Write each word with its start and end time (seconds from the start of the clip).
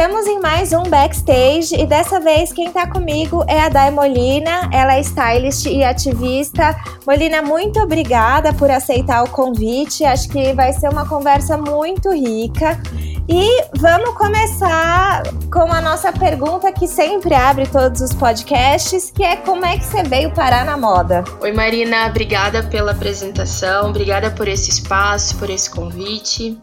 Estamos 0.00 0.26
em 0.26 0.40
mais 0.40 0.72
um 0.72 0.84
backstage 0.84 1.74
e 1.78 1.84
dessa 1.84 2.18
vez 2.18 2.54
quem 2.54 2.68
está 2.68 2.86
comigo 2.86 3.44
é 3.46 3.60
a 3.60 3.68
Dai 3.68 3.90
Molina. 3.90 4.70
Ela 4.72 4.94
é 4.94 5.00
stylist 5.00 5.66
e 5.66 5.84
ativista. 5.84 6.74
Molina, 7.06 7.42
muito 7.42 7.78
obrigada 7.78 8.50
por 8.54 8.70
aceitar 8.70 9.22
o 9.22 9.28
convite. 9.28 10.02
Acho 10.02 10.26
que 10.30 10.54
vai 10.54 10.72
ser 10.72 10.88
uma 10.88 11.06
conversa 11.06 11.58
muito 11.58 12.10
rica. 12.14 12.80
E 13.28 13.62
vamos 13.76 14.16
começar 14.16 15.22
com 15.52 15.70
a 15.70 15.82
nossa 15.82 16.10
pergunta 16.10 16.72
que 16.72 16.88
sempre 16.88 17.34
abre 17.34 17.66
todos 17.66 18.00
os 18.00 18.14
podcasts, 18.14 19.10
que 19.14 19.22
é 19.22 19.36
como 19.36 19.66
é 19.66 19.76
que 19.76 19.84
você 19.84 20.02
veio 20.02 20.32
parar 20.32 20.64
na 20.64 20.78
moda? 20.78 21.22
Oi 21.42 21.52
Marina, 21.52 22.06
obrigada 22.06 22.62
pela 22.62 22.92
apresentação, 22.92 23.90
obrigada 23.90 24.30
por 24.30 24.48
esse 24.48 24.70
espaço, 24.70 25.36
por 25.36 25.50
esse 25.50 25.68
convite. 25.68 26.58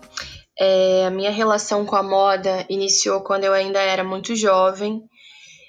É, 0.60 1.06
a 1.06 1.12
minha 1.12 1.32
relação 1.32 1.86
com 1.86 1.96
a 1.96 2.04
moda 2.04 2.66
iniciou 2.68 3.22
quando 3.22 3.44
eu 3.44 3.54
ainda 3.54 3.80
era 3.80 4.04
muito 4.04 4.36
jovem. 4.36 5.08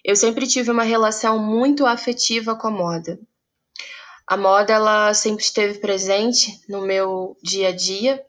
Eu 0.05 0.16
sempre 0.16 0.47
tive 0.47 0.70
uma 0.70 0.83
relação 0.83 1.38
muito 1.38 1.84
afetiva 1.84 2.56
com 2.56 2.69
a 2.69 2.70
moda. 2.70 3.19
A 4.27 4.37
moda 4.37 4.73
ela 4.73 5.12
sempre 5.14 5.42
esteve 5.42 5.78
presente 5.78 6.61
no 6.69 6.83
meu 6.83 7.37
dia 7.42 7.69
a 7.69 7.73
dia, 7.73 8.24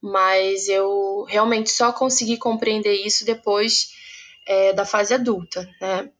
mas 0.00 0.68
eu 0.68 1.24
realmente 1.28 1.70
só 1.70 1.92
consegui 1.92 2.36
compreender 2.36 2.94
isso 2.94 3.24
depois 3.24 3.88
é, 4.46 4.72
da 4.72 4.84
fase 4.84 5.14
adulta, 5.14 5.68
né? 5.80 6.10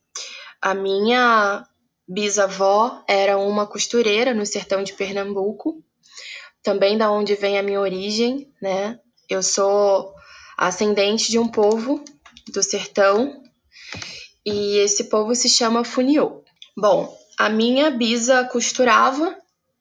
A 0.61 0.74
minha 0.74 1.67
bisavó 2.06 3.02
era 3.08 3.39
uma 3.39 3.67
costureira 3.67 4.34
no 4.34 4.46
sertão 4.46 4.83
de 4.83 4.92
Pernambuco, 4.92 5.83
também 6.62 6.96
da 6.96 7.11
onde 7.11 7.34
vem 7.34 7.58
a 7.58 7.62
minha 7.62 7.80
origem, 7.80 8.52
né? 8.61 8.98
Eu 9.28 9.42
sou 9.42 10.12
ascendente 10.56 11.30
de 11.30 11.38
um 11.38 11.48
povo 11.48 12.04
do 12.52 12.62
sertão 12.62 13.42
e 14.44 14.78
esse 14.78 15.04
povo 15.04 15.34
se 15.34 15.48
chama 15.48 15.84
Funiô. 15.84 16.42
Bom, 16.76 17.16
a 17.38 17.48
minha 17.48 17.90
bisa 17.90 18.44
costurava 18.44 19.36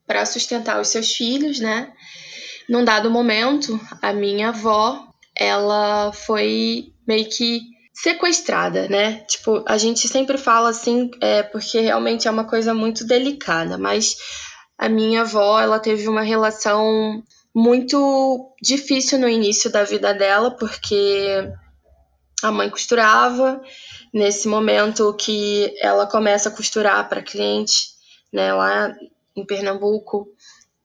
para 0.06 0.26
sustentar 0.26 0.80
os 0.80 0.90
seus 0.90 1.14
filhos, 1.14 1.60
né? 1.60 1.92
Num 2.70 2.84
dado 2.84 3.10
momento, 3.10 3.80
a 4.02 4.14
minha 4.14 4.50
avó, 4.50 5.08
ela 5.36 6.12
foi 6.14 6.94
meio 7.08 7.30
que 7.30 7.62
sequestrada, 7.94 8.88
né? 8.88 9.24
Tipo, 9.28 9.64
a 9.68 9.78
gente 9.78 10.08
sempre 10.08 10.38
fala 10.38 10.70
assim, 10.70 11.12
é, 11.22 11.44
porque 11.44 11.80
realmente 11.80 12.28
é 12.28 12.32
uma 12.32 12.46
coisa 12.46 12.74
muito 12.74 13.06
delicada, 13.06 13.78
mas 13.78 14.16
a 14.78 14.90
minha 14.90 15.22
avó, 15.22 15.60
ela 15.60 15.80
teve 15.80 16.08
uma 16.08 16.22
relação 16.22 17.24
muito 17.54 18.54
difícil 18.62 19.20
no 19.20 19.28
início 19.28 19.70
da 19.72 19.84
vida 19.84 20.14
dela, 20.14 20.52
porque 20.52 21.52
a 22.42 22.52
mãe 22.52 22.70
costurava. 22.70 23.62
Nesse 24.14 24.48
momento 24.48 25.14
que 25.14 25.74
ela 25.80 26.06
começa 26.06 26.50
a 26.50 26.52
costurar 26.52 27.08
para 27.08 27.22
cliente, 27.22 27.92
né, 28.32 28.54
lá 28.54 28.94
em 29.36 29.46
Pernambuco, 29.46 30.28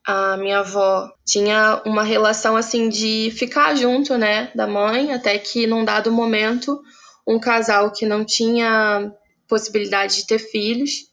a 0.07 0.37
minha 0.37 0.61
avó 0.61 1.11
tinha 1.25 1.83
uma 1.85 2.05
relação 2.05 2.57
assim 2.57 2.89
de 2.89 3.33
ficar 3.37 3.75
junto, 3.75 4.17
né, 4.17 4.53
da 4.55 4.67
mãe, 4.67 5.13
até 5.13 5.37
que 5.39 5.67
num 5.67 5.85
dado 5.85 6.13
momento, 6.13 6.81
um 7.27 7.41
casal 7.41 7.91
que 7.91 8.07
não 8.07 8.25
tinha 8.25 9.13
possibilidade 9.49 10.17
de 10.17 10.27
ter 10.27 10.39
filhos, 10.39 11.11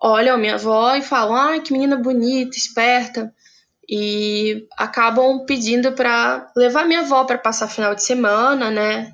olha 0.00 0.34
a 0.34 0.38
minha 0.38 0.54
avó 0.54 0.94
e 0.94 1.02
falam: 1.02 1.34
"Ah, 1.34 1.58
que 1.60 1.72
menina 1.72 1.96
bonita, 1.96 2.56
esperta" 2.56 3.34
e 3.88 4.66
acabam 4.76 5.46
pedindo 5.46 5.92
para 5.92 6.52
levar 6.54 6.84
minha 6.84 7.00
avó 7.00 7.24
para 7.24 7.38
passar 7.38 7.68
final 7.68 7.94
de 7.94 8.04
semana, 8.04 8.70
né? 8.70 9.10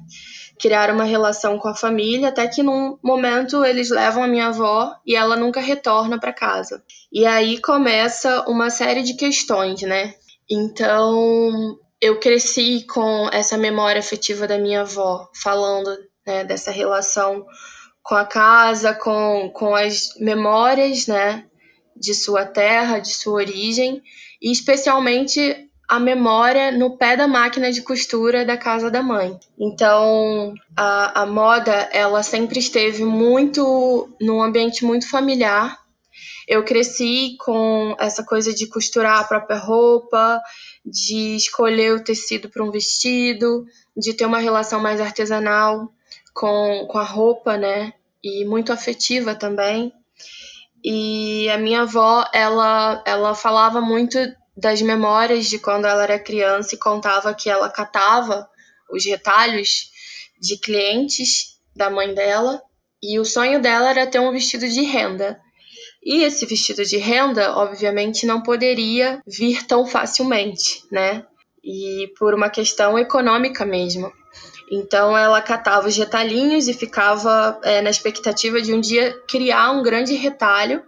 Criar 0.58 0.90
uma 0.90 1.04
relação 1.04 1.58
com 1.58 1.68
a 1.68 1.76
família, 1.76 2.28
até 2.28 2.48
que 2.48 2.62
num 2.62 2.98
momento 3.02 3.64
eles 3.64 3.90
levam 3.90 4.24
a 4.24 4.28
minha 4.28 4.48
avó 4.48 4.92
e 5.06 5.14
ela 5.14 5.36
nunca 5.36 5.60
retorna 5.60 6.18
para 6.18 6.32
casa. 6.32 6.82
E 7.12 7.24
aí 7.24 7.60
começa 7.60 8.44
uma 8.48 8.68
série 8.68 9.02
de 9.02 9.14
questões, 9.14 9.82
né? 9.82 10.14
Então, 10.50 11.78
eu 12.00 12.18
cresci 12.18 12.84
com 12.88 13.28
essa 13.32 13.56
memória 13.56 14.00
afetiva 14.00 14.46
da 14.46 14.58
minha 14.58 14.80
avó, 14.80 15.28
falando 15.40 15.96
né, 16.26 16.44
dessa 16.44 16.72
relação 16.72 17.46
com 18.02 18.16
a 18.16 18.24
casa, 18.24 18.92
com, 18.92 19.50
com 19.54 19.74
as 19.74 20.08
memórias, 20.18 21.06
né? 21.06 21.46
De 21.96 22.12
sua 22.12 22.44
terra, 22.44 22.98
de 22.98 23.14
sua 23.14 23.34
origem 23.34 24.02
e 24.44 24.52
especialmente 24.52 25.70
a 25.88 25.98
memória 25.98 26.70
no 26.70 26.98
pé 26.98 27.16
da 27.16 27.26
máquina 27.26 27.72
de 27.72 27.80
costura 27.80 28.44
da 28.44 28.58
casa 28.58 28.90
da 28.90 29.02
mãe. 29.02 29.38
Então, 29.58 30.52
a, 30.76 31.22
a 31.22 31.26
moda, 31.26 31.72
ela 31.92 32.22
sempre 32.22 32.58
esteve 32.58 33.04
muito 33.04 34.14
num 34.20 34.42
ambiente 34.42 34.84
muito 34.84 35.08
familiar. 35.08 35.78
Eu 36.46 36.62
cresci 36.62 37.36
com 37.38 37.96
essa 37.98 38.22
coisa 38.22 38.52
de 38.52 38.66
costurar 38.66 39.20
a 39.20 39.24
própria 39.24 39.56
roupa, 39.56 40.42
de 40.84 41.36
escolher 41.36 41.94
o 41.94 42.04
tecido 42.04 42.50
para 42.50 42.62
um 42.62 42.70
vestido, 42.70 43.64
de 43.96 44.12
ter 44.12 44.26
uma 44.26 44.38
relação 44.38 44.78
mais 44.78 45.00
artesanal 45.00 45.90
com, 46.34 46.86
com 46.90 46.98
a 46.98 47.04
roupa, 47.04 47.56
né? 47.56 47.94
E 48.22 48.44
muito 48.44 48.74
afetiva 48.74 49.34
também. 49.34 49.90
E 50.84 51.48
a 51.48 51.56
minha 51.56 51.82
avó, 51.82 52.28
ela, 52.32 53.02
ela 53.06 53.34
falava 53.34 53.80
muito 53.80 54.18
das 54.54 54.82
memórias 54.82 55.46
de 55.46 55.58
quando 55.58 55.86
ela 55.86 56.02
era 56.02 56.18
criança 56.18 56.74
e 56.74 56.78
contava 56.78 57.34
que 57.34 57.48
ela 57.48 57.70
catava 57.70 58.46
os 58.90 59.04
retalhos 59.04 59.90
de 60.38 60.58
clientes 60.58 61.58
da 61.74 61.88
mãe 61.88 62.14
dela 62.14 62.62
e 63.02 63.18
o 63.18 63.24
sonho 63.24 63.60
dela 63.60 63.90
era 63.90 64.06
ter 64.06 64.20
um 64.20 64.30
vestido 64.30 64.68
de 64.68 64.82
renda. 64.82 65.40
E 66.02 66.22
esse 66.22 66.44
vestido 66.44 66.84
de 66.84 66.98
renda, 66.98 67.56
obviamente, 67.56 68.26
não 68.26 68.42
poderia 68.42 69.22
vir 69.26 69.66
tão 69.66 69.86
facilmente, 69.86 70.82
né? 70.92 71.24
E 71.62 72.12
por 72.18 72.34
uma 72.34 72.50
questão 72.50 72.98
econômica 72.98 73.64
mesmo. 73.64 74.12
Então 74.70 75.16
ela 75.16 75.40
catava 75.42 75.88
os 75.88 75.96
retalhinhos 75.96 76.68
e 76.68 76.74
ficava 76.74 77.58
é, 77.62 77.82
na 77.82 77.90
expectativa 77.90 78.60
de 78.60 78.72
um 78.72 78.80
dia 78.80 79.14
criar 79.28 79.70
um 79.72 79.82
grande 79.82 80.14
retalho 80.14 80.82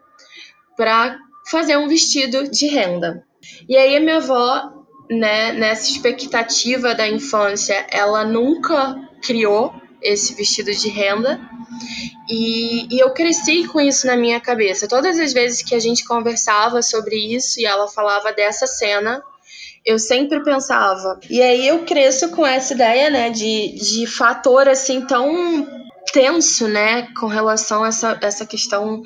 para 0.77 1.19
fazer 1.51 1.77
um 1.77 1.89
vestido 1.89 2.51
de 2.51 2.67
renda. 2.67 3.25
E 3.69 3.77
aí 3.77 3.97
a 3.97 4.01
minha 4.01 4.17
avó, 4.17 4.73
né, 5.11 5.53
nessa 5.53 5.91
expectativa 5.91 6.95
da 6.95 7.09
infância, 7.09 7.87
ela 7.91 8.25
nunca 8.25 8.97
criou 9.23 9.75
esse 10.03 10.35
vestido 10.35 10.73
de 10.73 10.89
renda. 10.89 11.41
E, 12.29 12.95
e, 12.95 12.99
eu 12.99 13.11
cresci 13.13 13.67
com 13.67 13.81
isso 13.81 14.07
na 14.07 14.17
minha 14.17 14.41
cabeça. 14.41 14.89
Todas 14.89 15.19
as 15.19 15.33
vezes 15.33 15.63
que 15.63 15.75
a 15.75 15.79
gente 15.79 16.05
conversava 16.05 16.83
sobre 16.83 17.17
isso 17.35 17.61
e 17.61 17.67
ela 17.67 17.89
falava 17.89 18.33
dessa 18.33 18.67
cena, 18.67 19.23
eu 19.87 19.99
sempre 19.99 20.43
pensava. 20.43 21.19
E 21.31 21.41
aí 21.41 21.69
eu 21.69 21.85
cresço 21.85 22.31
com 22.31 22.45
essa 22.45 22.75
ideia, 22.75 23.09
né, 23.09 23.31
de, 23.31 23.73
de 23.75 24.07
fator 24.07 24.69
assim 24.69 25.01
tão 25.03 25.67
tenso, 26.13 26.67
né, 26.67 27.09
com 27.19 27.27
relação 27.27 27.85
a 27.85 27.89
essa, 27.89 28.19
essa 28.21 28.45
questão 28.45 29.03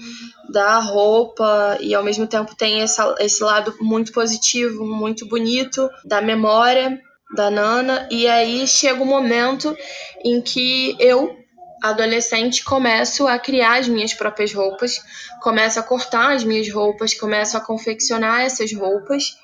da 0.48 0.78
roupa 0.78 1.76
e 1.80 1.94
ao 1.94 2.02
mesmo 2.02 2.26
tempo 2.26 2.56
tem 2.56 2.80
essa, 2.80 3.14
esse 3.20 3.42
lado 3.42 3.74
muito 3.80 4.12
positivo, 4.12 4.84
muito 4.84 5.26
bonito 5.26 5.88
da 6.05 6.20
memória 6.20 6.99
da 7.37 7.50
Nana. 7.50 8.08
E 8.10 8.26
aí 8.26 8.66
chega 8.66 9.00
o 9.00 9.05
um 9.05 9.08
momento 9.08 9.76
em 10.25 10.40
que 10.40 10.96
eu 10.99 11.39
adolescente 11.82 12.65
começo 12.65 13.27
a 13.27 13.38
criar 13.38 13.79
as 13.79 13.88
minhas 13.88 14.12
próprias 14.15 14.53
roupas, 14.53 15.00
começo 15.41 15.79
a 15.79 15.82
cortar 15.82 16.35
as 16.35 16.44
minhas 16.44 16.71
roupas, 16.73 17.15
começo 17.15 17.56
a 17.56 17.61
confeccionar 17.61 18.43
essas 18.43 18.73
roupas 18.73 19.37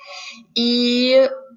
e 0.56 1.14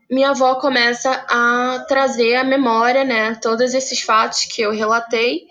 minha 0.09 0.31
avó 0.31 0.55
começa 0.55 1.11
a 1.29 1.85
trazer 1.87 2.35
à 2.35 2.43
memória, 2.43 3.03
né, 3.03 3.35
todos 3.35 3.73
esses 3.73 4.01
fatos 4.01 4.45
que 4.45 4.61
eu 4.61 4.71
relatei 4.71 5.41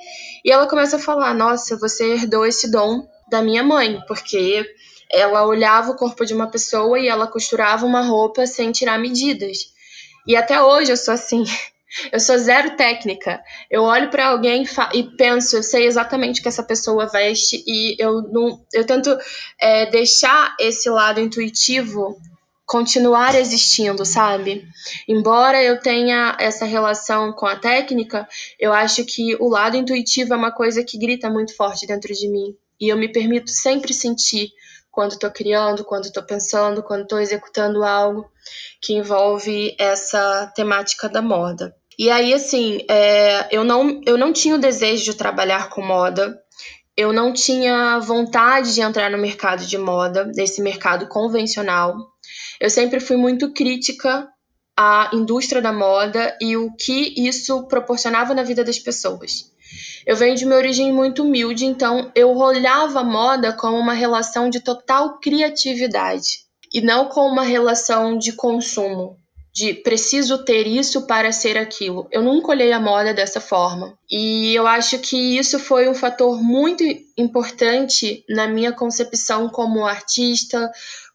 e 0.45 0.51
ela 0.51 0.67
começa 0.67 0.97
a 0.97 1.01
falar: 1.01 1.35
"Nossa, 1.35 1.77
você 1.77 2.15
herdou 2.15 2.47
esse 2.47 2.71
dom 2.71 3.07
da 3.31 3.43
minha 3.43 3.63
mãe, 3.63 4.01
porque 4.09 4.65
ela 5.11 5.47
olhava 5.47 5.91
o 5.91 5.97
corpo 5.97 6.25
de 6.25 6.35
uma 6.35 6.51
pessoa 6.51 6.99
e 6.99 7.09
ela 7.09 7.27
costurava 7.27 7.87
uma 7.87 8.03
roupa 8.03 8.47
sem 8.47 8.73
tirar 8.73 8.99
medidas. 8.99 9.59
E 10.27 10.37
até 10.37 10.63
hoje 10.63 10.93
eu 10.93 10.97
sou 10.97 11.15
assim. 11.15 11.45
Eu 12.13 12.21
sou 12.21 12.37
zero 12.39 12.77
técnica. 12.77 13.43
Eu 13.71 13.83
olho 13.83 14.11
para 14.11 14.29
alguém 14.29 14.65
e 14.93 15.03
penso, 15.17 15.57
eu 15.57 15.63
sei 15.63 15.87
exatamente 15.87 16.41
o 16.41 16.43
que 16.43 16.49
essa 16.49 16.63
pessoa 16.63 17.07
veste 17.07 17.63
e 17.67 17.97
eu 17.99 18.23
não, 18.23 18.61
eu 18.73 18.85
tento 18.85 19.17
é, 19.61 19.87
deixar 19.87 20.55
esse 20.61 20.89
lado 20.91 21.21
intuitivo 21.21 22.17
continuar 22.67 23.35
existindo, 23.35 24.05
sabe? 24.05 24.63
Embora 25.09 25.63
eu 25.63 25.81
tenha 25.81 26.37
essa 26.39 26.67
relação 26.67 27.33
com 27.33 27.47
a 27.47 27.57
técnica, 27.57 28.29
eu 28.61 28.75
acho 28.75 29.07
que 29.07 29.35
o 29.37 29.49
lado 29.49 29.75
intuitivo 29.75 30.35
é 30.35 30.37
uma 30.37 30.53
coisa 30.53 30.85
que 30.85 30.99
grita 30.99 31.31
muito 31.31 31.57
forte 31.57 31.87
dentro 31.87 32.13
de 32.13 32.29
mim. 32.29 32.55
E 32.79 32.93
eu 32.93 32.97
me 32.99 33.09
permito 33.09 33.51
sempre 33.51 33.95
sentir 33.95 34.51
quando 34.99 35.13
estou 35.13 35.31
criando, 35.31 35.85
quando 35.85 36.07
estou 36.07 36.25
pensando, 36.25 36.83
quando 36.83 37.03
estou 37.03 37.21
executando 37.21 37.85
algo 37.85 38.29
que 38.83 38.95
envolve 38.95 39.77
essa 39.79 40.53
temática 40.57 41.09
da 41.09 41.23
moda. 41.23 41.73
E 41.97 42.11
aí, 42.11 42.35
assim, 42.35 42.85
é, 42.91 43.47
eu, 43.57 43.63
não, 43.63 44.01
eu 44.05 44.19
não 44.19 44.33
tinha 44.33 44.57
o 44.57 44.59
desejo 44.59 45.05
de 45.05 45.15
trabalhar 45.15 45.71
com 45.71 45.87
moda, 45.87 46.37
eu 46.97 47.13
não 47.13 47.33
tinha 47.33 48.01
vontade 48.01 48.75
de 48.75 48.81
entrar 48.81 49.09
no 49.09 49.19
mercado 49.19 49.65
de 49.65 49.79
moda, 49.79 50.25
nesse 50.35 50.61
mercado 50.61 51.07
convencional. 51.07 51.95
Eu 52.61 52.69
sempre 52.69 52.99
fui 52.99 53.17
muito 53.17 53.53
crítica 53.53 54.29
à 54.77 55.11
indústria 55.13 55.63
da 55.63 55.73
moda 55.73 56.37
e 56.41 56.57
o 56.57 56.75
que 56.75 57.15
isso 57.17 57.69
proporcionava 57.69 58.35
na 58.35 58.43
vida 58.43 58.65
das 58.65 58.81
pessoas. 58.81 59.57
Eu 60.07 60.17
venho 60.17 60.37
de 60.37 60.45
uma 60.45 60.57
origem 60.57 60.93
muito 60.93 61.23
humilde, 61.23 61.65
então 61.65 62.11
eu 62.15 62.37
olhava 62.37 63.01
a 63.01 63.05
moda 63.05 63.53
como 63.53 63.77
uma 63.77 63.93
relação 63.93 64.49
de 64.49 64.61
total 64.61 65.19
criatividade 65.19 66.47
e 66.73 66.81
não 66.81 67.07
como 67.07 67.33
uma 67.33 67.43
relação 67.43 68.17
de 68.17 68.33
consumo 68.33 69.17
de 69.59 69.75
preciso 69.75 70.45
ter 70.45 70.69
isso 70.69 71.05
para 71.05 71.33
ser 71.33 71.59
aquilo. 71.59 72.07
Eu 72.13 72.23
nunca 72.23 72.53
olhei 72.53 72.71
a 72.73 72.79
moda 72.79 73.13
dessa 73.13 73.41
forma. 73.41 73.99
E 74.09 74.55
eu 74.55 74.69
acho 74.69 75.01
que 75.01 75.37
isso 75.37 75.59
foi 75.59 75.89
um 75.89 75.95
fator 75.95 76.41
muito 76.41 76.85
importante 77.17 78.25
na 78.29 78.47
minha 78.47 78.71
concepção 78.71 79.49
como 79.49 79.85
artista, 79.85 80.71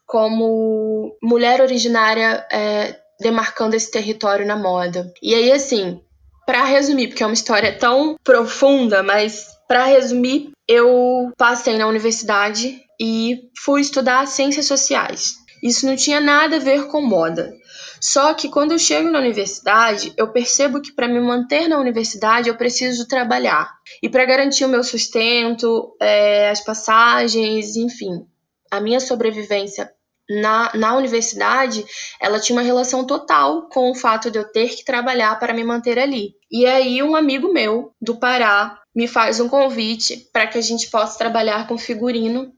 como 0.06 1.16
mulher 1.22 1.62
originária 1.62 2.46
é, 2.52 2.94
demarcando 3.18 3.76
esse 3.76 3.90
território 3.90 4.46
na 4.46 4.56
moda. 4.56 5.10
E 5.22 5.34
aí, 5.34 5.50
assim, 5.50 6.02
para 6.46 6.64
resumir, 6.64 7.08
porque 7.08 7.22
é 7.22 7.26
uma 7.26 7.34
história 7.34 7.76
tão 7.76 8.16
profunda, 8.22 9.02
mas 9.02 9.46
para 9.68 9.84
resumir, 9.84 10.50
eu 10.68 11.32
passei 11.36 11.76
na 11.78 11.86
universidade 11.86 12.80
e 13.00 13.50
fui 13.58 13.80
estudar 13.80 14.26
ciências 14.26 14.66
sociais. 14.66 15.34
Isso 15.62 15.86
não 15.86 15.96
tinha 15.96 16.20
nada 16.20 16.56
a 16.56 16.60
ver 16.60 16.88
com 16.88 17.00
moda. 17.00 17.54
Só 18.00 18.34
que 18.34 18.50
quando 18.50 18.72
eu 18.72 18.78
chego 18.78 19.10
na 19.10 19.18
universidade, 19.18 20.12
eu 20.18 20.28
percebo 20.28 20.80
que 20.80 20.92
para 20.92 21.08
me 21.08 21.18
manter 21.20 21.68
na 21.68 21.78
universidade 21.78 22.50
eu 22.50 22.56
preciso 22.56 23.08
trabalhar. 23.08 23.72
E 24.02 24.10
para 24.10 24.26
garantir 24.26 24.66
o 24.66 24.68
meu 24.68 24.84
sustento, 24.84 25.96
é, 25.98 26.50
as 26.50 26.60
passagens, 26.60 27.76
enfim, 27.76 28.26
a 28.70 28.78
minha 28.78 29.00
sobrevivência 29.00 29.90
na, 30.28 30.72
na 30.74 30.96
universidade, 30.96 31.84
ela 32.20 32.40
tinha 32.40 32.56
uma 32.56 32.64
relação 32.64 33.04
total 33.04 33.68
com 33.68 33.90
o 33.90 33.94
fato 33.94 34.30
de 34.30 34.38
eu 34.38 34.50
ter 34.50 34.70
que 34.70 34.84
trabalhar 34.84 35.38
para 35.38 35.52
me 35.52 35.62
manter 35.62 35.98
ali. 35.98 36.34
E 36.50 36.66
aí, 36.66 37.02
um 37.02 37.14
amigo 37.14 37.52
meu 37.52 37.92
do 38.00 38.16
Pará 38.16 38.78
me 38.94 39.06
faz 39.06 39.40
um 39.40 39.48
convite 39.48 40.28
para 40.32 40.46
que 40.46 40.56
a 40.56 40.62
gente 40.62 40.88
possa 40.88 41.18
trabalhar 41.18 41.66
com 41.66 41.76
figurino 41.76 42.52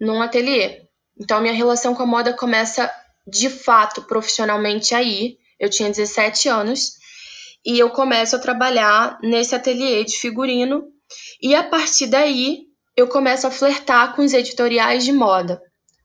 num 0.00 0.20
ateliê. 0.20 0.82
Então, 1.20 1.40
minha 1.40 1.54
relação 1.54 1.94
com 1.94 2.02
a 2.02 2.06
moda 2.06 2.32
começa 2.32 2.90
de 3.26 3.48
fato 3.48 4.02
profissionalmente 4.02 4.94
aí. 4.94 5.36
Eu 5.58 5.70
tinha 5.70 5.88
17 5.88 6.48
anos 6.48 6.94
e 7.64 7.78
eu 7.78 7.90
começo 7.90 8.34
a 8.34 8.40
trabalhar 8.40 9.18
nesse 9.22 9.54
ateliê 9.54 10.04
de 10.04 10.18
figurino 10.18 10.84
e 11.40 11.54
a 11.54 11.62
partir 11.62 12.06
daí 12.06 12.64
eu 12.96 13.08
começo 13.08 13.46
a 13.46 13.50
flertar 13.50 14.14
com 14.14 14.22
os 14.22 14.32
editoriais 14.32 15.04
de 15.04 15.12
moda. 15.12 15.60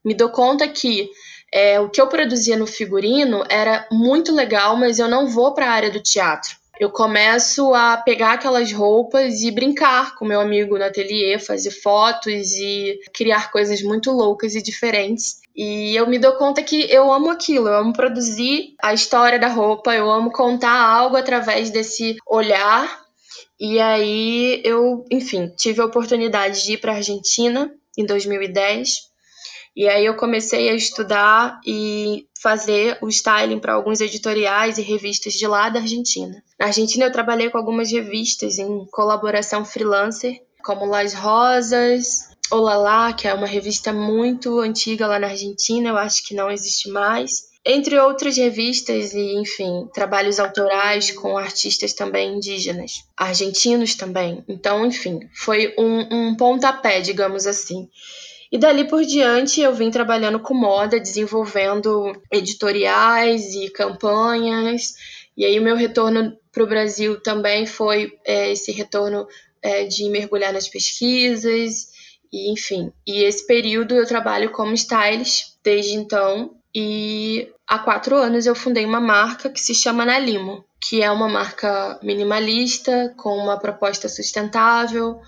Me 0.09 0.15
dou 0.15 0.29
conta 0.29 0.67
que 0.67 1.07
é, 1.53 1.79
o 1.79 1.87
que 1.87 2.01
eu 2.01 2.07
produzia 2.07 2.57
no 2.57 2.65
figurino 2.65 3.43
era 3.47 3.87
muito 3.91 4.33
legal, 4.33 4.75
mas 4.75 4.97
eu 4.97 5.07
não 5.07 5.27
vou 5.27 5.53
para 5.53 5.67
a 5.67 5.71
área 5.71 5.91
do 5.91 6.01
teatro. 6.01 6.57
Eu 6.79 6.89
começo 6.89 7.75
a 7.75 7.95
pegar 7.95 8.31
aquelas 8.33 8.73
roupas 8.73 9.43
e 9.43 9.51
brincar 9.51 10.15
com 10.15 10.25
meu 10.25 10.41
amigo 10.41 10.79
no 10.79 10.83
ateliê, 10.83 11.37
fazer 11.37 11.69
fotos 11.69 12.53
e 12.53 12.99
criar 13.13 13.51
coisas 13.51 13.83
muito 13.83 14.09
loucas 14.11 14.55
e 14.55 14.63
diferentes. 14.63 15.41
E 15.55 15.95
eu 15.95 16.07
me 16.07 16.17
dou 16.17 16.33
conta 16.33 16.63
que 16.63 16.91
eu 16.91 17.13
amo 17.13 17.29
aquilo, 17.29 17.67
eu 17.67 17.75
amo 17.75 17.93
produzir 17.93 18.73
a 18.81 18.95
história 18.95 19.37
da 19.37 19.47
roupa, 19.47 19.93
eu 19.93 20.09
amo 20.09 20.31
contar 20.31 20.73
algo 20.73 21.17
através 21.17 21.69
desse 21.69 22.17
olhar. 22.25 22.99
E 23.59 23.79
aí 23.79 24.59
eu, 24.65 25.05
enfim, 25.11 25.53
tive 25.55 25.81
a 25.81 25.85
oportunidade 25.85 26.63
de 26.63 26.73
ir 26.73 26.77
para 26.77 26.93
a 26.93 26.95
Argentina 26.95 27.71
em 27.95 28.07
2010. 28.07 29.08
E 29.79 29.87
aí 29.87 30.05
eu 30.05 30.15
comecei 30.17 30.67
a 30.67 30.73
estudar 30.73 31.61
e 31.65 32.27
fazer 32.43 32.97
o 33.01 33.07
styling 33.07 33.59
para 33.59 33.71
alguns 33.71 34.01
editoriais 34.01 34.77
e 34.77 34.81
revistas 34.81 35.31
de 35.35 35.47
lá 35.47 35.69
da 35.69 35.79
Argentina. 35.79 36.43
Na 36.59 36.65
Argentina 36.65 37.05
eu 37.05 37.11
trabalhei 37.13 37.49
com 37.49 37.57
algumas 37.57 37.89
revistas 37.89 38.59
em 38.59 38.85
colaboração 38.91 39.63
freelancer, 39.63 40.41
como 40.65 40.83
Las 40.85 41.13
Rosas, 41.13 42.27
Olalá, 42.51 43.13
que 43.13 43.25
é 43.25 43.33
uma 43.33 43.47
revista 43.47 43.93
muito 43.93 44.59
antiga 44.59 45.07
lá 45.07 45.17
na 45.17 45.27
Argentina, 45.27 45.87
eu 45.87 45.97
acho 45.97 46.27
que 46.27 46.35
não 46.35 46.51
existe 46.51 46.89
mais. 46.89 47.47
Entre 47.65 47.97
outras 47.97 48.35
revistas 48.35 49.13
e, 49.13 49.35
enfim, 49.35 49.87
trabalhos 49.93 50.41
autorais 50.41 51.09
com 51.11 51.37
artistas 51.37 51.93
também 51.93 52.35
indígenas, 52.35 53.05
argentinos 53.15 53.95
também. 53.95 54.43
Então, 54.45 54.85
enfim, 54.85 55.21
foi 55.33 55.73
um, 55.77 56.31
um 56.31 56.35
pontapé, 56.35 56.99
digamos 56.99 57.47
assim. 57.47 57.87
E 58.51 58.57
dali 58.57 58.87
por 58.87 59.03
diante 59.03 59.61
eu 59.61 59.73
vim 59.73 59.91
trabalhando 59.91 60.39
com 60.39 60.53
moda, 60.53 60.99
desenvolvendo 60.99 62.13
editoriais 62.31 63.53
e 63.53 63.69
campanhas. 63.69 64.93
E 65.37 65.45
aí 65.45 65.59
o 65.59 65.63
meu 65.63 65.75
retorno 65.75 66.35
para 66.51 66.63
o 66.63 66.67
Brasil 66.67 67.21
também 67.21 67.65
foi 67.65 68.11
é, 68.25 68.51
esse 68.51 68.71
retorno 68.71 69.27
é, 69.61 69.85
de 69.85 70.09
mergulhar 70.09 70.51
nas 70.51 70.67
pesquisas 70.67 71.89
e 72.31 72.51
enfim, 72.51 72.91
e 73.05 73.23
esse 73.23 73.45
período 73.45 73.95
eu 73.95 74.05
trabalho 74.05 74.51
como 74.51 74.73
stylist 74.73 75.53
desde 75.63 75.93
então. 75.93 76.55
E 76.73 77.51
há 77.67 77.79
quatro 77.79 78.15
anos 78.15 78.45
eu 78.45 78.53
fundei 78.53 78.85
uma 78.85 79.01
marca 79.01 79.49
que 79.49 79.59
se 79.59 79.73
chama 79.73 80.05
Nalimo, 80.05 80.63
que 80.79 81.01
é 81.01 81.09
uma 81.09 81.27
marca 81.27 81.99
minimalista 82.03 83.13
com 83.17 83.35
uma 83.35 83.57
proposta 83.57 84.07
sustentável, 84.07 85.19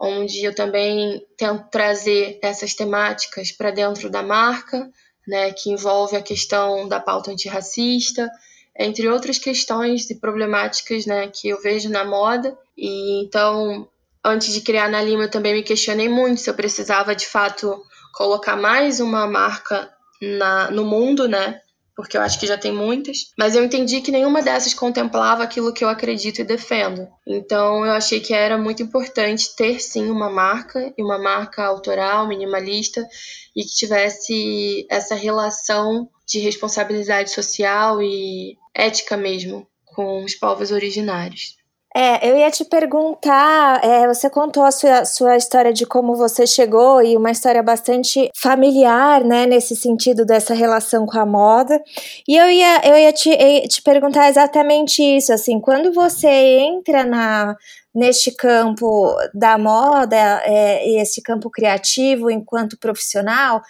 onde 0.00 0.42
eu 0.42 0.54
também 0.54 1.22
tento 1.36 1.68
trazer 1.70 2.38
essas 2.42 2.74
temáticas 2.74 3.52
para 3.52 3.70
dentro 3.70 4.08
da 4.08 4.22
marca, 4.22 4.90
né, 5.28 5.52
que 5.52 5.70
envolve 5.70 6.16
a 6.16 6.22
questão 6.22 6.88
da 6.88 6.98
pauta 6.98 7.30
antirracista, 7.30 8.30
entre 8.78 9.06
outras 9.08 9.38
questões 9.38 10.08
e 10.08 10.18
problemáticas 10.18 11.04
né, 11.04 11.28
que 11.28 11.50
eu 11.50 11.60
vejo 11.60 11.90
na 11.90 12.02
moda. 12.02 12.56
E 12.76 13.22
então 13.22 13.86
antes 14.24 14.54
de 14.54 14.62
criar 14.62 14.88
na 14.88 15.02
Lima, 15.02 15.24
eu 15.24 15.30
também 15.30 15.52
me 15.52 15.62
questionei 15.62 16.08
muito 16.08 16.40
se 16.40 16.48
eu 16.48 16.54
precisava 16.54 17.14
de 17.14 17.26
fato 17.26 17.82
colocar 18.14 18.56
mais 18.56 19.00
uma 19.00 19.26
marca 19.26 19.92
na, 20.20 20.70
no 20.70 20.84
mundo, 20.84 21.28
né? 21.28 21.60
Porque 22.00 22.16
eu 22.16 22.22
acho 22.22 22.40
que 22.40 22.46
já 22.46 22.56
tem 22.56 22.72
muitas. 22.72 23.30
Mas 23.38 23.54
eu 23.54 23.62
entendi 23.62 24.00
que 24.00 24.10
nenhuma 24.10 24.42
dessas 24.42 24.74
contemplava 24.74 25.42
aquilo 25.42 25.72
que 25.72 25.84
eu 25.84 25.88
acredito 25.88 26.40
e 26.40 26.44
defendo. 26.44 27.06
Então 27.26 27.84
eu 27.84 27.92
achei 27.92 28.20
que 28.20 28.32
era 28.32 28.56
muito 28.56 28.82
importante 28.82 29.54
ter 29.54 29.80
sim 29.80 30.10
uma 30.10 30.30
marca, 30.30 30.92
e 30.96 31.02
uma 31.02 31.18
marca 31.18 31.64
autoral, 31.64 32.26
minimalista, 32.26 33.06
e 33.54 33.62
que 33.62 33.74
tivesse 33.74 34.86
essa 34.88 35.14
relação 35.14 36.08
de 36.26 36.38
responsabilidade 36.38 37.30
social 37.30 38.00
e 38.00 38.56
ética 38.74 39.16
mesmo 39.16 39.66
com 39.84 40.24
os 40.24 40.34
povos 40.34 40.70
originários. 40.70 41.59
É, 41.94 42.30
eu 42.30 42.36
ia 42.36 42.50
te 42.52 42.64
perguntar, 42.64 43.84
é, 43.84 44.06
você 44.06 44.30
contou 44.30 44.62
a 44.62 44.70
sua, 44.70 45.04
sua 45.04 45.36
história 45.36 45.72
de 45.72 45.84
como 45.84 46.14
você 46.14 46.46
chegou 46.46 47.02
e 47.02 47.16
uma 47.16 47.32
história 47.32 47.60
bastante 47.64 48.30
familiar, 48.36 49.24
né, 49.24 49.44
nesse 49.44 49.74
sentido 49.74 50.24
dessa 50.24 50.54
relação 50.54 51.04
com 51.04 51.18
a 51.18 51.26
moda. 51.26 51.82
E 52.28 52.36
eu 52.36 52.48
ia, 52.48 52.80
eu 52.84 52.96
ia 52.96 53.12
te, 53.12 53.30
te 53.68 53.82
perguntar 53.82 54.28
exatamente 54.28 55.02
isso, 55.02 55.32
assim, 55.32 55.58
quando 55.58 55.92
você 55.92 56.28
entra 56.28 57.04
na, 57.04 57.56
neste 57.92 58.30
campo 58.30 59.16
da 59.34 59.58
moda 59.58 60.16
é, 60.44 60.88
esse 61.00 61.20
campo 61.20 61.50
criativo 61.50 62.30
enquanto 62.30 62.78
profissional, 62.78 63.62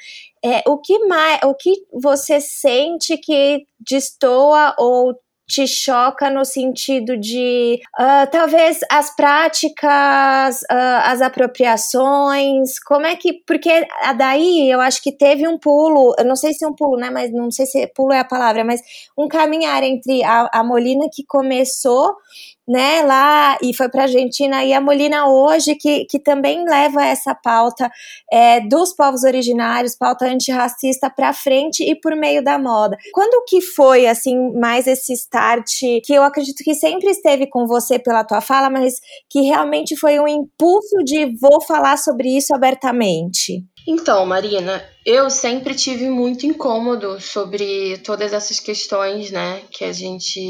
é, 0.45 0.63
o 0.67 0.79
que 0.79 0.99
mais, 1.07 1.41
o 1.45 1.55
que 1.55 1.73
você 1.93 2.39
sente 2.41 3.17
que 3.17 3.65
destoa 3.79 4.75
ou 4.79 5.15
te 5.51 5.67
choca 5.67 6.31
no 6.31 6.45
sentido 6.45 7.17
de 7.17 7.81
uh, 7.99 8.31
talvez 8.31 8.79
as 8.89 9.15
práticas, 9.17 10.63
uh, 10.63 11.03
as 11.05 11.21
apropriações, 11.21 12.79
como 12.79 13.05
é 13.05 13.17
que. 13.17 13.43
Porque 13.45 13.87
daí 14.17 14.71
eu 14.71 14.81
acho 14.81 15.03
que 15.03 15.11
teve 15.11 15.49
um 15.49 15.59
pulo, 15.59 16.15
eu 16.17 16.25
não 16.25 16.37
sei 16.37 16.53
se 16.53 16.65
é 16.65 16.69
um 16.69 16.75
pulo, 16.75 16.97
né? 16.97 17.11
Mas 17.11 17.33
não 17.33 17.51
sei 17.51 17.67
se 17.67 17.85
pulo 17.89 18.13
é 18.13 18.21
a 18.21 18.25
palavra, 18.25 18.65
mas 18.65 18.81
um 19.19 19.27
caminhar 19.27 19.83
entre 19.83 20.23
a, 20.23 20.49
a 20.53 20.63
Molina 20.63 21.07
que 21.13 21.25
começou 21.27 22.15
né, 22.71 23.03
lá 23.03 23.59
e 23.61 23.75
foi 23.75 23.89
para 23.89 24.03
a 24.03 24.05
Argentina, 24.05 24.65
e 24.65 24.73
a 24.73 24.81
Molina 24.81 25.27
hoje, 25.27 25.75
que, 25.75 26.05
que 26.05 26.21
também 26.21 26.65
leva 26.65 27.05
essa 27.05 27.35
pauta 27.35 27.91
é, 28.31 28.61
dos 28.61 28.95
povos 28.95 29.25
originários, 29.25 29.97
pauta 29.97 30.27
antirracista 30.27 31.11
para 31.11 31.33
frente 31.33 31.83
e 31.83 31.97
por 31.97 32.15
meio 32.15 32.45
da 32.45 32.61
moda. 32.61 32.97
Quando 33.13 33.45
que 33.45 33.61
foi, 33.61 34.07
assim, 34.07 34.53
mais 34.53 34.87
esse 34.87 35.13
start, 35.15 35.69
que 36.05 36.15
eu 36.15 36.23
acredito 36.23 36.63
que 36.63 36.77
sempre 36.77 37.11
esteve 37.11 37.49
com 37.49 37.67
você 37.67 37.99
pela 37.99 38.23
tua 38.23 38.41
fala, 38.41 38.71
mas 38.71 38.95
que 39.29 39.41
realmente 39.41 39.97
foi 39.97 40.21
um 40.21 40.29
impulso 40.29 41.03
de 41.05 41.37
vou 41.41 41.61
falar 41.61 41.97
sobre 41.97 42.37
isso 42.37 42.55
abertamente? 42.55 43.65
Então, 43.85 44.25
Marina, 44.25 44.81
eu 45.05 45.29
sempre 45.29 45.75
tive 45.75 46.09
muito 46.09 46.47
incômodo 46.47 47.21
sobre 47.21 47.99
todas 47.99 48.33
essas 48.33 48.61
questões, 48.61 49.33
né, 49.33 49.63
que 49.73 49.85
a 49.85 49.93
gente 49.93 50.41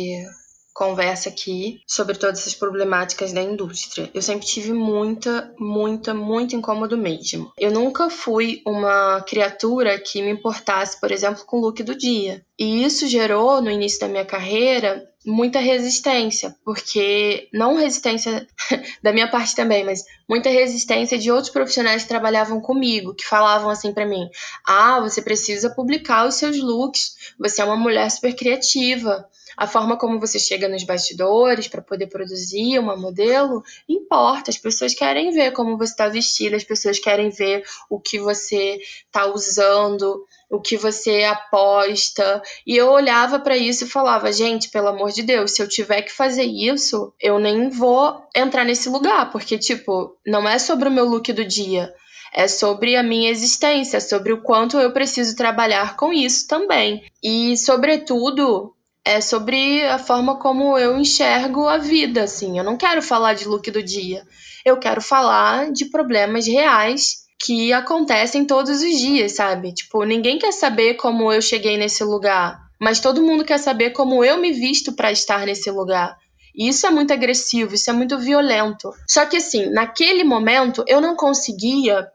conversa 0.80 1.28
aqui 1.28 1.82
sobre 1.87 2.16
todas 2.16 2.38
essas 2.38 2.54
problemáticas 2.54 3.34
da 3.34 3.42
indústria. 3.42 4.08
Eu 4.14 4.22
sempre 4.22 4.46
tive 4.46 4.72
muita, 4.72 5.54
muita, 5.58 6.14
muito 6.14 6.56
incômodo 6.56 6.96
mesmo. 6.96 7.52
Eu 7.58 7.70
nunca 7.70 8.08
fui 8.08 8.62
uma 8.66 9.20
criatura 9.20 10.00
que 10.00 10.22
me 10.22 10.30
importasse, 10.30 10.99
por 10.99 11.12
exemplo, 11.12 11.44
com 11.44 11.58
o 11.58 11.60
look 11.60 11.82
do 11.82 11.94
dia. 11.94 12.42
E 12.58 12.82
isso 12.82 13.06
gerou, 13.06 13.60
no 13.60 13.70
início 13.70 14.00
da 14.00 14.08
minha 14.08 14.25
carreira, 14.25 15.06
muita 15.25 15.58
resistência, 15.58 16.56
porque 16.64 17.49
não 17.52 17.76
resistência 17.76 18.46
da 19.02 19.12
minha 19.12 19.28
parte 19.28 19.54
também, 19.54 19.84
mas 19.84 20.02
muita 20.26 20.49
resistência 20.49 21.18
de 21.18 21.30
outros 21.30 21.52
profissionais 21.52 22.04
que 22.04 22.08
trabalhavam 22.08 22.58
comigo, 22.58 23.14
que 23.14 23.26
falavam 23.26 23.68
assim 23.68 23.92
para 23.92 24.06
mim: 24.06 24.28
"Ah, 24.66 24.99
você 25.00 25.20
precisa 25.20 25.68
publicar 25.68 26.26
os 26.26 26.37
seus 26.37 26.58
looks, 26.58 27.34
você 27.38 27.60
é 27.60 27.64
uma 27.66 27.76
mulher 27.76 28.10
super 28.10 28.34
criativa" 28.34 29.28
a 29.61 29.67
forma 29.67 29.99
como 29.99 30.19
você 30.19 30.38
chega 30.38 30.67
nos 30.67 30.85
bastidores 30.85 31.69
para 31.69 31.83
poder 31.83 32.07
produzir 32.07 32.79
uma 32.79 32.97
modelo 32.97 33.62
importa. 33.87 34.50
As 34.50 34.57
pessoas 34.57 34.95
querem 34.95 35.33
ver 35.33 35.52
como 35.52 35.76
você 35.76 35.93
está 35.93 36.09
vestida, 36.09 36.57
as 36.57 36.64
pessoas 36.64 36.99
querem 36.99 37.29
ver 37.29 37.62
o 37.90 38.00
que 38.00 38.19
você 38.19 38.81
está 39.05 39.26
usando, 39.26 40.25
o 40.49 40.62
que 40.62 40.79
você 40.79 41.25
aposta. 41.25 42.40
E 42.67 42.75
eu 42.75 42.88
olhava 42.88 43.38
para 43.38 43.55
isso 43.55 43.85
e 43.85 43.88
falava, 43.88 44.33
gente, 44.33 44.71
pelo 44.71 44.88
amor 44.88 45.12
de 45.12 45.23
Deus, 45.23 45.50
se 45.50 45.61
eu 45.62 45.69
tiver 45.69 46.00
que 46.00 46.11
fazer 46.11 46.45
isso, 46.45 47.12
eu 47.21 47.38
nem 47.38 47.69
vou 47.69 48.19
entrar 48.35 48.64
nesse 48.64 48.88
lugar, 48.88 49.31
porque 49.31 49.59
tipo, 49.59 50.17
não 50.26 50.49
é 50.49 50.59
sobre 50.59 50.88
o 50.88 50.93
meu 50.93 51.05
look 51.05 51.31
do 51.35 51.45
dia 51.45 51.95
é 52.33 52.47
sobre 52.47 52.95
a 52.95 53.02
minha 53.02 53.29
existência, 53.29 54.00
sobre 54.00 54.33
o 54.33 54.40
quanto 54.40 54.79
eu 54.79 54.93
preciso 54.93 55.35
trabalhar 55.35 55.97
com 55.97 56.12
isso 56.12 56.47
também. 56.47 57.02
E, 57.21 57.57
sobretudo, 57.57 58.73
é 59.04 59.21
sobre 59.21 59.83
a 59.85 59.99
forma 59.99 60.38
como 60.38 60.78
eu 60.78 60.99
enxergo 60.99 61.66
a 61.66 61.78
vida, 61.78 62.23
assim. 62.23 62.59
Eu 62.59 62.64
não 62.64 62.76
quero 62.76 63.02
falar 63.02 63.35
de 63.35 63.47
look 63.47 63.71
do 63.71 63.83
dia. 63.83 64.23
Eu 64.64 64.78
quero 64.78 65.00
falar 65.00 65.73
de 65.73 65.87
problemas 65.87 66.47
reais 66.47 67.21
que 67.42 67.73
acontecem 67.73 68.45
todos 68.45 68.83
os 68.83 68.99
dias, 68.99 69.33
sabe? 69.33 69.73
Tipo, 69.73 70.04
ninguém 70.04 70.38
quer 70.38 70.52
saber 70.52 70.95
como 70.95 71.33
eu 71.33 71.40
cheguei 71.40 71.78
nesse 71.78 72.04
lugar, 72.04 72.61
mas 72.78 73.00
todo 73.00 73.23
mundo 73.23 73.45
quer 73.45 73.59
saber 73.59 73.90
como 73.90 74.23
eu 74.23 74.38
me 74.38 74.52
visto 74.52 74.92
para 74.92 75.11
estar 75.11 75.47
nesse 75.47 75.71
lugar. 75.71 76.19
E 76.54 76.69
isso 76.69 76.87
é 76.87 76.90
muito 76.90 77.12
agressivo, 77.12 77.75
isso 77.75 77.88
é 77.88 77.92
muito 77.92 78.19
violento. 78.19 78.92
Só 79.09 79.25
que 79.25 79.38
assim, 79.38 79.71
naquele 79.71 80.25
momento 80.25 80.85
eu 80.87 81.00
não 81.00 81.16
conseguia 81.16 82.07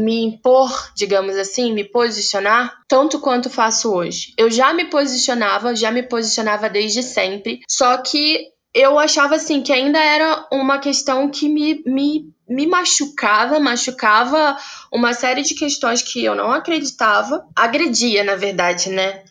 me 0.00 0.24
impor, 0.24 0.92
digamos 0.94 1.36
assim, 1.36 1.72
me 1.72 1.84
posicionar 1.84 2.78
tanto 2.88 3.20
quanto 3.20 3.50
faço 3.50 3.92
hoje. 3.92 4.34
Eu 4.36 4.50
já 4.50 4.72
me 4.72 4.86
posicionava, 4.86 5.74
já 5.74 5.90
me 5.90 6.02
posicionava 6.02 6.68
desde 6.68 7.02
sempre, 7.02 7.60
só 7.68 7.96
que 7.98 8.52
eu 8.74 8.98
achava 8.98 9.36
assim 9.36 9.62
que 9.62 9.72
ainda 9.72 10.02
era 10.02 10.46
uma 10.50 10.78
questão 10.78 11.30
que 11.30 11.48
me, 11.48 11.82
me, 11.86 12.34
me 12.48 12.66
machucava, 12.66 13.60
machucava 13.60 14.56
uma 14.92 15.12
série 15.12 15.42
de 15.42 15.54
questões 15.54 16.02
que 16.02 16.24
eu 16.24 16.34
não 16.34 16.50
acreditava, 16.50 17.46
agredia, 17.54 18.24
na 18.24 18.34
verdade, 18.34 18.90
né? 18.90 19.22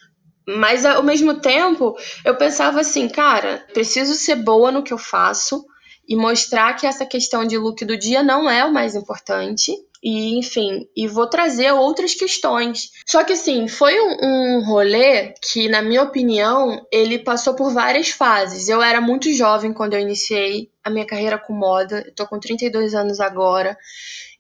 Mas 0.47 0.85
ao 0.85 1.03
mesmo 1.03 1.35
tempo, 1.35 1.95
eu 2.23 2.35
pensava 2.35 2.81
assim, 2.81 3.07
cara, 3.09 3.65
preciso 3.73 4.13
ser 4.13 4.35
boa 4.35 4.71
no 4.71 4.83
que 4.83 4.93
eu 4.93 4.97
faço 4.97 5.65
e 6.07 6.15
mostrar 6.15 6.73
que 6.75 6.85
essa 6.85 7.05
questão 7.05 7.45
de 7.45 7.57
look 7.57 7.83
do 7.85 7.97
dia 7.97 8.23
não 8.23 8.49
é 8.49 8.63
o 8.65 8.73
mais 8.73 8.95
importante 8.95 9.73
e 10.03 10.37
enfim, 10.37 10.85
e 10.95 11.07
vou 11.07 11.27
trazer 11.27 11.71
outras 11.71 12.13
questões. 12.13 12.91
Só 13.05 13.23
que 13.23 13.31
assim, 13.31 13.69
foi 13.69 13.97
um, 14.01 14.17
um 14.57 14.65
rolê 14.65 15.33
que, 15.41 15.69
na 15.69 15.81
minha 15.81 16.03
opinião, 16.03 16.85
ele 16.91 17.19
passou 17.19 17.55
por 17.55 17.71
várias 17.71 18.09
fases. 18.09 18.67
Eu 18.67 18.81
era 18.81 18.99
muito 18.99 19.31
jovem 19.33 19.71
quando 19.71 19.93
eu 19.93 20.01
iniciei 20.01 20.69
a 20.83 20.89
minha 20.89 21.07
carreira 21.07 21.37
com 21.37 21.53
moda, 21.53 22.03
eu 22.05 22.13
tô 22.13 22.27
com 22.27 22.37
32 22.37 22.93
anos 22.93 23.21
agora. 23.21 23.77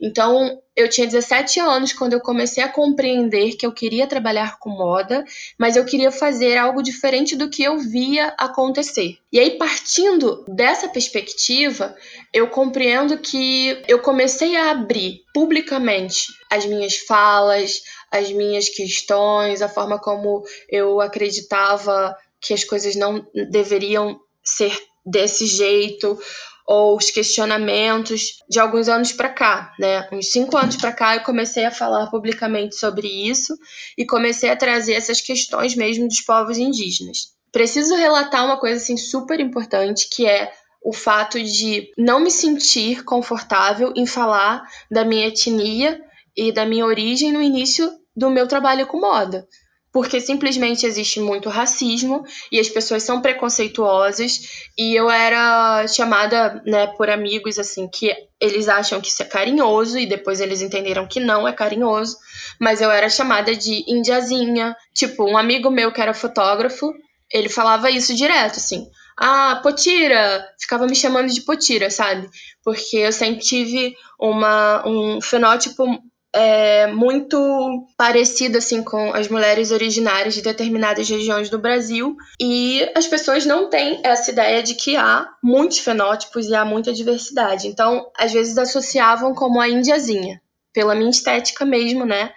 Então, 0.05 0.61
eu 0.75 0.89
tinha 0.89 1.07
17 1.07 1.61
anos 1.61 1.93
quando 1.93 2.11
eu 2.11 2.19
comecei 2.19 2.61
a 2.61 2.67
compreender 2.67 3.53
que 3.53 3.65
eu 3.65 3.71
queria 3.71 4.05
trabalhar 4.05 4.59
com 4.59 4.69
moda, 4.69 5.23
mas 5.57 5.77
eu 5.77 5.85
queria 5.85 6.11
fazer 6.11 6.57
algo 6.57 6.83
diferente 6.83 7.37
do 7.37 7.49
que 7.49 7.63
eu 7.63 7.77
via 7.77 8.33
acontecer. 8.37 9.17
E 9.31 9.39
aí, 9.39 9.51
partindo 9.57 10.43
dessa 10.45 10.89
perspectiva, 10.89 11.95
eu 12.33 12.49
compreendo 12.49 13.17
que 13.17 13.81
eu 13.87 13.99
comecei 13.99 14.57
a 14.57 14.71
abrir 14.71 15.21
publicamente 15.33 16.25
as 16.51 16.65
minhas 16.65 16.97
falas, 16.97 17.81
as 18.11 18.29
minhas 18.29 18.67
questões, 18.67 19.61
a 19.61 19.69
forma 19.69 19.97
como 19.97 20.43
eu 20.69 20.99
acreditava 20.99 22.13
que 22.41 22.53
as 22.53 22.65
coisas 22.65 22.93
não 22.97 23.25
deveriam 23.49 24.19
ser 24.43 24.77
desse 25.05 25.45
jeito, 25.45 26.19
ou 26.65 26.97
os 26.97 27.11
questionamentos 27.11 28.39
de 28.49 28.59
alguns 28.59 28.87
anos 28.87 29.11
para 29.11 29.29
cá, 29.29 29.73
né? 29.77 30.07
Uns 30.11 30.31
cinco 30.31 30.55
anos 30.57 30.75
para 30.75 30.93
cá 30.93 31.15
eu 31.15 31.21
comecei 31.21 31.65
a 31.65 31.71
falar 31.71 32.07
publicamente 32.07 32.75
sobre 32.75 33.07
isso 33.07 33.57
e 33.97 34.05
comecei 34.05 34.49
a 34.49 34.55
trazer 34.55 34.93
essas 34.93 35.21
questões 35.21 35.75
mesmo 35.75 36.07
dos 36.07 36.21
povos 36.21 36.57
indígenas. 36.57 37.33
Preciso 37.51 37.95
relatar 37.95 38.45
uma 38.45 38.57
coisa 38.57 38.77
assim 38.77 38.97
super 38.97 39.39
importante 39.39 40.07
que 40.09 40.25
é 40.25 40.51
o 40.81 40.91
fato 40.91 41.41
de 41.41 41.91
não 41.97 42.19
me 42.19 42.31
sentir 42.31 43.03
confortável 43.03 43.93
em 43.95 44.05
falar 44.05 44.63
da 44.89 45.05
minha 45.05 45.27
etnia 45.27 46.01
e 46.35 46.51
da 46.51 46.65
minha 46.65 46.85
origem 46.85 47.31
no 47.31 47.41
início 47.41 47.91
do 48.15 48.29
meu 48.29 48.47
trabalho 48.47 48.87
com 48.87 48.99
moda 48.99 49.47
porque 49.93 50.19
simplesmente 50.19 50.87
existe 50.87 51.19
muito 51.19 51.49
racismo 51.49 52.25
e 52.51 52.59
as 52.59 52.67
pessoas 52.67 53.03
são 53.03 53.21
preconceituosas 53.21 54.67
e 54.75 54.95
eu 54.95 55.09
era 55.09 55.87
chamada, 55.87 56.63
né, 56.65 56.87
por 56.97 57.11
amigos 57.11 57.59
assim 57.59 57.87
que 57.87 58.11
eles 58.41 58.67
acham 58.67 58.99
que 58.99 59.09
isso 59.09 59.21
é 59.21 59.25
carinhoso 59.25 59.99
e 59.99 60.07
depois 60.07 60.41
eles 60.41 60.63
entenderam 60.63 61.07
que 61.07 61.19
não 61.19 61.47
é 61.47 61.53
carinhoso, 61.53 62.17
mas 62.59 62.81
eu 62.81 62.89
era 62.89 63.07
chamada 63.07 63.55
de 63.55 63.85
indiazinha. 63.87 64.75
Tipo, 64.95 65.25
um 65.29 65.37
amigo 65.37 65.69
meu 65.69 65.91
que 65.91 66.01
era 66.01 66.13
fotógrafo, 66.13 66.91
ele 67.31 67.47
falava 67.47 67.91
isso 67.91 68.15
direto 68.15 68.57
assim: 68.57 68.87
"Ah, 69.15 69.59
potira", 69.61 70.43
ficava 70.59 70.87
me 70.87 70.95
chamando 70.95 71.29
de 71.31 71.41
potira, 71.41 71.91
sabe? 71.91 72.27
Porque 72.63 72.97
eu 72.97 73.11
sempre 73.11 73.41
tive 73.41 73.95
uma 74.19 74.85
um 74.87 75.21
fenótipo 75.21 75.85
é, 76.33 76.87
muito 76.87 77.87
parecido 77.95 78.57
assim 78.57 78.83
com 78.83 79.13
as 79.13 79.27
mulheres 79.27 79.71
originárias 79.71 80.33
de 80.33 80.41
determinadas 80.41 81.07
regiões 81.07 81.49
do 81.49 81.59
Brasil 81.59 82.17
e 82.41 82.89
as 82.95 83.05
pessoas 83.05 83.45
não 83.45 83.69
têm 83.69 84.01
essa 84.03 84.31
ideia 84.31 84.63
de 84.63 84.73
que 84.73 84.97
há 84.97 85.29
muitos 85.43 85.77
fenótipos 85.77 86.47
e 86.47 86.55
há 86.55 86.65
muita 86.65 86.91
diversidade. 86.91 87.67
Então, 87.67 88.09
às 88.17 88.33
vezes 88.33 88.57
associavam 88.57 89.35
como 89.35 89.61
a 89.61 89.69
indiazinha, 89.69 90.41
pela 90.73 90.95
minha 90.95 91.11
estética 91.11 91.63
mesmo, 91.63 92.03
né? 92.03 92.31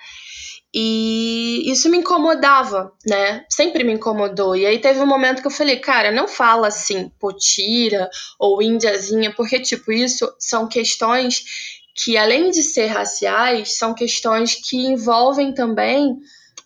E 0.79 1.63
isso 1.73 1.89
me 1.89 1.97
incomodava, 1.97 2.93
né? 3.07 3.47
Sempre 3.49 3.83
me 3.83 3.95
incomodou. 3.95 4.55
E 4.55 4.67
aí 4.67 4.79
teve 4.79 5.01
um 5.01 5.07
momento 5.07 5.41
que 5.41 5.47
eu 5.47 5.51
falei, 5.51 5.79
cara, 5.79 6.13
não 6.13 6.29
fala 6.29 6.69
assim, 6.69 7.11
potira 7.19 8.11
ou 8.39 8.61
indiazinha, 8.61 9.33
porque, 9.35 9.59
tipo, 9.59 9.91
isso 9.91 10.31
são 10.39 10.69
questões 10.69 11.43
que, 11.97 12.17
além 12.17 12.51
de 12.51 12.63
ser 12.63 12.87
raciais, 12.87 13.79
são 13.79 13.95
questões 13.95 14.55
que 14.55 14.77
envolvem 14.77 15.53
também 15.53 16.17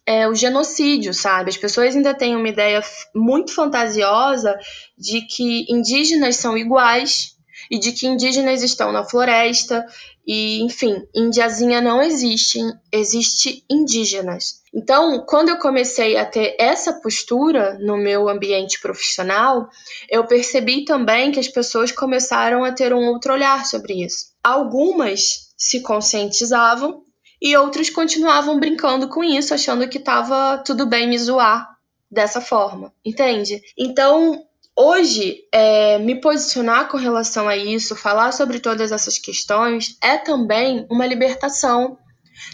é, 0.05 0.27
o 0.29 0.35
genocídio, 0.35 1.15
sabe? 1.15 1.51
As 1.51 1.57
pessoas 1.57 1.95
ainda 1.95 2.13
têm 2.13 2.35
uma 2.35 2.49
ideia 2.49 2.83
muito 3.15 3.55
fantasiosa 3.55 4.59
de 4.99 5.23
que 5.23 5.67
indígenas 5.73 6.37
são 6.37 6.59
iguais 6.59 7.37
e 7.71 7.79
de 7.79 7.93
que 7.93 8.07
indígenas 8.07 8.62
estão 8.62 8.91
na 8.91 9.05
floresta 9.05 9.87
e, 10.27 10.61
enfim, 10.62 11.07
indiazinha 11.15 11.81
não 11.81 12.03
existe, 12.03 12.59
existe 12.93 13.65
indígenas. 13.71 14.61
Então, 14.75 15.25
quando 15.27 15.50
eu 15.50 15.59
comecei 15.59 16.17
a 16.17 16.25
ter 16.25 16.57
essa 16.59 16.93
postura 17.00 17.79
no 17.81 17.97
meu 17.97 18.29
ambiente 18.29 18.81
profissional, 18.81 19.69
eu 20.09 20.27
percebi 20.27 20.85
também 20.85 21.31
que 21.31 21.41
as 21.41 21.49
pessoas 21.49 21.93
começaram 21.93 22.65
a 22.65 22.73
ter 22.73 22.93
um 22.93 23.09
outro 23.09 23.33
olhar 23.33 23.65
sobre 23.65 24.05
isso. 24.05 24.27
Algumas 24.43 25.50
se 25.57 25.81
conscientizavam 25.81 27.03
e 27.41 27.57
outras 27.57 27.89
continuavam 27.89 28.59
brincando 28.59 29.09
com 29.09 29.25
isso, 29.25 29.55
achando 29.55 29.89
que 29.89 29.99
estava 29.99 30.59
tudo 30.59 30.87
bem 30.87 31.09
me 31.09 31.19
zoar 31.19 31.69
dessa 32.11 32.41
forma, 32.41 32.93
entende? 33.05 33.61
Então, 33.79 34.45
hoje, 34.77 35.45
é, 35.53 35.99
me 35.99 36.21
posicionar 36.21 36.89
com 36.89 36.97
relação 36.97 37.49
a 37.49 37.57
isso, 37.57 37.97
falar 37.97 38.33
sobre 38.33 38.61
todas 38.61 38.93
essas 38.93 39.19
questões, 39.19 39.97
é 40.03 40.17
também 40.17 40.87
uma 40.91 41.07
libertação. 41.07 41.99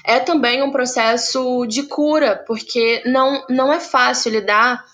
É 0.05 0.19
também 0.19 0.63
um 0.63 0.73
processo 0.73 1.65
de 1.67 1.85
cura, 1.85 2.43
porque 2.47 3.03
não, 3.07 3.45
não 3.49 3.73
é 3.73 3.79
fácil 3.79 4.33
lidar 4.33 4.85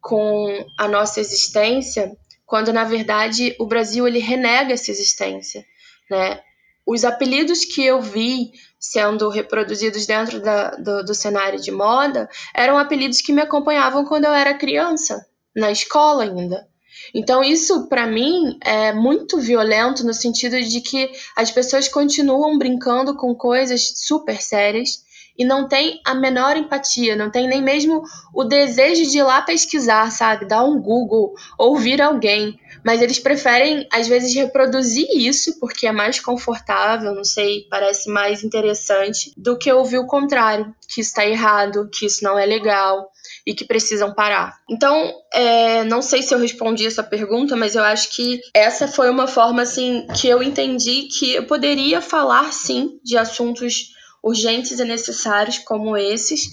com 0.00 0.64
a 0.78 0.86
nossa 0.86 1.18
existência 1.18 2.16
quando, 2.46 2.72
na 2.72 2.84
verdade, 2.84 3.56
o 3.58 3.66
Brasil 3.66 4.06
ele 4.06 4.20
renega 4.20 4.72
essa 4.72 4.90
existência. 4.90 5.64
Né? 6.08 6.40
Os 6.86 7.04
apelidos 7.04 7.64
que 7.64 7.84
eu 7.84 8.00
vi 8.00 8.52
sendo 8.78 9.28
reproduzidos 9.28 10.06
dentro 10.06 10.40
da, 10.40 10.70
do, 10.70 11.04
do 11.04 11.14
cenário 11.14 11.60
de 11.60 11.72
moda 11.72 12.28
eram 12.54 12.78
apelidos 12.78 13.20
que 13.20 13.32
me 13.32 13.42
acompanhavam 13.42 14.04
quando 14.04 14.26
eu 14.26 14.32
era 14.32 14.54
criança, 14.54 15.26
na 15.56 15.70
escola 15.70 16.24
ainda. 16.24 16.68
Então, 17.14 17.42
isso 17.42 17.88
para 17.88 18.06
mim 18.06 18.58
é 18.62 18.92
muito 18.92 19.38
violento 19.38 20.04
no 20.04 20.12
sentido 20.12 20.60
de 20.60 20.80
que 20.80 21.10
as 21.34 21.50
pessoas 21.50 21.88
continuam 21.88 22.58
brincando 22.58 23.16
com 23.16 23.34
coisas 23.34 23.92
super 23.96 24.40
sérias 24.40 25.04
e 25.38 25.44
não 25.44 25.68
tem 25.68 26.00
a 26.04 26.14
menor 26.14 26.56
empatia, 26.56 27.14
não 27.14 27.30
tem 27.30 27.46
nem 27.46 27.62
mesmo 27.62 28.02
o 28.34 28.44
desejo 28.44 29.10
de 29.10 29.18
ir 29.18 29.22
lá 29.22 29.42
pesquisar, 29.42 30.10
sabe? 30.10 30.46
Dar 30.46 30.64
um 30.64 30.80
Google, 30.80 31.34
ouvir 31.58 32.00
alguém. 32.00 32.58
Mas 32.84 33.02
eles 33.02 33.18
preferem, 33.18 33.86
às 33.92 34.08
vezes, 34.08 34.34
reproduzir 34.34 35.06
isso 35.12 35.58
porque 35.60 35.86
é 35.86 35.92
mais 35.92 36.20
confortável, 36.20 37.14
não 37.14 37.24
sei, 37.24 37.66
parece 37.68 38.08
mais 38.08 38.42
interessante, 38.42 39.32
do 39.36 39.58
que 39.58 39.70
ouvir 39.70 39.98
o 39.98 40.06
contrário, 40.06 40.74
que 40.88 41.00
isso 41.00 41.10
está 41.10 41.26
errado, 41.26 41.90
que 41.92 42.06
isso 42.06 42.24
não 42.24 42.38
é 42.38 42.46
legal 42.46 43.10
e 43.46 43.54
que 43.54 43.64
precisam 43.64 44.12
parar. 44.12 44.58
Então, 44.68 45.14
é, 45.32 45.84
não 45.84 46.02
sei 46.02 46.20
se 46.20 46.34
eu 46.34 46.38
respondi 46.38 46.84
essa 46.84 47.02
pergunta, 47.02 47.54
mas 47.54 47.76
eu 47.76 47.84
acho 47.84 48.14
que 48.14 48.40
essa 48.52 48.88
foi 48.88 49.08
uma 49.08 49.28
forma 49.28 49.62
assim 49.62 50.04
que 50.20 50.26
eu 50.26 50.42
entendi 50.42 51.02
que 51.02 51.34
eu 51.34 51.46
poderia 51.46 52.02
falar 52.02 52.52
sim 52.52 52.98
de 53.04 53.16
assuntos 53.16 53.92
urgentes 54.22 54.80
e 54.80 54.84
necessários 54.84 55.58
como 55.58 55.96
esses, 55.96 56.50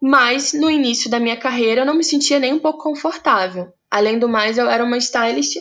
mas 0.00 0.52
no 0.52 0.68
início 0.68 1.08
da 1.08 1.20
minha 1.20 1.36
carreira 1.36 1.82
eu 1.82 1.86
não 1.86 1.94
me 1.94 2.02
sentia 2.02 2.40
nem 2.40 2.52
um 2.52 2.58
pouco 2.58 2.82
confortável. 2.82 3.72
Além 3.88 4.18
do 4.18 4.28
mais, 4.28 4.58
eu 4.58 4.68
era 4.68 4.82
uma 4.82 4.96
stylist 4.96 5.58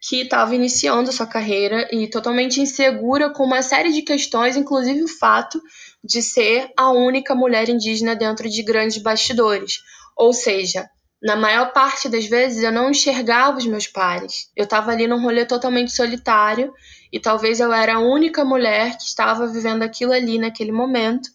que 0.00 0.22
estava 0.22 0.54
iniciando 0.54 1.12
sua 1.12 1.26
carreira 1.26 1.88
e 1.92 2.08
totalmente 2.08 2.60
insegura 2.60 3.30
com 3.30 3.44
uma 3.44 3.62
série 3.62 3.92
de 3.92 4.02
questões, 4.02 4.56
inclusive 4.56 5.02
o 5.02 5.08
fato 5.08 5.60
de 6.02 6.20
ser 6.20 6.72
a 6.76 6.90
única 6.90 7.34
mulher 7.34 7.68
indígena 7.68 8.14
dentro 8.14 8.48
de 8.48 8.62
grandes 8.62 8.98
bastidores. 9.00 9.78
Ou 10.16 10.32
seja, 10.32 10.88
na 11.22 11.36
maior 11.36 11.72
parte 11.72 12.08
das 12.08 12.26
vezes 12.26 12.62
eu 12.64 12.72
não 12.72 12.90
enxergava 12.90 13.58
os 13.58 13.66
meus 13.66 13.86
pares. 13.86 14.50
Eu 14.56 14.64
estava 14.64 14.90
ali 14.90 15.06
num 15.06 15.22
rolê 15.22 15.46
totalmente 15.46 15.92
solitário 15.92 16.72
e 17.12 17.20
talvez 17.20 17.60
eu 17.60 17.72
era 17.72 17.94
a 17.94 18.00
única 18.00 18.44
mulher 18.44 18.96
que 18.96 19.04
estava 19.04 19.46
vivendo 19.46 19.82
aquilo 19.82 20.12
ali 20.12 20.38
naquele 20.38 20.72
momento. 20.72 21.30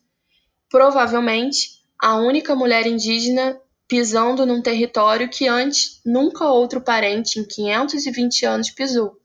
Provavelmente 0.70 1.78
a 2.02 2.16
única 2.18 2.54
mulher 2.54 2.86
indígena 2.86 3.60
pisando 3.88 4.46
num 4.46 4.62
território 4.62 5.30
que 5.30 5.48
antes 5.48 6.02
nunca 6.06 6.46
outro 6.46 6.82
parente 6.82 7.40
em 7.40 7.46
520 7.46 8.46
anos 8.46 8.70
pisou. 8.70 9.18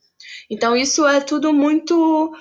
Então 0.49 0.77
isso 0.77 1.05
é 1.07 1.21
tudo 1.21 1.53
muito 1.53 2.33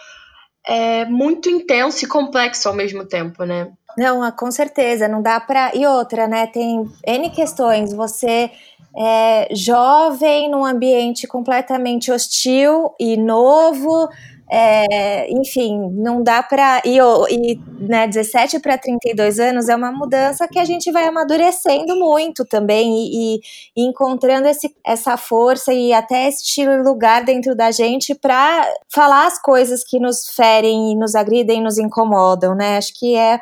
é, 0.68 1.06
muito 1.06 1.50
intenso 1.50 2.06
e 2.06 2.08
complexo 2.08 2.70
ao 2.70 2.76
mesmo 2.76 3.06
tempo, 3.06 3.44
né? 3.44 3.72
Não, 3.98 4.24
ah, 4.24 4.32
com 4.32 4.52
certeza, 4.52 5.08
não 5.08 5.22
dá 5.22 5.40
para. 5.40 5.72
E 5.76 5.86
outra, 5.86 6.28
né? 6.28 6.48
Tem 6.48 6.90
N 7.06 7.30
questões. 7.30 7.94
Você 7.94 8.52
é 8.98 9.48
jovem 9.54 10.50
num 10.50 10.66
ambiente 10.66 11.28
completamente 11.28 12.12
hostil 12.12 12.94
e 13.00 13.16
novo, 13.16 14.10
é, 14.54 15.32
enfim, 15.32 15.90
não 15.94 16.22
dá 16.22 16.44
para. 16.44 16.82
E, 16.86 16.98
e 17.30 17.60
né, 17.80 18.06
17 18.06 18.60
para 18.60 18.78
32 18.78 19.40
anos 19.40 19.70
é 19.70 19.76
uma 19.76 19.94
mudança 19.94 20.46
que 20.46 20.60
a 20.60 20.66
gente 20.66 20.92
vai 20.92 21.06
amadurecendo 21.08 21.96
muito 21.96 22.44
também 22.44 23.08
e, 23.14 23.40
e 23.78 23.88
encontrando 23.88 24.50
esse, 24.50 24.76
essa 24.86 25.16
força 25.16 25.72
e 25.74 25.94
até 25.94 26.28
este 26.28 26.66
lugar 26.68 27.24
dentro 27.24 27.56
da 27.56 27.72
gente 27.72 28.14
para 28.14 28.70
falar 28.94 29.28
as 29.28 29.42
coisas 29.42 29.86
que 29.86 30.00
nos 30.00 30.28
ferem 30.36 30.98
nos 30.98 31.16
agridem, 31.16 31.64
nos 31.64 31.78
incomodam, 31.78 32.54
né? 32.54 32.76
Acho 32.78 32.94
que 32.94 33.16
é 33.16 33.40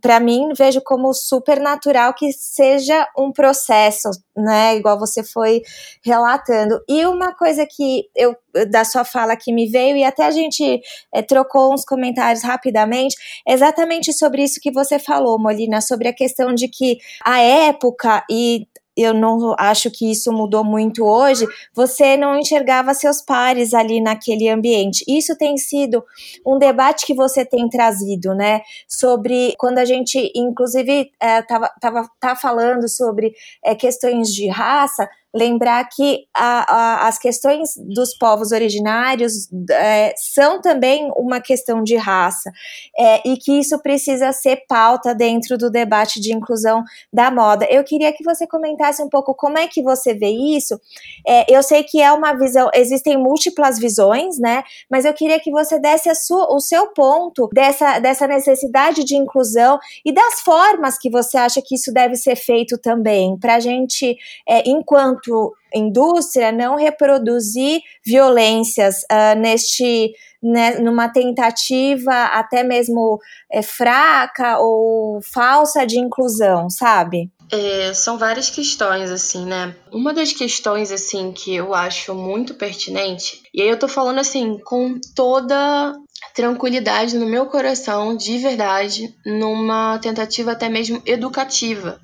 para 0.00 0.20
mim, 0.20 0.52
vejo 0.56 0.80
como 0.82 1.12
super 1.12 1.60
natural 1.60 2.14
que 2.14 2.32
seja 2.32 3.06
um 3.16 3.32
processo, 3.32 4.10
né? 4.36 4.76
Igual 4.76 4.98
você 4.98 5.22
foi 5.22 5.62
relatando. 6.04 6.80
E 6.88 7.04
uma 7.06 7.34
coisa 7.34 7.66
que 7.66 8.04
eu 8.16 8.34
da 8.70 8.84
sua 8.84 9.04
fala 9.04 9.36
que 9.36 9.52
me 9.52 9.68
veio, 9.68 9.96
e 9.96 10.04
até 10.04 10.24
a 10.24 10.30
gente 10.30 10.80
é, 11.14 11.22
trocou 11.22 11.72
uns 11.72 11.84
comentários 11.84 12.42
rapidamente, 12.42 13.16
exatamente 13.46 14.12
sobre 14.12 14.42
isso 14.42 14.60
que 14.60 14.72
você 14.72 14.98
falou, 14.98 15.38
Molina, 15.38 15.80
sobre 15.80 16.08
a 16.08 16.14
questão 16.14 16.54
de 16.54 16.68
que 16.68 16.98
a 17.24 17.40
época 17.40 18.24
e 18.30 18.66
eu 19.02 19.14
não 19.14 19.54
acho 19.58 19.90
que 19.90 20.10
isso 20.10 20.32
mudou 20.32 20.64
muito 20.64 21.04
hoje, 21.04 21.46
você 21.72 22.16
não 22.16 22.38
enxergava 22.38 22.92
seus 22.94 23.22
pares 23.22 23.72
ali 23.72 24.00
naquele 24.00 24.48
ambiente. 24.48 25.04
Isso 25.06 25.36
tem 25.36 25.56
sido 25.56 26.04
um 26.46 26.58
debate 26.58 27.06
que 27.06 27.14
você 27.14 27.44
tem 27.44 27.68
trazido, 27.68 28.34
né? 28.34 28.60
Sobre 28.88 29.54
quando 29.58 29.78
a 29.78 29.84
gente, 29.84 30.32
inclusive, 30.34 31.10
é, 31.20 31.42
tava, 31.42 31.70
tava, 31.80 32.10
tá 32.20 32.34
falando 32.34 32.88
sobre 32.88 33.32
é, 33.64 33.74
questões 33.74 34.28
de 34.28 34.48
raça, 34.48 35.08
lembrar 35.38 35.88
que 35.88 36.24
a, 36.34 36.74
a, 36.74 37.08
as 37.08 37.18
questões 37.18 37.70
dos 37.76 38.16
povos 38.18 38.52
originários 38.52 39.48
é, 39.70 40.12
são 40.16 40.60
também 40.60 41.10
uma 41.16 41.40
questão 41.40 41.82
de 41.82 41.96
raça 41.96 42.50
é, 42.98 43.22
e 43.28 43.36
que 43.36 43.52
isso 43.58 43.78
precisa 43.80 44.32
ser 44.32 44.64
pauta 44.68 45.14
dentro 45.14 45.56
do 45.56 45.70
debate 45.70 46.20
de 46.20 46.34
inclusão 46.34 46.82
da 47.12 47.30
moda. 47.30 47.66
Eu 47.70 47.84
queria 47.84 48.12
que 48.12 48.24
você 48.24 48.46
comentasse 48.46 49.02
um 49.02 49.08
pouco 49.08 49.34
como 49.34 49.58
é 49.58 49.66
que 49.66 49.82
você 49.82 50.14
vê 50.14 50.28
isso. 50.28 50.78
É, 51.26 51.44
eu 51.48 51.62
sei 51.62 51.84
que 51.84 52.00
é 52.00 52.12
uma 52.12 52.34
visão, 52.34 52.68
existem 52.74 53.16
múltiplas 53.16 53.78
visões, 53.78 54.38
né? 54.38 54.62
Mas 54.90 55.04
eu 55.04 55.14
queria 55.14 55.38
que 55.40 55.50
você 55.50 55.78
desse 55.78 56.08
sua, 56.14 56.52
o 56.52 56.60
seu 56.60 56.88
ponto 56.88 57.48
dessa, 57.52 57.98
dessa 57.98 58.26
necessidade 58.26 59.04
de 59.04 59.16
inclusão 59.16 59.78
e 60.04 60.12
das 60.12 60.40
formas 60.40 60.98
que 60.98 61.10
você 61.10 61.36
acha 61.36 61.62
que 61.62 61.74
isso 61.74 61.92
deve 61.92 62.16
ser 62.16 62.36
feito 62.36 62.78
também, 62.78 63.38
para 63.38 63.56
a 63.56 63.60
gente, 63.60 64.16
é, 64.48 64.68
enquanto 64.68 65.27
enquanto 65.28 65.52
indústria, 65.74 66.50
não 66.50 66.76
reproduzir 66.76 67.80
violências 68.04 69.02
uh, 69.02 69.38
neste 69.38 70.12
né, 70.40 70.78
numa 70.78 71.08
tentativa 71.08 72.12
até 72.26 72.62
mesmo 72.62 73.18
é, 73.50 73.60
fraca 73.60 74.58
ou 74.58 75.20
falsa 75.20 75.84
de 75.84 75.98
inclusão, 75.98 76.70
sabe? 76.70 77.28
É, 77.50 77.92
são 77.92 78.16
várias 78.16 78.48
questões, 78.48 79.10
assim, 79.10 79.44
né? 79.44 79.74
Uma 79.90 80.14
das 80.14 80.32
questões, 80.32 80.92
assim, 80.92 81.32
que 81.32 81.56
eu 81.56 81.74
acho 81.74 82.14
muito 82.14 82.54
pertinente, 82.54 83.42
e 83.52 83.62
aí 83.62 83.68
eu 83.68 83.78
tô 83.78 83.88
falando, 83.88 84.20
assim, 84.20 84.58
com 84.58 85.00
toda 85.16 85.96
tranquilidade 86.36 87.18
no 87.18 87.26
meu 87.26 87.46
coração, 87.46 88.16
de 88.16 88.38
verdade, 88.38 89.12
numa 89.26 89.98
tentativa 89.98 90.52
até 90.52 90.68
mesmo 90.68 91.02
educativa 91.04 91.98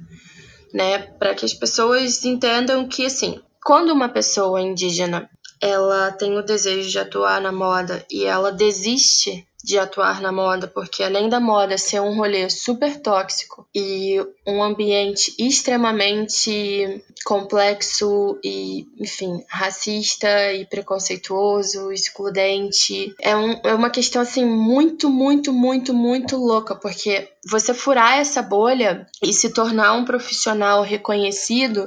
né, 0.74 0.98
para 0.98 1.36
que 1.36 1.44
as 1.44 1.54
pessoas 1.54 2.24
entendam 2.24 2.88
que 2.88 3.06
assim, 3.06 3.40
quando 3.64 3.92
uma 3.92 4.08
pessoa 4.08 4.60
indígena 4.60 5.30
ela 5.60 6.10
tem 6.10 6.36
o 6.36 6.42
desejo 6.42 6.90
de 6.90 6.98
atuar 6.98 7.40
na 7.40 7.52
moda 7.52 8.04
e 8.10 8.24
ela 8.24 8.50
desiste 8.50 9.46
de 9.64 9.78
atuar 9.78 10.20
na 10.20 10.30
moda, 10.30 10.68
porque 10.68 11.02
além 11.02 11.26
da 11.30 11.40
moda 11.40 11.78
ser 11.78 11.98
um 11.98 12.14
rolê 12.14 12.50
super 12.50 13.00
tóxico 13.00 13.66
e 13.74 14.20
um 14.46 14.62
ambiente 14.62 15.34
extremamente 15.38 17.02
complexo 17.24 18.38
e, 18.44 18.86
enfim, 19.00 19.42
racista 19.48 20.52
e 20.52 20.66
preconceituoso, 20.66 21.90
excludente, 21.90 23.14
é, 23.18 23.34
um, 23.34 23.58
é 23.64 23.74
uma 23.74 23.88
questão 23.88 24.20
assim 24.20 24.44
muito, 24.44 25.08
muito, 25.08 25.50
muito, 25.50 25.94
muito 25.94 26.36
louca, 26.36 26.76
porque 26.76 27.30
você 27.50 27.72
furar 27.72 28.18
essa 28.18 28.42
bolha 28.42 29.06
e 29.22 29.32
se 29.32 29.48
tornar 29.50 29.94
um 29.94 30.04
profissional 30.04 30.82
reconhecido 30.82 31.86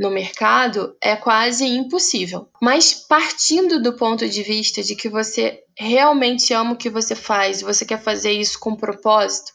no 0.00 0.10
mercado 0.10 0.96
é 1.02 1.14
quase 1.14 1.66
impossível. 1.66 2.48
Mas 2.62 2.94
partindo 2.94 3.82
do 3.82 3.92
ponto 3.92 4.26
de 4.26 4.42
vista 4.42 4.82
de 4.82 4.96
que 4.96 5.10
você 5.10 5.62
realmente 5.80 6.52
ama 6.52 6.72
o 6.72 6.76
que 6.76 6.90
você 6.90 7.14
faz, 7.14 7.62
você 7.62 7.86
quer 7.86 8.02
fazer 8.02 8.32
isso 8.32 8.58
com 8.60 8.76
propósito, 8.76 9.52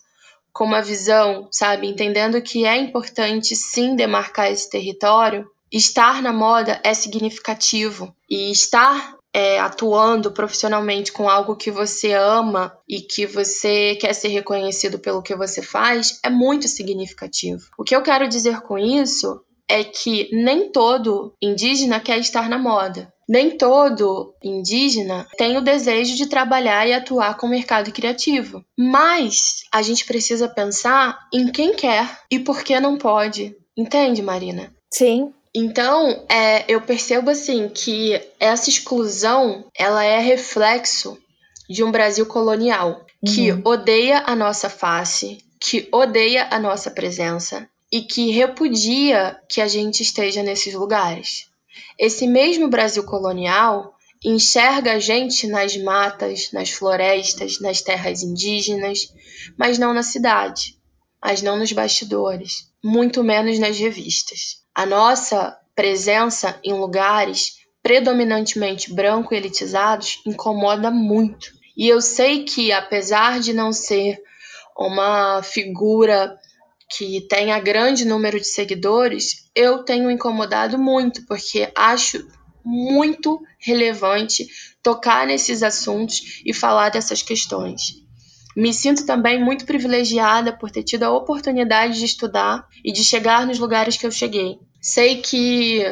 com 0.52 0.66
uma 0.66 0.82
visão, 0.82 1.48
sabe, 1.52 1.88
entendendo 1.88 2.42
que 2.42 2.66
é 2.66 2.76
importante 2.78 3.56
sim 3.56 3.96
demarcar 3.96 4.52
esse 4.52 4.70
território, 4.70 5.48
estar 5.72 6.22
na 6.22 6.34
moda 6.34 6.80
é 6.84 6.94
significativo 6.94 8.16
e 8.30 8.52
estar 8.52 9.16
é, 9.32 9.60
atuando 9.60 10.32
profissionalmente 10.32 11.12
com 11.12 11.30
algo 11.30 11.56
que 11.56 11.70
você 11.70 12.14
ama 12.14 12.76
e 12.88 13.02
que 13.02 13.28
você 13.28 13.96
quer 13.96 14.14
ser 14.14 14.30
reconhecido 14.30 14.98
pelo 14.98 15.22
que 15.22 15.36
você 15.36 15.62
faz 15.62 16.20
é 16.24 16.30
muito 16.30 16.68
significativo. 16.68 17.70
O 17.78 17.84
que 17.84 17.96
eu 17.96 18.02
quero 18.02 18.28
dizer 18.28 18.62
com 18.62 18.80
isso 18.80 19.42
é 19.68 19.84
que 19.84 20.30
nem 20.32 20.72
todo 20.72 21.34
indígena 21.42 22.00
quer 22.00 22.18
estar 22.18 22.50
na 22.50 22.58
moda. 22.58 23.14
Nem 23.28 23.58
todo 23.58 24.36
indígena 24.44 25.28
tem 25.38 25.58
o 25.58 25.62
desejo 25.62 26.16
de 26.16 26.28
trabalhar 26.28 26.88
e 26.88 26.94
atuar 26.94 27.38
com 27.38 27.48
o 27.48 27.50
mercado 27.50 27.92
criativo. 27.92 28.64
Mas 28.78 29.64
a 29.74 29.82
gente 29.82 30.06
precisa 30.06 30.48
pensar 30.48 31.28
em 31.34 31.52
quem 31.52 31.74
quer 31.74 32.20
e 32.30 32.40
por 32.40 32.64
que 32.64 32.80
não 32.80 32.98
pode. 32.98 33.56
Entende, 33.76 34.22
Marina? 34.22 34.74
Sim. 34.92 35.34
Então, 35.54 36.26
é, 36.30 36.66
eu 36.68 36.82
percebo 36.82 37.32
assim 37.32 37.70
que 37.70 38.22
essa 38.40 38.70
exclusão 38.70 39.66
ela 39.78 40.04
é 40.04 40.20
reflexo 40.20 41.18
de 41.70 41.84
um 41.84 41.92
Brasil 41.92 42.26
colonial 42.26 43.06
que 43.26 43.52
uhum. 43.52 43.62
odeia 43.64 44.24
a 44.26 44.36
nossa 44.36 44.70
face, 44.70 45.40
que 45.60 45.88
odeia 45.92 46.48
a 46.52 46.60
nossa 46.60 46.92
presença 46.92 47.68
e 47.92 48.02
que 48.02 48.32
repudia 48.32 49.40
que 49.50 49.62
a 49.62 49.68
gente 49.68 50.04
esteja 50.04 50.44
nesses 50.44 50.74
lugares. 50.74 51.48
Esse 51.98 52.28
mesmo 52.28 52.68
Brasil 52.68 53.04
colonial 53.04 53.96
enxerga 54.24 54.94
a 54.94 55.00
gente 55.00 55.48
nas 55.48 55.78
matas, 55.78 56.52
nas 56.52 56.72
florestas, 56.72 57.60
nas 57.60 57.82
terras 57.82 58.24
indígenas, 58.24 59.14
mas 59.58 59.78
não 59.78 59.94
na 59.94 60.04
cidade, 60.04 60.78
mas 61.24 61.42
não 61.42 61.58
nos 61.58 61.72
bastidores, 61.72 62.72
muito 62.84 63.24
menos 63.24 63.60
nas 63.60 63.78
revistas. 63.78 64.64
A 64.74 64.86
nossa 64.86 65.58
presença 65.76 66.60
em 66.64 66.74
lugares 66.74 67.58
predominantemente 67.84 68.94
branco 68.94 69.34
e 69.34 69.38
elitizados 69.38 70.22
incomoda 70.26 70.90
muito. 70.90 71.52
E 71.78 71.88
eu 71.88 72.02
sei 72.02 72.44
que, 72.44 72.72
apesar 72.72 73.40
de 73.40 73.54
não 73.54 73.72
ser 73.72 74.20
uma 74.78 75.44
figura 75.44 76.36
que 76.89 77.21
tenha 77.21 77.60
grande 77.60 78.06
número 78.06 78.39
de 78.39 78.48
seguidores, 78.48 79.50
eu 79.56 79.84
tenho 79.84 80.12
incomodado 80.12 80.78
muito, 80.78 81.26
porque 81.26 81.71
acho 81.76 82.28
muito 82.63 83.41
relevante 83.60 84.48
tocar 84.82 85.28
nesses 85.28 85.62
assuntos 85.62 86.41
e 86.45 86.54
falar 86.54 86.89
dessas 86.89 87.21
questões. 87.21 88.04
Me 88.56 88.74
sinto 88.74 89.06
também 89.06 89.43
muito 89.43 89.65
privilegiada 89.65 90.54
por 90.54 90.71
ter 90.71 90.84
tido 90.84 91.04
a 91.04 91.12
oportunidade 91.12 92.00
de 92.00 92.06
estudar 92.06 92.65
e 92.84 92.91
de 92.91 93.04
chegar 93.04 93.45
nos 93.45 93.60
lugares 93.60 93.98
que 93.98 94.06
eu 94.06 94.12
cheguei. 94.12 94.58
Sei 94.82 95.21
que 95.21 95.84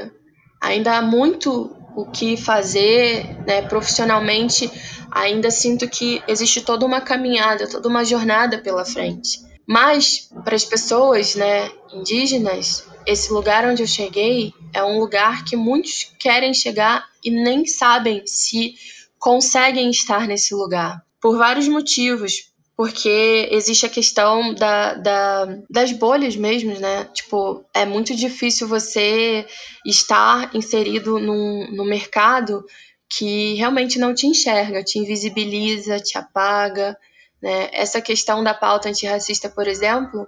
ainda 0.62 0.97
há 0.97 1.01
muito 1.01 1.75
o 1.95 2.06
que 2.06 2.38
fazer 2.38 3.38
né, 3.45 3.62
profissionalmente, 3.63 4.71
ainda 5.12 5.51
sinto 5.51 5.88
que 5.88 6.23
existe 6.27 6.62
toda 6.62 6.86
uma 6.86 7.01
caminhada, 7.01 7.69
toda 7.69 7.89
uma 7.89 8.03
jornada 8.03 8.58
pela 8.58 8.86
frente. 8.86 9.52
Mas, 9.65 10.30
para 10.43 10.56
as 10.56 10.65
pessoas 10.65 11.36
né, 11.36 11.71
indígenas, 11.93 12.86
esse 13.06 13.32
lugar 13.32 13.65
onde 13.65 13.82
eu 13.82 13.88
cheguei 13.88 14.54
é 14.73 14.84
um 14.84 14.99
lugar 14.99 15.45
que 15.45 15.56
muitos 15.56 16.12
querem 16.19 16.54
chegar 16.54 17.06
e 17.23 17.32
nem 17.32 17.65
sabem 17.65 18.23
se 18.26 18.76
conseguem 19.17 19.89
estar 19.89 20.28
nesse 20.28 20.54
lugar. 20.54 21.02
Por 21.21 21.38
vários 21.38 21.67
motivos. 21.67 22.52
Porque 22.76 23.47
existe 23.52 23.86
a 23.86 23.89
questão 23.89 24.52
da, 24.56 24.95
da, 24.95 25.45
das 25.69 25.91
bolhas 25.91 26.36
mesmo, 26.36 26.78
né? 26.80 27.06
Tipo, 27.13 27.63
é 27.71 27.86
muito 27.86 28.15
difícil 28.15 28.67
você 28.67 29.45
estar 29.86 30.54
inserido 30.56 31.19
num, 31.19 31.67
no 31.71 31.86
mercado 31.86 32.65
que 33.08 33.54
realmente 33.54 33.99
não 33.99 34.13
te 34.13 34.26
enxerga, 34.26 34.84
te 34.84 34.97
invisibiliza, 34.97 35.99
te 35.99 36.17
apaga. 36.17 36.97
Né? 37.43 37.69
Essa 37.73 38.01
questão 38.01 38.41
da 38.41 38.53
pauta 38.53 38.88
antirracista, 38.88 39.49
por 39.49 39.67
exemplo, 39.67 40.25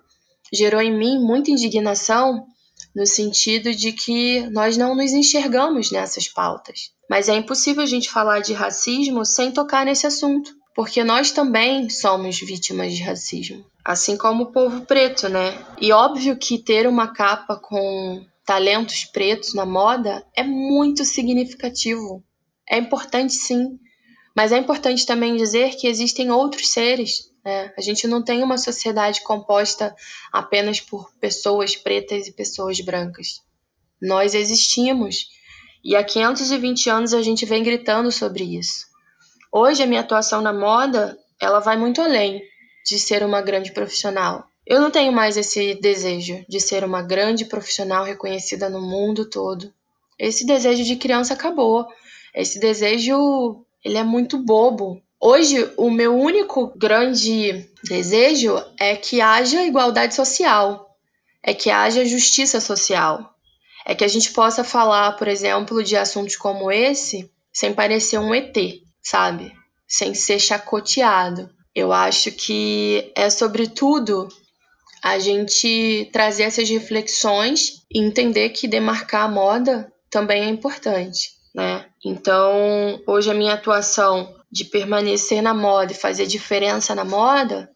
gerou 0.51 0.81
em 0.81 0.95
mim 0.95 1.17
muita 1.17 1.49
indignação 1.49 2.45
no 2.93 3.07
sentido 3.07 3.73
de 3.73 3.93
que 3.93 4.41
nós 4.49 4.75
não 4.75 4.93
nos 4.93 5.13
enxergamos 5.13 5.91
nessas 5.91 6.27
pautas. 6.27 6.91
Mas 7.09 7.29
é 7.29 7.35
impossível 7.35 7.81
a 7.81 7.85
gente 7.85 8.09
falar 8.09 8.41
de 8.41 8.51
racismo 8.51 9.25
sem 9.25 9.49
tocar 9.49 9.85
nesse 9.85 10.05
assunto, 10.05 10.53
porque 10.75 11.05
nós 11.05 11.31
também 11.31 11.89
somos 11.89 12.37
vítimas 12.37 12.93
de 12.93 13.01
racismo, 13.01 13.65
assim 13.83 14.17
como 14.17 14.43
o 14.43 14.51
povo 14.51 14.81
preto, 14.81 15.29
né? 15.29 15.57
E 15.79 15.93
óbvio 15.93 16.37
que 16.37 16.57
ter 16.57 16.85
uma 16.85 17.13
capa 17.13 17.55
com 17.55 18.25
talentos 18.45 19.05
pretos 19.05 19.53
na 19.53 19.65
moda 19.65 20.25
é 20.35 20.43
muito 20.43 21.05
significativo. 21.05 22.21
É 22.69 22.77
importante 22.77 23.33
sim, 23.33 23.79
mas 24.35 24.51
é 24.51 24.57
importante 24.57 25.05
também 25.05 25.37
dizer 25.37 25.77
que 25.77 25.87
existem 25.87 26.29
outros 26.29 26.67
seres. 26.69 27.31
Né? 27.43 27.71
A 27.77 27.81
gente 27.81 28.05
não 28.05 28.21
tem 28.21 28.43
uma 28.43 28.57
sociedade 28.57 29.21
composta 29.21 29.95
apenas 30.31 30.81
por 30.81 31.09
pessoas 31.21 31.75
pretas 31.75 32.27
e 32.27 32.33
pessoas 32.33 32.81
brancas. 32.81 33.41
Nós 34.01 34.33
existimos. 34.33 35.29
E 35.81 35.95
há 35.95 36.03
520 36.03 36.89
anos 36.89 37.13
a 37.13 37.21
gente 37.21 37.45
vem 37.45 37.63
gritando 37.63 38.11
sobre 38.11 38.43
isso. 38.43 38.87
Hoje 39.51 39.83
a 39.83 39.87
minha 39.87 40.01
atuação 40.01 40.41
na 40.41 40.51
moda, 40.51 41.17
ela 41.39 41.59
vai 41.59 41.77
muito 41.77 42.01
além 42.01 42.41
de 42.85 42.99
ser 42.99 43.23
uma 43.23 43.41
grande 43.41 43.71
profissional. 43.71 44.49
Eu 44.65 44.81
não 44.81 44.91
tenho 44.91 45.13
mais 45.13 45.37
esse 45.37 45.75
desejo 45.75 46.43
de 46.49 46.59
ser 46.59 46.83
uma 46.83 47.01
grande 47.01 47.45
profissional 47.45 48.03
reconhecida 48.03 48.67
no 48.67 48.81
mundo 48.81 49.29
todo. 49.29 49.71
Esse 50.19 50.45
desejo 50.45 50.83
de 50.83 50.95
criança 50.95 51.33
acabou. 51.33 51.85
Esse 52.33 52.59
desejo 52.59 53.64
ele 53.85 53.99
é 53.99 54.03
muito 54.03 54.39
bobo. 54.39 54.99
Hoje, 55.21 55.71
o 55.77 55.91
meu 55.91 56.17
único 56.17 56.73
grande 56.75 57.69
desejo 57.83 58.59
é 58.79 58.95
que 58.95 59.21
haja 59.21 59.63
igualdade 59.63 60.15
social, 60.15 60.97
é 61.43 61.53
que 61.53 61.69
haja 61.69 62.03
justiça 62.03 62.59
social, 62.59 63.35
é 63.85 63.93
que 63.93 64.03
a 64.03 64.07
gente 64.07 64.31
possa 64.31 64.63
falar, 64.63 65.11
por 65.13 65.27
exemplo, 65.27 65.83
de 65.83 65.95
assuntos 65.95 66.35
como 66.35 66.71
esse 66.71 67.29
sem 67.53 67.73
parecer 67.73 68.17
um 68.17 68.33
ET, 68.33 68.57
sabe? 69.03 69.53
Sem 69.87 70.15
ser 70.15 70.39
chacoteado. 70.39 71.47
Eu 71.73 71.93
acho 71.93 72.31
que 72.31 73.11
é 73.15 73.29
sobretudo 73.29 74.27
a 75.03 75.19
gente 75.19 76.09
trazer 76.11 76.43
essas 76.43 76.67
reflexões 76.67 77.83
e 77.93 78.01
entender 78.01 78.49
que 78.49 78.67
demarcar 78.67 79.25
a 79.25 79.29
moda 79.29 79.93
também 80.09 80.43
é 80.43 80.49
importante 80.49 81.34
né? 81.55 81.85
Então, 82.03 83.01
hoje 83.07 83.31
a 83.31 83.33
minha 83.33 83.53
atuação 83.53 84.35
de 84.51 84.65
permanecer 84.65 85.41
na 85.41 85.53
moda 85.53 85.93
e 85.93 85.95
fazer 85.95 86.27
diferença 86.27 86.93
na 86.93 87.05
moda 87.05 87.71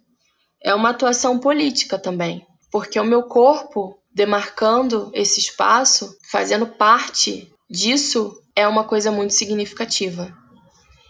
é 0.61 0.75
uma 0.75 0.89
atuação 0.89 1.39
política 1.39 1.97
também, 1.97 2.45
porque 2.69 2.99
o 2.99 3.05
meu 3.05 3.23
corpo 3.23 3.97
demarcando 4.13 5.09
esse 5.13 5.39
espaço, 5.39 6.13
fazendo 6.29 6.67
parte 6.67 7.49
disso, 7.69 8.33
é 8.53 8.67
uma 8.67 8.83
coisa 8.83 9.11
muito 9.11 9.33
significativa. 9.33 10.29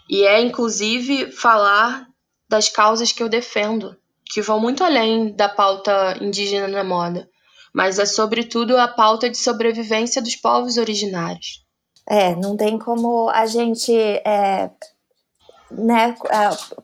E 0.08 0.22
é 0.22 0.40
inclusive 0.40 1.32
falar 1.32 2.06
das 2.48 2.68
causas 2.68 3.10
que 3.10 3.22
eu 3.22 3.28
defendo, 3.28 3.96
que 4.24 4.40
vão 4.40 4.60
muito 4.60 4.84
além 4.84 5.34
da 5.34 5.48
pauta 5.48 6.16
indígena 6.20 6.68
na 6.68 6.84
moda, 6.84 7.28
mas 7.74 7.98
é 7.98 8.06
sobretudo 8.06 8.76
a 8.76 8.86
pauta 8.86 9.28
de 9.28 9.38
sobrevivência 9.38 10.22
dos 10.22 10.36
povos 10.36 10.76
originários. 10.76 11.68
É, 12.08 12.34
não 12.34 12.56
tem 12.56 12.78
como 12.78 13.28
a 13.30 13.46
gente, 13.46 13.92
é, 13.94 14.70
né, 15.70 16.14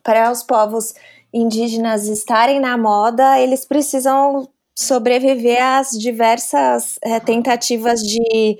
para 0.02 0.31
os 0.31 0.42
povos 0.42 0.94
indígenas 1.33 2.07
estarem 2.07 2.61
na 2.61 2.79
moda, 2.79 3.38
eles 3.40 3.64
precisam 3.64 4.48
sobreviver 4.74 5.62
às 5.62 5.90
diversas 5.90 6.98
é, 7.02 7.18
tentativas 7.18 8.00
de 8.00 8.59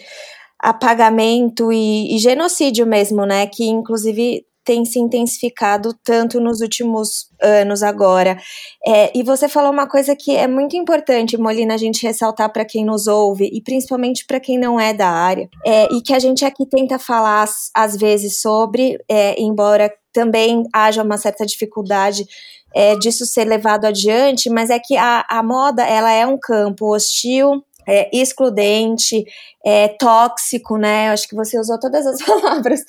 apagamento 0.59 1.71
e, 1.71 2.17
e, 2.17 2.19
genocídio 2.19 2.87
mesmo, 2.87 3.27
né? 3.27 3.47
Que 3.47 3.67
inclusive 3.67 4.45
tem 4.67 4.85
se 4.85 4.99
intensificado 4.99 5.95
tanto 6.05 6.41
nos 6.41 6.61
últimos 6.61 7.31
anos 7.41 7.85
agora. 7.85 8.37
É, 8.85 9.17
e 9.17 9.23
você 9.23 9.49
falou 9.49 9.71
uma 9.71 9.89
coisa 9.89 10.17
que 10.17 10.35
é 10.35 10.49
muito 10.49 10.77
importante, 10.77 11.39
Molina, 11.39 11.75
a 11.75 11.79
gente 11.79 12.05
ressaltar 12.05 12.53
para 12.53 12.65
quem 12.65 12.85
nos 12.85 13.07
ouve 13.07 13.49
e 13.51 13.63
principalmente 13.63 14.27
para 14.27 14.41
quem 14.41 14.59
não 14.59 14.79
é 14.79 14.93
da 14.93 15.09
área, 15.09 15.49
é, 15.65 15.85
e 15.95 16.03
que 16.03 16.13
a 16.13 16.19
gente 16.19 16.45
aqui 16.45 16.67
tenta 16.67 16.99
falar 16.99 17.47
às 17.73 17.97
vezes 17.97 18.41
sobre, 18.41 18.99
é, 19.09 19.41
embora 19.41 19.91
também 20.13 20.65
haja 20.75 21.03
uma 21.03 21.17
certa 21.17 21.47
dificuldade 21.47 22.27
é, 22.75 22.97
disso 22.97 23.25
ser 23.25 23.45
levado 23.45 23.85
adiante, 23.85 24.51
mas 24.51 24.69
é 24.69 24.81
que 24.81 24.97
a, 24.97 25.25
a 25.31 25.43
moda 25.43 25.85
ela 25.85 26.11
é 26.11 26.27
um 26.27 26.37
campo 26.39 26.93
hostil, 26.93 27.63
é, 27.87 28.11
excludente, 28.13 29.25
é, 29.65 29.89
tóxico, 29.89 30.77
né? 30.77 31.11
Acho 31.11 31.29
que 31.29 31.37
você 31.37 31.59
usou 31.59 31.79
todas 31.79 32.05
as 32.05 32.19
palavras 32.27 32.81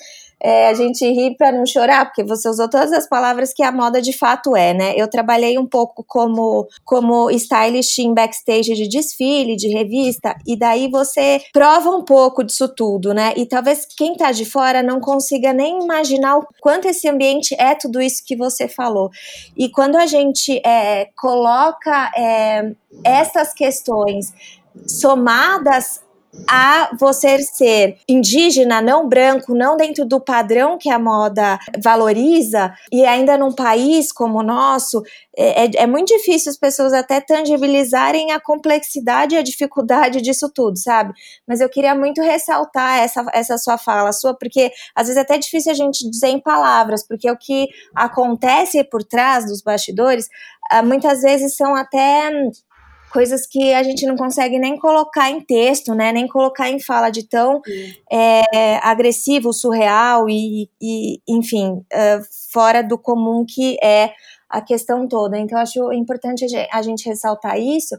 é, 0.42 0.68
a 0.68 0.74
gente 0.74 1.06
ri 1.06 1.36
para 1.36 1.52
não 1.52 1.66
chorar, 1.66 2.06
porque 2.06 2.24
você 2.24 2.48
usou 2.48 2.70
todas 2.70 2.92
as 2.92 3.08
palavras 3.08 3.54
que 3.54 3.64
a 3.64 3.72
moda 3.72 4.02
de 4.02 4.14
fato 4.14 4.56
é, 4.56 4.74
né? 4.74 4.94
Eu 4.96 5.10
trabalhei 5.10 5.58
um 5.58 5.66
pouco 5.66 6.04
como, 6.04 6.68
como 6.86 7.30
stylist 7.32 7.98
em 8.00 8.14
backstage 8.14 8.74
de 8.74 8.88
desfile, 8.88 9.56
de 9.56 9.68
revista, 9.68 10.36
e 10.46 10.58
daí 10.58 10.90
você 10.90 11.42
prova 11.52 11.90
um 11.90 12.04
pouco 12.04 12.44
disso 12.44 12.68
tudo, 12.68 13.14
né? 13.14 13.34
E 13.36 13.46
talvez 13.46 13.86
quem 13.86 14.16
tá 14.16 14.32
de 14.32 14.46
fora 14.46 14.84
não 14.84 15.00
consiga 15.00 15.54
nem 15.54 15.82
imaginar 15.82 16.38
o 16.38 16.48
quanto 16.62 16.88
esse 16.88 17.08
ambiente 17.08 17.56
é 17.58 17.74
tudo 17.74 18.02
isso 18.02 18.24
que 18.26 18.36
você 18.36 18.68
falou. 18.68 19.10
E 19.56 19.70
quando 19.70 19.96
a 19.96 20.06
gente 20.06 20.62
é, 20.66 21.10
coloca 21.16 22.12
é, 22.16 22.72
essas 23.04 23.54
questões 23.54 24.34
somadas 24.86 26.02
a 26.48 26.90
você 27.00 27.40
ser 27.42 27.98
indígena, 28.08 28.82
não 28.82 29.08
branco, 29.08 29.56
não 29.56 29.78
dentro 29.78 30.06
do 30.06 30.20
padrão 30.20 30.78
que 30.78 30.90
a 30.90 31.00
moda 31.00 31.58
valoriza, 31.82 32.74
e 32.92 33.06
ainda 33.06 33.38
num 33.38 33.52
país 33.52 34.12
como 34.12 34.40
o 34.40 34.44
nosso, 34.44 35.02
é, 35.38 35.66
é, 35.66 35.72
é 35.76 35.88
muito 35.88 36.08
difícil 36.08 36.50
as 36.50 36.58
pessoas 36.58 36.94
até 36.94 37.22
tangibilizarem 37.22 38.32
a 38.32 38.40
complexidade 38.40 39.36
e 39.36 39.38
a 39.38 39.44
dificuldade 39.44 40.22
disso 40.22 40.50
tudo, 40.54 40.78
sabe? 40.78 41.14
Mas 41.48 41.62
eu 41.62 41.70
queria 41.70 41.94
muito 41.94 42.22
ressaltar 42.22 43.00
essa, 43.00 43.26
essa 43.34 43.58
sua 43.58 43.78
fala, 43.78 44.12
sua, 44.12 44.34
porque 44.34 44.72
às 44.96 45.08
vezes 45.08 45.18
é 45.18 45.22
até 45.22 45.38
difícil 45.38 45.72
a 45.72 45.76
gente 45.76 46.10
dizer 46.10 46.30
em 46.30 46.40
palavras, 46.40 47.06
porque 47.08 47.30
o 47.30 47.38
que 47.38 47.68
acontece 47.96 48.84
por 48.84 49.04
trás 49.04 49.46
dos 49.46 49.62
bastidores, 49.62 50.28
ah, 50.72 50.82
muitas 50.82 51.22
vezes 51.22 51.56
são 51.56 51.76
até 51.76 52.32
coisas 53.12 53.48
que 53.48 53.74
a 53.74 53.84
gente 53.84 54.06
não 54.06 54.16
consegue 54.16 54.60
nem 54.60 54.78
colocar 54.78 55.30
em 55.30 55.42
texto, 55.42 55.94
né? 55.96 56.12
Nem 56.12 56.28
colocar 56.28 56.70
em 56.70 56.80
fala 56.80 57.10
de 57.10 57.28
tão 57.28 57.62
é, 58.12 58.78
agressivo, 58.84 59.54
surreal 59.54 60.30
e, 60.30 60.70
e 60.82 61.22
enfim, 61.28 61.74
uh, 61.74 62.24
fora 62.52 62.82
do 62.82 62.98
comum 62.98 63.46
que 63.48 63.78
é 63.84 64.12
a 64.50 64.62
questão 64.62 65.08
toda. 65.08 65.38
Então, 65.38 65.58
acho 65.58 65.92
importante 65.94 66.46
a 66.72 66.82
gente 66.82 67.08
ressaltar 67.08 67.60
isso, 67.60 67.98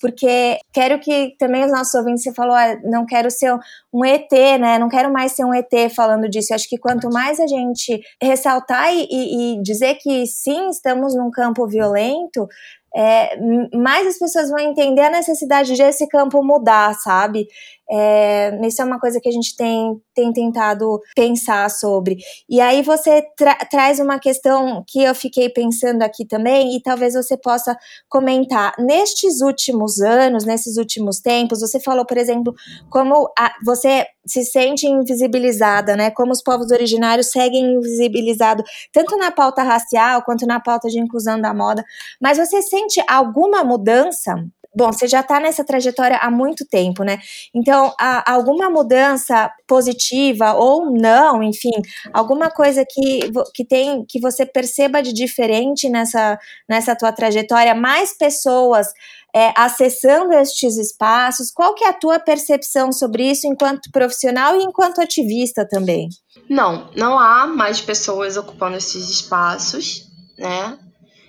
porque 0.00 0.58
quero 0.72 0.98
que 0.98 1.36
também 1.38 1.62
os 1.62 1.70
nossos 1.70 1.92
ouvintes, 1.92 2.22
você 2.22 2.32
falou, 2.32 2.54
ah, 2.54 2.74
não 2.84 3.04
quero 3.04 3.30
ser 3.30 3.54
um 3.92 4.02
ET, 4.02 4.32
né? 4.58 4.78
Não 4.78 4.88
quero 4.88 5.12
mais 5.12 5.32
ser 5.32 5.44
um 5.44 5.52
ET 5.52 5.70
falando 5.94 6.26
disso. 6.26 6.52
Eu 6.52 6.54
acho 6.54 6.68
que 6.68 6.78
quanto 6.78 7.10
mais 7.10 7.38
a 7.38 7.46
gente 7.46 8.00
ressaltar 8.20 8.94
e, 8.94 9.06
e 9.10 9.62
dizer 9.62 9.96
que 9.96 10.26
sim, 10.26 10.70
estamos 10.70 11.14
num 11.14 11.30
campo 11.30 11.68
violento, 11.68 12.48
é, 12.94 13.36
mais 13.74 14.06
as 14.06 14.18
pessoas 14.18 14.50
vão 14.50 14.58
entender 14.58 15.02
a 15.02 15.10
necessidade 15.10 15.74
de 15.74 15.82
esse 15.82 16.08
campo 16.08 16.42
mudar, 16.42 16.94
sabe? 16.94 17.46
É, 17.90 18.58
isso 18.66 18.80
é 18.80 18.84
uma 18.84 19.00
coisa 19.00 19.20
que 19.20 19.28
a 19.28 19.32
gente 19.32 19.56
tem, 19.56 20.00
tem 20.14 20.32
tentado 20.32 21.00
pensar 21.14 21.68
sobre. 21.70 22.18
E 22.48 22.60
aí 22.60 22.82
você 22.82 23.22
tra 23.36 23.54
traz 23.70 23.98
uma 23.98 24.18
questão 24.18 24.84
que 24.86 25.02
eu 25.02 25.14
fiquei 25.14 25.48
pensando 25.48 26.02
aqui 26.02 26.24
também, 26.24 26.76
e 26.76 26.82
talvez 26.82 27.14
você 27.14 27.36
possa 27.36 27.76
comentar. 28.08 28.74
Nestes 28.78 29.40
últimos 29.40 30.00
anos, 30.00 30.44
nesses 30.44 30.76
últimos 30.76 31.20
tempos, 31.20 31.60
você 31.60 31.80
falou, 31.80 32.06
por 32.06 32.16
exemplo, 32.16 32.54
como 32.90 33.30
a, 33.38 33.52
você 33.64 34.06
se 34.26 34.44
sente 34.44 34.86
invisibilizada, 34.86 35.96
né? 35.96 36.10
Como 36.10 36.32
os 36.32 36.42
povos 36.42 36.70
originários 36.70 37.30
seguem 37.30 37.74
invisibilizados, 37.74 38.64
tanto 38.92 39.16
na 39.16 39.30
pauta 39.30 39.62
racial 39.62 40.22
quanto 40.22 40.46
na 40.46 40.60
pauta 40.60 40.88
de 40.88 41.00
inclusão 41.00 41.40
da 41.40 41.52
moda. 41.52 41.84
Mas 42.20 42.38
você 42.38 42.62
sente 42.62 43.02
alguma 43.08 43.64
mudança 43.64 44.34
Bom, 44.74 44.92
você 44.92 45.08
já 45.08 45.20
está 45.20 45.40
nessa 45.40 45.64
trajetória 45.64 46.16
há 46.18 46.30
muito 46.30 46.64
tempo, 46.64 47.02
né? 47.02 47.18
Então, 47.52 47.92
alguma 48.24 48.70
mudança 48.70 49.50
positiva 49.66 50.52
ou 50.54 50.92
não, 50.92 51.42
enfim, 51.42 51.72
alguma 52.12 52.48
coisa 52.48 52.84
que, 52.88 53.32
que 53.52 53.64
tem 53.64 54.04
que 54.06 54.20
você 54.20 54.46
perceba 54.46 55.02
de 55.02 55.12
diferente 55.12 55.88
nessa, 55.88 56.38
nessa 56.68 56.94
tua 56.94 57.10
trajetória, 57.10 57.74
mais 57.74 58.16
pessoas 58.16 58.86
é, 59.34 59.52
acessando 59.56 60.32
estes 60.34 60.76
espaços, 60.76 61.50
qual 61.50 61.74
que 61.74 61.84
é 61.84 61.88
a 61.88 61.92
tua 61.92 62.18
percepção 62.18 62.92
sobre 62.92 63.28
isso 63.28 63.46
enquanto 63.46 63.90
profissional 63.90 64.56
e 64.56 64.62
enquanto 64.62 65.00
ativista 65.00 65.66
também? 65.68 66.08
Não, 66.48 66.90
não 66.96 67.18
há 67.18 67.46
mais 67.46 67.80
pessoas 67.80 68.36
ocupando 68.36 68.76
esses 68.76 69.08
espaços, 69.10 70.08
né? 70.38 70.78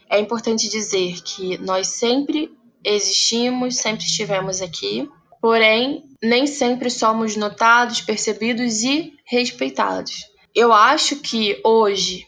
É 0.10 0.19
importante 0.19 0.69
dizer 0.69 1.21
que 1.23 1.58
nós 1.60 1.88
sempre 1.88 2.51
existimos, 2.83 3.77
sempre 3.77 4.05
estivemos 4.05 4.61
aqui, 4.61 5.09
porém, 5.41 6.03
nem 6.21 6.45
sempre 6.45 6.89
somos 6.89 7.35
notados, 7.35 8.01
percebidos 8.01 8.83
e 8.83 9.13
respeitados. 9.25 10.25
Eu 10.53 10.71
acho 10.73 11.17
que 11.17 11.59
hoje 11.63 12.27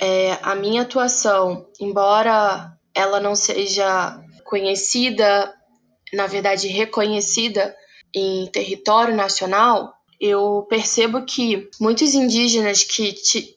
é, 0.00 0.38
a 0.42 0.54
minha 0.54 0.82
atuação, 0.82 1.66
embora 1.80 2.72
ela 2.94 3.20
não 3.20 3.34
seja 3.34 4.20
conhecida, 4.44 5.52
na 6.12 6.26
verdade 6.26 6.68
reconhecida 6.68 7.74
em 8.14 8.46
território 8.46 9.14
nacional, 9.14 9.92
eu 10.20 10.66
percebo 10.68 11.22
que 11.22 11.68
muitos 11.80 12.14
indígenas 12.14 12.82
que 12.82 13.14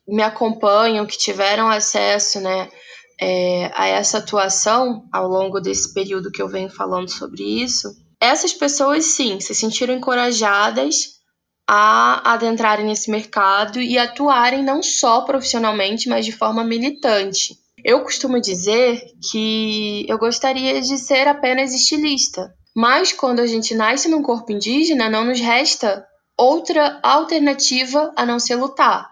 me 0.07 0.23
acompanham, 0.23 1.05
que 1.05 1.17
tiveram 1.17 1.69
acesso, 1.69 2.41
né, 2.41 2.69
é, 3.19 3.71
a 3.73 3.88
essa 3.88 4.19
atuação 4.19 5.08
ao 5.12 5.27
longo 5.27 5.60
desse 5.60 5.93
período 5.93 6.32
que 6.32 6.41
eu 6.41 6.47
venho 6.47 6.69
falando 6.69 7.10
sobre 7.10 7.43
isso, 7.43 7.89
essas 8.19 8.53
pessoas 8.53 9.06
sim 9.06 9.39
se 9.39 9.53
sentiram 9.53 9.95
encorajadas 9.95 11.17
a 11.69 12.34
adentrarem 12.34 12.86
nesse 12.86 13.12
mercado 13.12 13.82
e 13.82 13.97
atuarem 13.97 14.63
não 14.63 14.82
só 14.82 15.21
profissionalmente, 15.21 16.08
mas 16.08 16.25
de 16.25 16.32
forma 16.32 16.63
militante. 16.63 17.58
Eu 17.84 18.01
costumo 18.03 18.39
dizer 18.39 19.03
que 19.30 20.06
eu 20.08 20.17
gostaria 20.17 20.82
de 20.82 20.97
ser 20.97 21.27
apenas 21.27 21.73
estilista, 21.73 22.53
mas 22.75 23.12
quando 23.12 23.39
a 23.39 23.47
gente 23.47 23.75
nasce 23.75 24.08
num 24.08 24.23
corpo 24.23 24.51
indígena, 24.51 25.10
não 25.10 25.25
nos 25.25 25.39
resta 25.39 26.06
outra 26.38 26.99
alternativa 27.03 28.13
a 28.15 28.25
não 28.25 28.39
ser 28.39 28.56
lutar. 28.56 29.10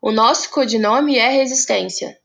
O 0.00 0.12
nosso 0.12 0.50
codinome 0.50 1.16
é 1.16 1.28
resistência. 1.28 2.16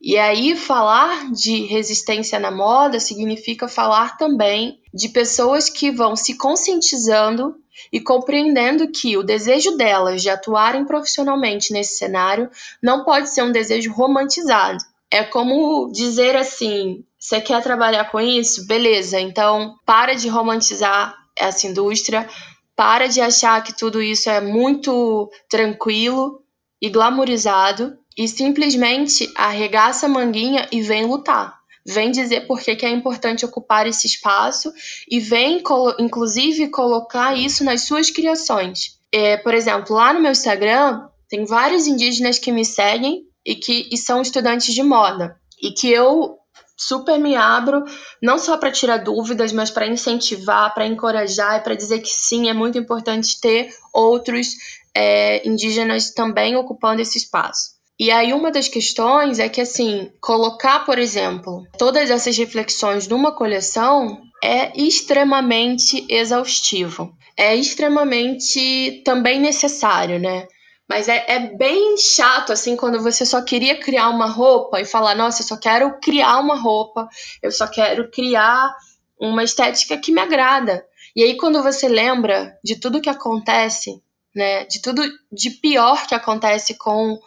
E 0.00 0.18
aí, 0.18 0.54
falar 0.54 1.32
de 1.32 1.64
resistência 1.66 2.38
na 2.38 2.50
moda 2.50 3.00
significa 3.00 3.66
falar 3.66 4.16
também 4.18 4.78
de 4.92 5.08
pessoas 5.08 5.70
que 5.70 5.90
vão 5.90 6.14
se 6.14 6.36
conscientizando 6.36 7.56
e 7.92 8.00
compreendendo 8.00 8.88
que 8.88 9.16
o 9.16 9.22
desejo 9.22 9.76
delas 9.76 10.22
de 10.22 10.28
atuarem 10.28 10.84
profissionalmente 10.84 11.72
nesse 11.72 11.96
cenário 11.96 12.50
não 12.82 13.04
pode 13.04 13.30
ser 13.30 13.42
um 13.42 13.52
desejo 13.52 13.92
romantizado. 13.92 14.78
É 15.10 15.22
como 15.24 15.90
dizer 15.92 16.36
assim: 16.36 17.04
você 17.18 17.40
quer 17.40 17.62
trabalhar 17.62 18.10
com 18.10 18.20
isso? 18.20 18.66
Beleza, 18.66 19.18
então 19.18 19.76
para 19.84 20.14
de 20.14 20.28
romantizar 20.28 21.16
essa 21.34 21.66
indústria, 21.66 22.28
para 22.74 23.06
de 23.08 23.20
achar 23.20 23.62
que 23.62 23.76
tudo 23.76 24.02
isso 24.02 24.28
é 24.28 24.40
muito 24.40 25.30
tranquilo 25.48 26.42
e 26.80 26.90
glamorizado 26.90 27.98
e 28.16 28.26
simplesmente 28.26 29.30
arregaça 29.34 30.06
a 30.06 30.08
manguinha 30.08 30.66
e 30.72 30.80
vem 30.80 31.04
lutar. 31.04 31.56
Vem 31.86 32.10
dizer 32.10 32.46
por 32.46 32.60
que, 32.60 32.74
que 32.74 32.84
é 32.84 32.90
importante 32.90 33.44
ocupar 33.44 33.86
esse 33.86 34.06
espaço 34.08 34.72
e 35.08 35.20
vem, 35.20 35.62
inclusive, 35.98 36.68
colocar 36.68 37.36
isso 37.36 37.62
nas 37.62 37.82
suas 37.82 38.10
criações. 38.10 38.98
É, 39.12 39.36
por 39.36 39.54
exemplo, 39.54 39.94
lá 39.94 40.12
no 40.12 40.20
meu 40.20 40.32
Instagram, 40.32 41.08
tem 41.28 41.44
vários 41.44 41.86
indígenas 41.86 42.38
que 42.38 42.50
me 42.50 42.64
seguem 42.64 43.22
e 43.44 43.54
que 43.54 43.88
e 43.92 43.96
são 43.96 44.20
estudantes 44.20 44.74
de 44.74 44.82
moda. 44.82 45.36
E 45.62 45.70
que 45.70 45.88
eu 45.88 46.36
super 46.76 47.18
me 47.18 47.36
abro, 47.36 47.84
não 48.20 48.38
só 48.38 48.58
para 48.58 48.72
tirar 48.72 48.98
dúvidas, 48.98 49.52
mas 49.52 49.70
para 49.70 49.86
incentivar, 49.86 50.74
para 50.74 50.86
encorajar 50.86 51.60
e 51.60 51.62
para 51.62 51.74
dizer 51.74 52.00
que 52.00 52.08
sim, 52.08 52.50
é 52.50 52.52
muito 52.52 52.76
importante 52.76 53.40
ter 53.40 53.70
outros 53.94 54.48
é, 54.94 55.46
indígenas 55.48 56.10
também 56.10 56.56
ocupando 56.56 57.00
esse 57.00 57.16
espaço. 57.16 57.75
E 57.98 58.10
aí 58.10 58.32
uma 58.34 58.50
das 58.50 58.68
questões 58.68 59.38
é 59.38 59.48
que 59.48 59.60
assim, 59.60 60.12
colocar, 60.20 60.84
por 60.84 60.98
exemplo, 60.98 61.66
todas 61.78 62.10
essas 62.10 62.36
reflexões 62.36 63.08
numa 63.08 63.32
coleção 63.32 64.20
é 64.42 64.78
extremamente 64.78 66.04
exaustivo. 66.08 67.16
É 67.36 67.54
extremamente 67.54 69.02
também 69.04 69.40
necessário, 69.40 70.18
né? 70.18 70.46
Mas 70.88 71.08
é, 71.08 71.24
é, 71.26 71.38
bem 71.56 71.96
chato, 71.98 72.52
assim, 72.52 72.76
quando 72.76 73.02
você 73.02 73.26
só 73.26 73.42
queria 73.42 73.80
criar 73.80 74.08
uma 74.08 74.26
roupa 74.26 74.80
e 74.80 74.84
falar, 74.84 75.16
nossa, 75.16 75.42
eu 75.42 75.46
só 75.46 75.56
quero 75.56 75.98
criar 76.00 76.38
uma 76.38 76.54
roupa, 76.54 77.08
eu 77.42 77.50
só 77.50 77.66
quero 77.66 78.08
criar 78.10 78.72
uma 79.18 79.42
estética 79.42 79.96
que 79.96 80.12
me 80.12 80.20
agrada. 80.20 80.84
E 81.14 81.22
aí, 81.22 81.36
quando 81.36 81.62
você 81.62 81.88
lembra 81.88 82.56
de 82.62 82.78
tudo 82.78 83.00
que 83.00 83.08
acontece, 83.08 84.00
né, 84.34 84.64
de 84.66 84.80
tudo 84.80 85.02
de 85.32 85.50
pior 85.50 86.06
que 86.06 86.14
acontece 86.14 86.76
com 86.78 87.18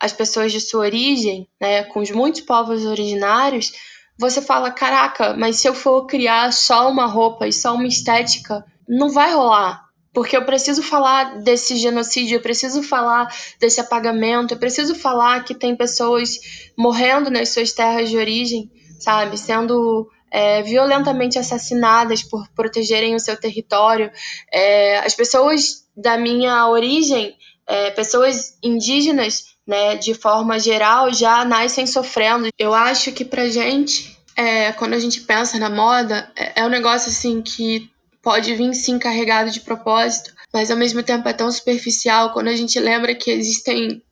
as 0.00 0.12
pessoas 0.12 0.52
de 0.52 0.60
sua 0.60 0.80
origem, 0.82 1.48
né, 1.60 1.84
com 1.84 2.00
os 2.00 2.10
muitos 2.10 2.42
povos 2.42 2.84
originários, 2.84 3.72
você 4.18 4.42
fala, 4.42 4.70
caraca, 4.70 5.34
mas 5.34 5.56
se 5.56 5.68
eu 5.68 5.74
for 5.74 6.06
criar 6.06 6.52
só 6.52 6.90
uma 6.90 7.06
roupa 7.06 7.46
e 7.46 7.52
só 7.52 7.74
uma 7.74 7.86
estética, 7.86 8.64
não 8.88 9.10
vai 9.10 9.32
rolar. 9.32 9.86
Porque 10.12 10.36
eu 10.36 10.44
preciso 10.44 10.82
falar 10.82 11.42
desse 11.42 11.76
genocídio, 11.76 12.36
eu 12.36 12.42
preciso 12.42 12.82
falar 12.82 13.32
desse 13.60 13.80
apagamento, 13.80 14.54
eu 14.54 14.58
preciso 14.58 14.94
falar 14.94 15.44
que 15.44 15.54
tem 15.54 15.76
pessoas 15.76 16.38
morrendo 16.76 17.30
nas 17.30 17.50
suas 17.50 17.72
terras 17.72 18.10
de 18.10 18.16
origem, 18.16 18.70
sabe? 18.98 19.38
Sendo 19.38 20.10
é, 20.30 20.62
violentamente 20.62 21.38
assassinadas 21.38 22.22
por 22.22 22.48
protegerem 22.48 23.14
o 23.14 23.20
seu 23.20 23.38
território. 23.38 24.10
É, 24.52 24.98
as 24.98 25.14
pessoas 25.14 25.86
da 25.96 26.16
minha 26.18 26.66
origem, 26.68 27.36
é, 27.66 27.90
pessoas 27.90 28.58
indígenas, 28.62 29.56
né, 29.68 29.96
de 29.96 30.14
forma 30.14 30.58
geral, 30.58 31.12
já 31.12 31.44
nascem 31.44 31.86
sofrendo. 31.86 32.48
Eu 32.58 32.72
acho 32.72 33.12
que 33.12 33.22
pra 33.22 33.50
gente, 33.50 34.18
é, 34.34 34.72
quando 34.72 34.94
a 34.94 34.98
gente 34.98 35.20
pensa 35.20 35.58
na 35.58 35.68
moda, 35.68 36.32
é, 36.34 36.62
é 36.62 36.64
um 36.64 36.70
negócio 36.70 37.10
assim 37.10 37.42
que 37.42 37.90
pode 38.22 38.54
vir 38.54 38.74
sim 38.74 38.98
carregado 38.98 39.50
de 39.50 39.60
propósito, 39.60 40.32
mas 40.50 40.70
ao 40.70 40.76
mesmo 40.78 41.02
tempo 41.02 41.28
é 41.28 41.34
tão 41.34 41.52
superficial 41.52 42.32
quando 42.32 42.48
a 42.48 42.56
gente 42.56 42.80
lembra 42.80 43.14
que 43.14 43.30
existem 43.30 44.02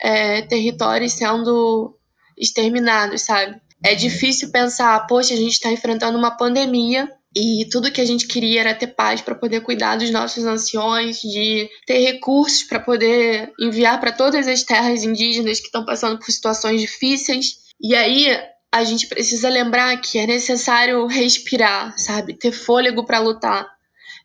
é, 0.00 0.40
territórios 0.40 1.12
sendo 1.12 1.94
exterminados, 2.36 3.20
sabe? 3.20 3.60
É 3.84 3.94
difícil 3.94 4.50
pensar, 4.50 5.06
poxa, 5.06 5.34
a 5.34 5.36
gente 5.36 5.52
está 5.52 5.70
enfrentando 5.70 6.16
uma 6.16 6.30
pandemia 6.30 7.10
e 7.36 7.68
tudo 7.70 7.90
que 7.90 8.00
a 8.00 8.04
gente 8.04 8.28
queria 8.28 8.60
era 8.60 8.74
ter 8.74 8.88
paz 8.88 9.20
para 9.20 9.34
poder 9.34 9.60
cuidar 9.60 9.96
dos 9.96 10.10
nossos 10.10 10.44
anciões, 10.44 11.20
de 11.20 11.68
ter 11.84 11.98
recursos 11.98 12.62
para 12.62 12.78
poder 12.78 13.52
enviar 13.60 14.00
para 14.00 14.12
todas 14.12 14.46
as 14.46 14.62
terras 14.62 15.02
indígenas 15.02 15.58
que 15.58 15.66
estão 15.66 15.84
passando 15.84 16.18
por 16.18 16.30
situações 16.30 16.80
difíceis. 16.80 17.56
E 17.80 17.94
aí 17.94 18.28
a 18.70 18.84
gente 18.84 19.08
precisa 19.08 19.48
lembrar 19.48 19.96
que 20.00 20.18
é 20.18 20.26
necessário 20.26 21.06
respirar, 21.06 21.98
sabe? 21.98 22.34
Ter 22.34 22.52
fôlego 22.52 23.04
para 23.04 23.18
lutar. 23.18 23.68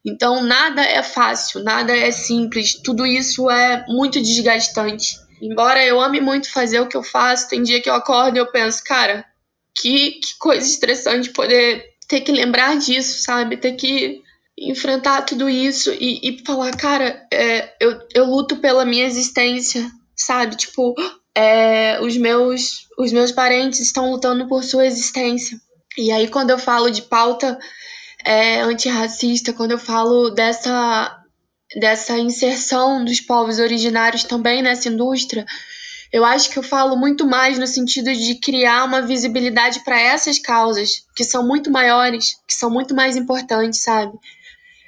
Então 0.06 0.44
nada 0.44 0.84
é 0.84 1.02
fácil, 1.02 1.64
nada 1.64 1.96
é 1.96 2.12
simples, 2.12 2.74
tudo 2.84 3.06
isso 3.06 3.50
é 3.50 3.86
muito 3.88 4.22
desgastante. 4.22 5.16
Embora 5.42 5.84
eu 5.84 6.00
ame 6.00 6.22
muito 6.22 6.52
fazer 6.52 6.80
o 6.80 6.88
que 6.88 6.98
eu 6.98 7.04
faço, 7.04 7.50
tem 7.50 7.64
dia 7.64 7.82
que 7.82 7.90
eu 7.90 7.94
acordo 7.94 8.38
e 8.38 8.40
eu 8.40 8.52
penso, 8.52 8.84
cara, 8.84 9.26
que, 9.74 10.12
que 10.12 10.38
coisa 10.38 10.68
estressante 10.68 11.32
poder 11.32 11.89
ter 12.10 12.22
que 12.22 12.32
lembrar 12.32 12.76
disso, 12.78 13.22
sabe? 13.22 13.56
Ter 13.56 13.74
que 13.74 14.22
enfrentar 14.58 15.22
tudo 15.22 15.48
isso 15.48 15.94
e, 15.94 16.20
e 16.24 16.44
falar, 16.44 16.76
cara, 16.76 17.26
é, 17.32 17.72
eu, 17.80 17.98
eu 18.14 18.26
luto 18.26 18.58
pela 18.58 18.84
minha 18.84 19.06
existência, 19.06 19.90
sabe? 20.16 20.58
Tipo, 20.58 20.96
é, 21.34 22.02
os, 22.02 22.18
meus, 22.18 22.88
os 22.98 23.14
meus 23.14 23.32
parentes 23.32 23.80
estão 23.80 24.12
lutando 24.12 24.48
por 24.48 24.64
sua 24.64 24.88
existência. 24.88 25.58
E 25.98 26.12
aí, 26.12 26.28
quando 26.28 26.50
eu 26.50 26.58
falo 26.58 26.90
de 26.90 27.04
pauta 27.04 27.58
é, 28.26 28.60
antirracista, 28.62 29.54
quando 29.54 29.72
eu 29.72 29.80
falo 29.80 30.32
dessa, 30.32 31.16
dessa 31.80 32.18
inserção 32.18 33.06
dos 33.06 33.22
povos 33.22 33.60
originários 33.60 34.24
também 34.24 34.64
nessa 34.64 34.90
indústria, 34.90 35.46
eu 36.12 36.26
acho 36.26 36.50
que 36.50 36.58
eu 36.58 36.64
falo 36.64 36.96
muito 36.98 37.26
mais 37.26 37.60
no 37.60 37.68
sentido 37.68 38.12
de 38.12 38.36
criar 38.36 38.84
uma 38.86 39.02
visibilidade 39.02 39.84
para 39.84 40.00
essas 40.00 40.40
causas, 40.40 41.06
que 41.16 41.24
são 41.24 41.48
muito 41.48 41.70
maiores, 41.70 42.36
que 42.48 42.54
são 42.54 42.70
muito 42.70 42.96
mais 42.96 43.16
importantes, 43.16 43.84
sabe? 43.84 44.14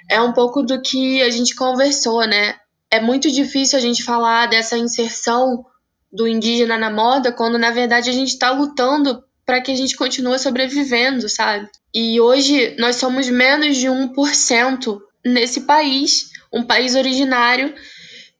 É 0.09 0.19
um 0.19 0.33
pouco 0.33 0.63
do 0.63 0.81
que 0.81 1.21
a 1.21 1.29
gente 1.29 1.55
conversou, 1.55 2.25
né? 2.25 2.55
É 2.89 2.99
muito 2.99 3.31
difícil 3.31 3.77
a 3.77 3.81
gente 3.81 4.03
falar 4.03 4.47
dessa 4.47 4.77
inserção 4.77 5.63
do 6.11 6.27
indígena 6.27 6.77
na 6.77 6.89
moda 6.89 7.31
quando 7.31 7.57
na 7.57 7.71
verdade 7.71 8.09
a 8.09 8.13
gente 8.13 8.29
está 8.29 8.51
lutando 8.51 9.23
para 9.45 9.61
que 9.61 9.71
a 9.71 9.75
gente 9.75 9.95
continue 9.95 10.37
sobrevivendo, 10.39 11.29
sabe? 11.29 11.69
E 11.93 12.19
hoje 12.19 12.75
nós 12.79 12.97
somos 12.97 13.29
menos 13.29 13.77
de 13.77 13.87
1% 13.87 14.99
nesse 15.25 15.61
país, 15.61 16.31
um 16.51 16.63
país 16.63 16.95
originário 16.95 17.73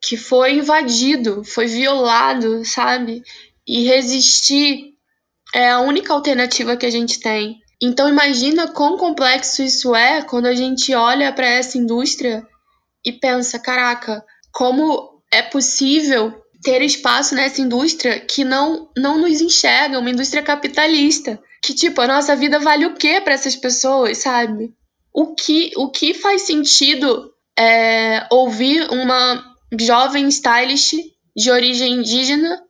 que 0.01 0.17
foi 0.17 0.55
invadido, 0.55 1.43
foi 1.43 1.67
violado, 1.67 2.65
sabe? 2.65 3.23
E 3.67 3.83
resistir 3.83 4.95
é 5.53 5.69
a 5.69 5.81
única 5.81 6.13
alternativa 6.13 6.75
que 6.75 6.85
a 6.85 6.89
gente 6.89 7.19
tem. 7.19 7.59
Então 7.81 8.09
imagina 8.09 8.67
quão 8.67 8.97
complexo 8.97 9.61
isso 9.61 9.95
é 9.95 10.21
quando 10.21 10.45
a 10.45 10.55
gente 10.55 10.93
olha 10.93 11.31
para 11.31 11.47
essa 11.47 11.77
indústria 11.77 12.45
e 13.05 13.11
pensa, 13.11 13.59
caraca, 13.59 14.23
como 14.51 15.21
é 15.31 15.41
possível 15.41 16.33
ter 16.63 16.81
espaço 16.83 17.33
nessa 17.33 17.61
indústria 17.61 18.19
que 18.19 18.43
não 18.43 18.89
não 18.95 19.17
nos 19.17 19.41
enxerga, 19.41 19.99
uma 19.99 20.11
indústria 20.11 20.43
capitalista, 20.43 21.41
que 21.61 21.73
tipo, 21.73 22.01
a 22.01 22.07
nossa 22.07 22.35
vida 22.35 22.59
vale 22.59 22.85
o 22.85 22.93
quê 22.93 23.19
para 23.19 23.33
essas 23.33 23.55
pessoas, 23.55 24.19
sabe? 24.19 24.73
O 25.13 25.33
que 25.33 25.71
o 25.75 25.89
que 25.89 26.13
faz 26.13 26.43
sentido 26.43 27.31
é, 27.57 28.27
ouvir 28.31 28.87
uma 28.91 29.50
jovem 29.79 30.27
stylist 30.27 30.93
de 31.35 31.51
origem 31.51 31.93
indígena 31.93 32.61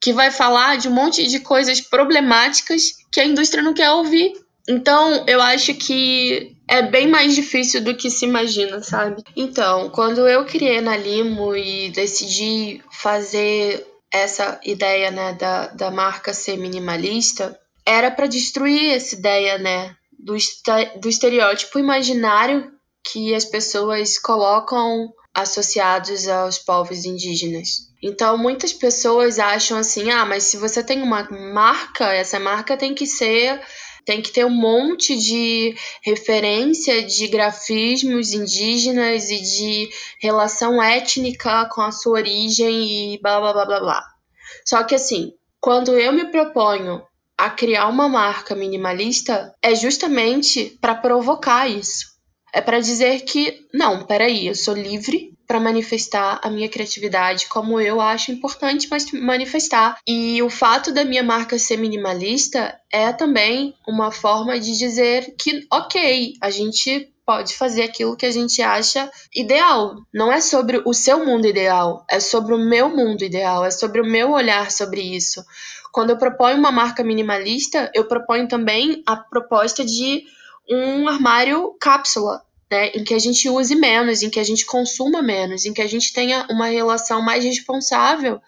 que 0.00 0.12
vai 0.12 0.30
falar 0.30 0.76
de 0.76 0.88
um 0.88 0.92
monte 0.92 1.26
de 1.26 1.40
coisas 1.40 1.80
problemáticas 1.80 2.92
que 3.12 3.20
a 3.20 3.24
indústria 3.24 3.62
não 3.62 3.74
quer 3.74 3.90
ouvir. 3.90 4.32
Então, 4.68 5.24
eu 5.26 5.40
acho 5.40 5.74
que 5.74 6.54
é 6.68 6.82
bem 6.82 7.08
mais 7.08 7.34
difícil 7.34 7.80
do 7.82 7.96
que 7.96 8.10
se 8.10 8.26
imagina, 8.26 8.82
sabe? 8.82 9.22
Então, 9.34 9.88
quando 9.90 10.28
eu 10.28 10.44
criei 10.44 10.80
na 10.80 10.96
Limo 10.96 11.56
e 11.56 11.90
decidi 11.90 12.82
fazer 12.92 13.86
essa 14.10 14.60
ideia, 14.64 15.10
né, 15.10 15.32
da, 15.32 15.68
da 15.68 15.90
marca 15.90 16.34
ser 16.34 16.58
minimalista, 16.58 17.58
era 17.84 18.10
para 18.10 18.26
destruir 18.26 18.92
essa 18.94 19.14
ideia, 19.14 19.58
né, 19.58 19.96
do, 20.18 20.36
do 21.00 21.08
estereótipo 21.08 21.78
imaginário 21.78 22.70
que 23.02 23.34
as 23.34 23.44
pessoas 23.44 24.18
colocam 24.18 25.10
associados 25.40 26.26
aos 26.28 26.58
povos 26.58 27.04
indígenas. 27.04 27.88
Então, 28.02 28.36
muitas 28.36 28.72
pessoas 28.72 29.38
acham 29.38 29.78
assim: 29.78 30.10
ah, 30.10 30.24
mas 30.24 30.44
se 30.44 30.56
você 30.56 30.82
tem 30.82 31.02
uma 31.02 31.28
marca, 31.30 32.12
essa 32.12 32.38
marca 32.38 32.76
tem 32.76 32.94
que 32.94 33.06
ser. 33.06 33.60
Tem 34.04 34.22
que 34.22 34.32
ter 34.32 34.46
um 34.46 34.50
monte 34.50 35.14
de 35.18 35.74
referência 36.02 37.04
de 37.04 37.28
grafismos 37.28 38.32
indígenas 38.32 39.28
e 39.28 39.38
de 39.42 39.90
relação 40.18 40.82
étnica 40.82 41.66
com 41.66 41.82
a 41.82 41.92
sua 41.92 42.14
origem 42.14 43.12
e 43.12 43.20
blá 43.20 43.38
blá 43.38 43.52
blá 43.52 43.66
blá 43.66 43.80
blá. 43.80 44.04
Só 44.64 44.82
que 44.82 44.94
assim, 44.94 45.34
quando 45.60 45.98
eu 45.98 46.10
me 46.10 46.24
proponho 46.30 47.02
a 47.36 47.50
criar 47.50 47.86
uma 47.88 48.08
marca 48.08 48.54
minimalista, 48.54 49.54
é 49.60 49.74
justamente 49.74 50.78
para 50.80 50.94
provocar 50.94 51.68
isso 51.68 52.18
é 52.52 52.60
para 52.60 52.80
dizer 52.80 53.20
que 53.22 53.57
não, 53.72 54.04
peraí, 54.04 54.46
eu 54.46 54.54
sou 54.54 54.74
livre 54.74 55.32
para 55.46 55.60
manifestar 55.60 56.40
a 56.42 56.50
minha 56.50 56.68
criatividade 56.68 57.48
como 57.48 57.80
eu 57.80 58.00
acho 58.00 58.30
importante 58.30 58.88
manifestar. 59.14 59.98
E 60.06 60.42
o 60.42 60.50
fato 60.50 60.92
da 60.92 61.04
minha 61.04 61.22
marca 61.22 61.58
ser 61.58 61.78
minimalista 61.78 62.78
é 62.92 63.12
também 63.12 63.74
uma 63.86 64.12
forma 64.12 64.58
de 64.60 64.76
dizer 64.76 65.34
que, 65.38 65.66
ok, 65.72 66.34
a 66.40 66.50
gente 66.50 67.12
pode 67.24 67.54
fazer 67.56 67.82
aquilo 67.82 68.16
que 68.16 68.24
a 68.24 68.30
gente 68.30 68.62
acha 68.62 69.10
ideal. 69.34 69.96
Não 70.14 70.32
é 70.32 70.40
sobre 70.40 70.82
o 70.84 70.94
seu 70.94 71.26
mundo 71.26 71.46
ideal, 71.46 72.04
é 72.10 72.20
sobre 72.20 72.54
o 72.54 72.58
meu 72.58 72.88
mundo 72.88 73.22
ideal, 73.22 73.64
é 73.64 73.70
sobre 73.70 74.00
o 74.00 74.06
meu 74.06 74.30
olhar 74.30 74.70
sobre 74.70 75.02
isso. 75.02 75.44
Quando 75.92 76.10
eu 76.10 76.16
proponho 76.18 76.56
uma 76.56 76.72
marca 76.72 77.04
minimalista, 77.04 77.90
eu 77.94 78.06
proponho 78.06 78.48
também 78.48 79.02
a 79.06 79.16
proposta 79.16 79.84
de 79.84 80.24
um 80.70 81.08
armário 81.08 81.76
cápsula, 81.80 82.42
né, 82.70 82.88
em 82.88 83.04
que 83.04 83.14
a 83.14 83.18
gente 83.18 83.48
use 83.48 83.74
menos, 83.74 84.22
em 84.22 84.30
que 84.30 84.40
a 84.40 84.44
gente 84.44 84.66
consuma 84.66 85.22
menos, 85.22 85.64
em 85.64 85.72
que 85.72 85.82
a 85.82 85.86
gente 85.86 86.12
tenha 86.12 86.46
uma 86.50 86.66
relação 86.66 87.22
mais 87.22 87.44
responsável 87.44 88.40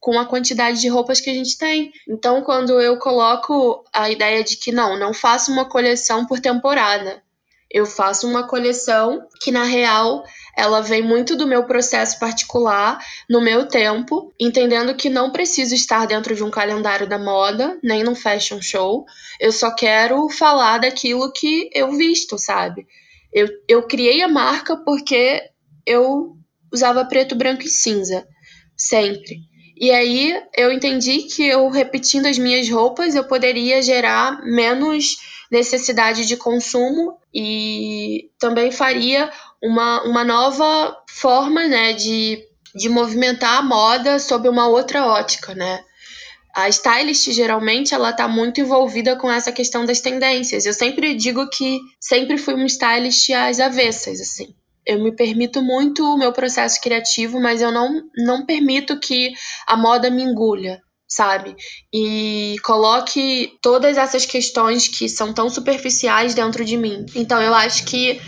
com 0.00 0.18
a 0.18 0.26
quantidade 0.26 0.80
de 0.80 0.88
roupas 0.88 1.20
que 1.20 1.30
a 1.30 1.34
gente 1.34 1.58
tem. 1.58 1.92
Então, 2.08 2.42
quando 2.42 2.80
eu 2.80 2.98
coloco 2.98 3.84
a 3.92 4.10
ideia 4.10 4.42
de 4.44 4.56
que 4.56 4.72
não, 4.72 4.98
não 4.98 5.12
faço 5.12 5.50
uma 5.50 5.64
coleção 5.64 6.24
por 6.24 6.40
temporada, 6.40 7.22
eu 7.70 7.84
faço 7.84 8.26
uma 8.26 8.46
coleção 8.46 9.20
que 9.42 9.52
na 9.52 9.64
real 9.64 10.24
ela 10.56 10.80
vem 10.80 11.02
muito 11.02 11.36
do 11.36 11.46
meu 11.46 11.64
processo 11.64 12.18
particular, 12.18 12.98
no 13.28 13.40
meu 13.40 13.68
tempo, 13.68 14.32
entendendo 14.40 14.94
que 14.94 15.10
não 15.10 15.30
preciso 15.30 15.74
estar 15.74 16.06
dentro 16.06 16.34
de 16.34 16.42
um 16.42 16.50
calendário 16.50 17.06
da 17.06 17.18
moda, 17.18 17.78
nem 17.82 18.02
num 18.02 18.14
fashion 18.14 18.60
show. 18.60 19.04
Eu 19.38 19.52
só 19.52 19.72
quero 19.72 20.28
falar 20.30 20.78
daquilo 20.78 21.32
que 21.32 21.70
eu 21.72 21.92
visto, 21.92 22.38
sabe? 22.38 22.86
Eu, 23.32 23.48
eu 23.68 23.82
criei 23.86 24.22
a 24.22 24.28
marca 24.28 24.76
porque 24.84 25.42
eu 25.86 26.36
usava 26.72 27.04
preto, 27.04 27.34
branco 27.34 27.62
e 27.62 27.68
cinza, 27.68 28.26
sempre. 28.76 29.38
E 29.76 29.90
aí 29.90 30.34
eu 30.56 30.72
entendi 30.72 31.22
que 31.22 31.44
eu 31.46 31.68
repetindo 31.68 32.26
as 32.26 32.36
minhas 32.36 32.68
roupas 32.68 33.14
eu 33.14 33.24
poderia 33.24 33.80
gerar 33.80 34.42
menos 34.42 35.16
necessidade 35.50 36.26
de 36.26 36.36
consumo 36.36 37.16
e 37.32 38.30
também 38.38 38.70
faria 38.72 39.30
uma, 39.62 40.02
uma 40.02 40.24
nova 40.24 40.96
forma 41.08 41.66
né, 41.66 41.92
de, 41.92 42.42
de 42.74 42.88
movimentar 42.88 43.58
a 43.58 43.62
moda 43.62 44.18
sob 44.18 44.48
uma 44.48 44.68
outra 44.68 45.06
ótica, 45.06 45.54
né? 45.54 45.82
A 46.58 46.68
stylist 46.70 47.30
geralmente 47.30 47.94
ela 47.94 48.12
tá 48.12 48.26
muito 48.26 48.60
envolvida 48.60 49.14
com 49.14 49.30
essa 49.30 49.52
questão 49.52 49.84
das 49.84 50.00
tendências. 50.00 50.66
Eu 50.66 50.74
sempre 50.74 51.14
digo 51.14 51.48
que 51.48 51.78
sempre 52.00 52.36
fui 52.36 52.54
uma 52.54 52.66
stylist 52.66 53.30
às 53.30 53.60
avessas, 53.60 54.20
assim. 54.20 54.56
Eu 54.84 55.00
me 55.00 55.14
permito 55.14 55.62
muito 55.62 56.02
o 56.02 56.18
meu 56.18 56.32
processo 56.32 56.80
criativo, 56.80 57.40
mas 57.40 57.62
eu 57.62 57.70
não, 57.70 58.02
não 58.16 58.44
permito 58.44 58.98
que 58.98 59.32
a 59.68 59.76
moda 59.76 60.10
me 60.10 60.20
engulha, 60.20 60.82
sabe? 61.06 61.54
E 61.94 62.56
coloque 62.64 63.56
todas 63.62 63.96
essas 63.96 64.26
questões 64.26 64.88
que 64.88 65.08
são 65.08 65.32
tão 65.32 65.48
superficiais 65.48 66.34
dentro 66.34 66.64
de 66.64 66.76
mim. 66.76 67.06
Então 67.14 67.40
eu 67.40 67.54
acho 67.54 67.84
que 67.84 68.20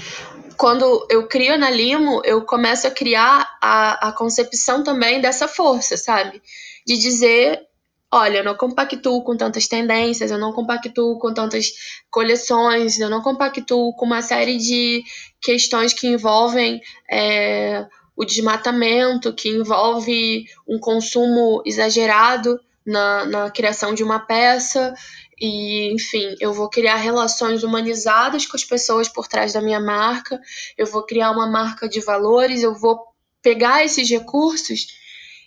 quando 0.57 1.05
eu 1.11 1.27
crio 1.27 1.59
na 1.59 1.69
Limo, 1.69 2.23
eu 2.25 2.43
começo 2.43 2.87
a 2.87 2.93
criar 2.93 3.51
a, 3.61 4.11
a 4.11 4.13
concepção 4.13 4.85
também 4.85 5.21
dessa 5.21 5.49
força, 5.49 5.97
sabe? 5.97 6.41
De 6.87 6.97
dizer 6.97 7.69
olha, 8.13 8.39
eu 8.39 8.45
não 8.45 8.57
compactuo 8.57 9.23
com 9.23 9.37
tantas 9.37 9.69
tendências, 9.69 10.31
eu 10.31 10.39
não 10.39 10.53
compactuo 10.53 11.19
com 11.19 11.33
tantas 11.33 11.73
coleções, 12.11 12.99
eu 12.99 13.09
não 13.09 13.23
compactuo 13.23 13.95
com 13.95 14.05
uma 14.05 14.21
série 14.21 14.57
de 14.59 15.05
questões 15.41 15.93
que 15.93 16.09
envolvem 16.09 16.81
é, 17.11 17.87
o 18.17 18.25
desmatamento, 18.25 19.33
que 19.33 19.49
envolve 19.49 20.45
um 20.67 20.79
consumo 20.79 21.63
exagerado 21.65 22.59
na, 22.85 23.25
na 23.27 23.51
criação 23.51 23.95
de 23.95 24.03
uma 24.03 24.19
peça. 24.19 24.93
E, 25.41 25.95
enfim, 25.95 26.35
eu 26.41 26.53
vou 26.53 26.69
criar 26.69 26.97
relações 26.97 27.63
humanizadas 27.63 28.45
com 28.45 28.57
as 28.57 28.65
pessoas 28.65 29.09
por 29.09 29.27
trás 29.27 29.53
da 29.53 29.61
minha 29.63 29.81
marca, 29.81 30.39
eu 30.77 30.87
vou 30.87 31.03
criar 31.05 31.31
uma 31.31 31.47
marca 31.47 31.89
de 31.89 32.01
valores, 32.01 32.63
eu 32.63 32.75
vou 32.75 33.01
pegar 33.41 33.85
esses 33.85 34.11
recursos 34.11 35.00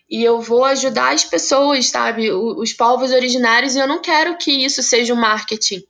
e 0.10 0.24
eu 0.24 0.42
vou 0.42 0.64
ajudar 0.66 1.14
as 1.14 1.24
pessoas, 1.24 1.90
sabe? 1.90 2.32
Os 2.32 2.74
povos 2.74 3.12
originários, 3.12 3.76
e 3.76 3.80
eu 3.80 3.88
não 3.88 4.02
quero 4.02 4.38
que 4.38 4.52
isso 4.52 4.84
seja 4.84 5.14
o 5.14 5.18
marketing, 5.18 5.84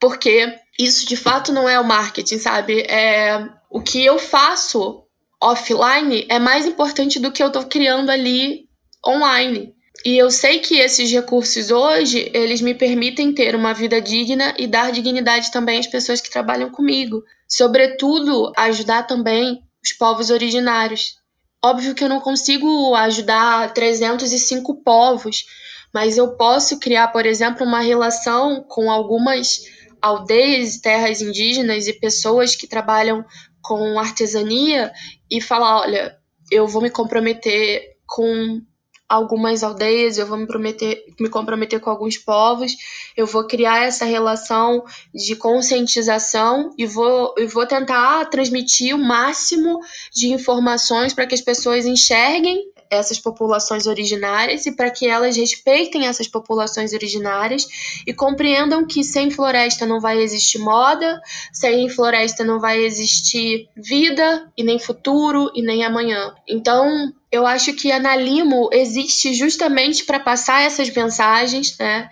porque 0.00 0.54
isso 0.78 1.06
de 1.06 1.16
fato 1.16 1.52
não 1.52 1.68
é 1.68 1.78
o 1.78 1.84
marketing, 1.84 2.38
sabe? 2.38 2.82
É 2.82 3.48
o 3.70 3.82
que 3.82 4.04
eu 4.04 4.18
faço 4.18 5.04
offline 5.40 6.26
é 6.28 6.38
mais 6.38 6.66
importante 6.66 7.20
do 7.20 7.30
que 7.30 7.42
eu 7.42 7.48
estou 7.48 7.64
criando 7.64 8.10
ali 8.10 8.66
online. 9.06 9.74
E 10.04 10.16
eu 10.16 10.30
sei 10.30 10.60
que 10.60 10.78
esses 10.78 11.10
recursos 11.10 11.70
hoje, 11.70 12.30
eles 12.32 12.60
me 12.60 12.74
permitem 12.74 13.32
ter 13.32 13.54
uma 13.54 13.74
vida 13.74 14.00
digna 14.00 14.54
e 14.56 14.66
dar 14.66 14.92
dignidade 14.92 15.50
também 15.50 15.78
às 15.78 15.86
pessoas 15.86 16.20
que 16.20 16.30
trabalham 16.30 16.70
comigo. 16.70 17.22
Sobretudo, 17.48 18.52
ajudar 18.56 19.04
também 19.04 19.60
os 19.82 19.92
povos 19.92 20.30
originários. 20.30 21.17
Óbvio 21.64 21.94
que 21.94 22.04
eu 22.04 22.08
não 22.08 22.20
consigo 22.20 22.94
ajudar 22.94 23.72
305 23.74 24.82
povos, 24.82 25.44
mas 25.92 26.16
eu 26.16 26.36
posso 26.36 26.78
criar, 26.78 27.08
por 27.08 27.26
exemplo, 27.26 27.66
uma 27.66 27.80
relação 27.80 28.62
com 28.62 28.90
algumas 28.90 29.58
aldeias, 30.00 30.78
terras 30.78 31.20
indígenas 31.20 31.88
e 31.88 31.92
pessoas 31.92 32.54
que 32.54 32.68
trabalham 32.68 33.24
com 33.60 33.98
artesania 33.98 34.92
e 35.30 35.40
falar, 35.40 35.80
olha, 35.80 36.16
eu 36.50 36.66
vou 36.66 36.80
me 36.80 36.90
comprometer 36.90 37.96
com 38.06 38.60
algumas 39.08 39.62
aldeias, 39.62 40.18
eu 40.18 40.26
vou 40.26 40.36
me, 40.36 40.46
prometer, 40.46 41.02
me 41.18 41.30
comprometer 41.30 41.80
com 41.80 41.88
alguns 41.88 42.18
povos, 42.18 42.76
eu 43.16 43.26
vou 43.26 43.44
criar 43.46 43.84
essa 43.84 44.04
relação 44.04 44.84
de 45.14 45.34
conscientização 45.34 46.74
e 46.76 46.84
vou, 46.84 47.34
e 47.38 47.46
vou 47.46 47.66
tentar 47.66 48.26
transmitir 48.26 48.94
o 48.94 48.98
máximo 48.98 49.80
de 50.12 50.28
informações 50.28 51.14
para 51.14 51.26
que 51.26 51.34
as 51.34 51.40
pessoas 51.40 51.86
enxerguem 51.86 52.70
essas 52.90 53.18
populações 53.18 53.86
originárias 53.86 54.66
e 54.66 54.72
para 54.72 54.90
que 54.90 55.06
elas 55.06 55.36
respeitem 55.36 56.06
essas 56.06 56.26
populações 56.26 56.92
originárias 56.92 57.66
e 58.06 58.12
compreendam 58.12 58.86
que 58.86 59.04
sem 59.04 59.30
floresta 59.30 59.86
não 59.86 60.00
vai 60.00 60.18
existir 60.18 60.58
moda, 60.58 61.20
sem 61.52 61.88
floresta 61.88 62.44
não 62.44 62.60
vai 62.60 62.84
existir 62.84 63.68
vida 63.76 64.50
e 64.56 64.62
nem 64.62 64.78
futuro 64.78 65.50
e 65.54 65.62
nem 65.62 65.84
amanhã. 65.84 66.34
Então, 66.48 67.12
eu 67.30 67.46
acho 67.46 67.74
que 67.74 67.92
a 67.92 67.98
Nalimo 67.98 68.70
existe 68.72 69.34
justamente 69.34 70.04
para 70.04 70.18
passar 70.20 70.62
essas 70.62 70.90
mensagens, 70.90 71.76
né? 71.78 72.08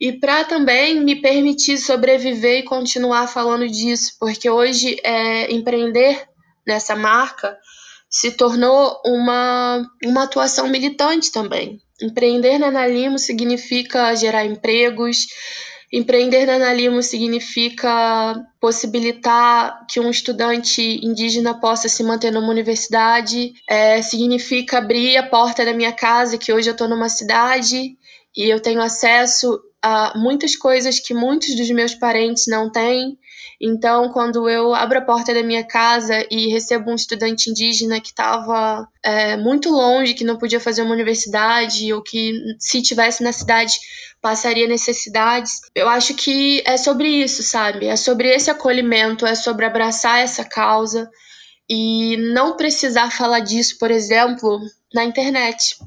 E 0.00 0.12
para 0.12 0.44
também 0.44 1.00
me 1.00 1.16
permitir 1.16 1.78
sobreviver 1.78 2.60
e 2.60 2.64
continuar 2.64 3.26
falando 3.26 3.66
disso, 3.68 4.16
porque 4.18 4.50
hoje 4.50 5.00
é, 5.02 5.52
empreender 5.52 6.28
nessa 6.66 6.96
marca 6.96 7.56
se 8.14 8.30
tornou 8.30 9.00
uma, 9.04 9.84
uma 10.04 10.22
atuação 10.22 10.68
militante 10.68 11.32
também. 11.32 11.80
Empreender 12.00 12.58
na 12.58 12.70
Nalimo 12.70 13.18
significa 13.18 14.14
gerar 14.14 14.44
empregos, 14.46 15.26
Empreender 15.92 16.44
na 16.44 16.56
Analimo 16.56 17.00
significa 17.04 18.34
possibilitar 18.60 19.86
que 19.88 20.00
um 20.00 20.10
estudante 20.10 20.82
indígena 21.06 21.54
possa 21.54 21.88
se 21.88 22.02
manter 22.02 22.32
numa 22.32 22.50
universidade, 22.50 23.52
é, 23.70 24.02
significa 24.02 24.78
abrir 24.78 25.16
a 25.16 25.22
porta 25.22 25.64
da 25.64 25.72
minha 25.72 25.92
casa, 25.92 26.36
que 26.36 26.52
hoje 26.52 26.68
eu 26.68 26.72
estou 26.72 26.88
numa 26.88 27.08
cidade 27.08 27.96
e 28.36 28.42
eu 28.52 28.58
tenho 28.60 28.82
acesso 28.82 29.60
a 29.80 30.18
muitas 30.18 30.56
coisas 30.56 30.98
que 30.98 31.14
muitos 31.14 31.54
dos 31.54 31.70
meus 31.70 31.94
parentes 31.94 32.46
não 32.48 32.72
têm. 32.72 33.16
Então, 33.66 34.10
quando 34.10 34.46
eu 34.46 34.74
abro 34.74 34.98
a 34.98 35.02
porta 35.02 35.32
da 35.32 35.42
minha 35.42 35.64
casa 35.64 36.26
e 36.30 36.48
recebo 36.48 36.90
um 36.90 36.94
estudante 36.94 37.48
indígena 37.48 37.98
que 37.98 38.08
estava 38.08 38.86
é, 39.02 39.38
muito 39.38 39.70
longe, 39.70 40.12
que 40.12 40.22
não 40.22 40.36
podia 40.36 40.60
fazer 40.60 40.82
uma 40.82 40.92
universidade, 40.92 41.90
ou 41.90 42.02
que, 42.02 42.34
se 42.58 42.82
tivesse 42.82 43.22
na 43.22 43.32
cidade, 43.32 43.72
passaria 44.20 44.68
necessidades. 44.68 45.62
Eu 45.74 45.88
acho 45.88 46.12
que 46.12 46.62
é 46.66 46.76
sobre 46.76 47.08
isso, 47.08 47.42
sabe? 47.42 47.86
É 47.86 47.96
sobre 47.96 48.28
esse 48.28 48.50
acolhimento, 48.50 49.24
é 49.24 49.34
sobre 49.34 49.64
abraçar 49.64 50.20
essa 50.20 50.44
causa 50.44 51.10
e 51.66 52.18
não 52.34 52.58
precisar 52.58 53.10
falar 53.10 53.40
disso, 53.40 53.78
por 53.78 53.90
exemplo, 53.90 54.60
na 54.92 55.04
internet. 55.04 55.78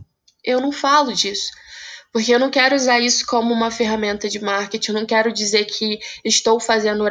Eu 0.44 0.60
não 0.60 0.72
falo 0.72 1.14
disso. 1.14 1.52
Porque 2.12 2.34
eu 2.34 2.40
não 2.40 2.50
quero 2.50 2.76
usar 2.76 3.00
isso 3.00 3.26
como 3.26 3.54
uma 3.54 3.70
ferramenta 3.70 4.28
de 4.28 4.40
marketing, 4.40 4.92
eu 4.92 5.00
não 5.00 5.06
quero 5.06 5.32
dizer 5.32 5.66
que 5.66 6.00
estou 6.24 6.60
fazendo, 6.60 7.04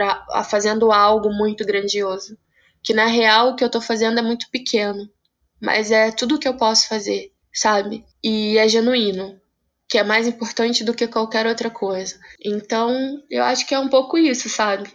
fazendo 0.48 0.90
algo 0.90 1.30
muito 1.32 1.64
grandioso. 1.64 2.36
Que 2.82 2.94
na 2.94 3.06
real 3.06 3.50
o 3.50 3.56
que 3.56 3.64
eu 3.64 3.66
estou 3.66 3.80
fazendo 3.80 4.18
é 4.18 4.22
muito 4.22 4.48
pequeno, 4.50 5.08
mas 5.60 5.90
é 5.90 6.10
tudo 6.10 6.36
o 6.36 6.38
que 6.38 6.48
eu 6.48 6.56
posso 6.56 6.88
fazer, 6.88 7.32
sabe? 7.52 8.04
E 8.22 8.58
é 8.58 8.68
genuíno 8.68 9.40
que 9.88 9.98
é 9.98 10.02
mais 10.02 10.26
importante 10.26 10.82
do 10.82 10.94
que 10.94 11.06
qualquer 11.06 11.46
outra 11.46 11.70
coisa. 11.70 12.18
Então, 12.44 13.22
eu 13.30 13.44
acho 13.44 13.66
que 13.66 13.74
é 13.74 13.78
um 13.78 13.88
pouco 13.88 14.18
isso, 14.18 14.48
sabe? 14.48 14.90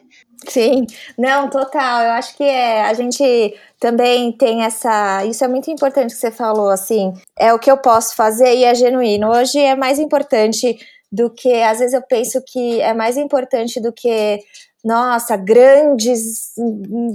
Sim, 0.48 0.88
não, 1.18 1.50
total. 1.50 2.02
Eu 2.04 2.12
acho 2.12 2.36
que 2.36 2.44
é, 2.44 2.82
a 2.82 2.94
gente 2.94 3.24
também 3.80 4.32
tem 4.32 4.64
essa. 4.64 5.24
Isso 5.26 5.44
é 5.44 5.48
muito 5.48 5.70
importante 5.70 6.14
que 6.14 6.20
você 6.20 6.32
falou, 6.32 6.70
assim. 6.70 7.14
É 7.38 7.54
o 7.54 7.60
que 7.60 7.70
eu 7.70 7.78
posso 7.78 8.16
fazer 8.16 8.56
e 8.56 8.64
é 8.64 8.74
genuíno. 8.74 9.30
Hoje 9.30 9.60
é 9.60 9.76
mais 9.76 10.00
importante 10.00 10.78
do 11.12 11.30
que. 11.30 11.54
Às 11.62 11.80
vezes 11.80 11.94
eu 11.94 12.02
penso 12.02 12.42
que 12.46 12.82
é 12.82 12.94
mais 12.94 13.18
importante 13.18 13.80
do 13.80 13.94
que 13.94 14.40
nossa, 14.84 15.38
grandes 15.38 16.52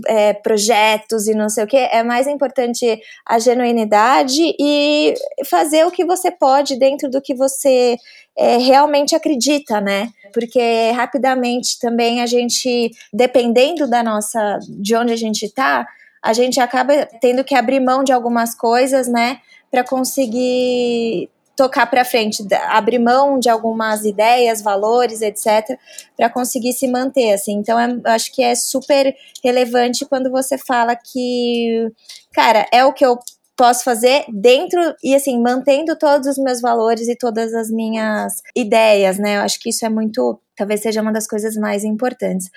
é, 0.06 0.32
projetos 0.32 1.26
e 1.26 1.34
não 1.34 1.48
sei 1.48 1.64
o 1.64 1.66
que, 1.66 1.76
é 1.76 2.02
mais 2.02 2.26
importante 2.26 3.00
a 3.26 3.38
genuinidade 3.38 4.54
e 4.58 5.14
fazer 5.44 5.84
o 5.84 5.90
que 5.90 6.04
você 6.04 6.30
pode 6.30 6.78
dentro 6.78 7.10
do 7.10 7.20
que 7.20 7.34
você 7.34 7.96
é, 8.36 8.56
realmente 8.58 9.16
acredita, 9.16 9.80
né? 9.80 10.10
Porque 10.32 10.90
rapidamente 10.94 11.78
também 11.80 12.22
a 12.22 12.26
gente, 12.26 12.90
dependendo 13.12 13.88
da 13.88 14.02
nossa, 14.02 14.58
de 14.68 14.94
onde 14.94 15.12
a 15.12 15.16
gente 15.16 15.52
tá, 15.52 15.86
a 16.22 16.32
gente 16.32 16.60
acaba 16.60 17.06
tendo 17.20 17.42
que 17.42 17.54
abrir 17.54 17.80
mão 17.80 18.04
de 18.04 18.12
algumas 18.12 18.54
coisas, 18.54 19.08
né? 19.08 19.38
Para 19.70 19.82
conseguir 19.82 21.30
tocar 21.56 21.86
para 21.86 22.04
frente, 22.04 22.46
abrir 22.68 22.98
mão 22.98 23.38
de 23.38 23.48
algumas 23.48 24.04
ideias, 24.04 24.60
valores, 24.60 25.22
etc, 25.22 25.78
para 26.16 26.28
conseguir 26.28 26.74
se 26.74 26.86
manter, 26.86 27.32
assim. 27.32 27.54
Então, 27.54 27.80
é, 27.80 27.98
acho 28.12 28.30
que 28.32 28.42
é 28.42 28.54
super 28.54 29.14
relevante 29.42 30.04
quando 30.04 30.30
você 30.30 30.58
fala 30.58 30.94
que, 30.94 31.90
cara, 32.32 32.66
é 32.70 32.84
o 32.84 32.92
que 32.92 33.04
eu 33.04 33.18
posso 33.56 33.82
fazer 33.84 34.26
dentro 34.28 34.78
e 35.02 35.14
assim 35.14 35.40
mantendo 35.40 35.96
todos 35.96 36.28
os 36.28 36.36
meus 36.36 36.60
valores 36.60 37.08
e 37.08 37.16
todas 37.16 37.54
as 37.54 37.70
minhas 37.70 38.34
ideias, 38.54 39.18
né? 39.18 39.38
Eu 39.38 39.40
acho 39.40 39.58
que 39.58 39.70
isso 39.70 39.86
é 39.86 39.88
muito 39.88 40.38
talvez 40.54 40.80
seja 40.80 41.02
uma 41.02 41.12
das 41.12 41.26
coisas 41.26 41.54
mais 41.54 41.84
importantes. 41.84 42.50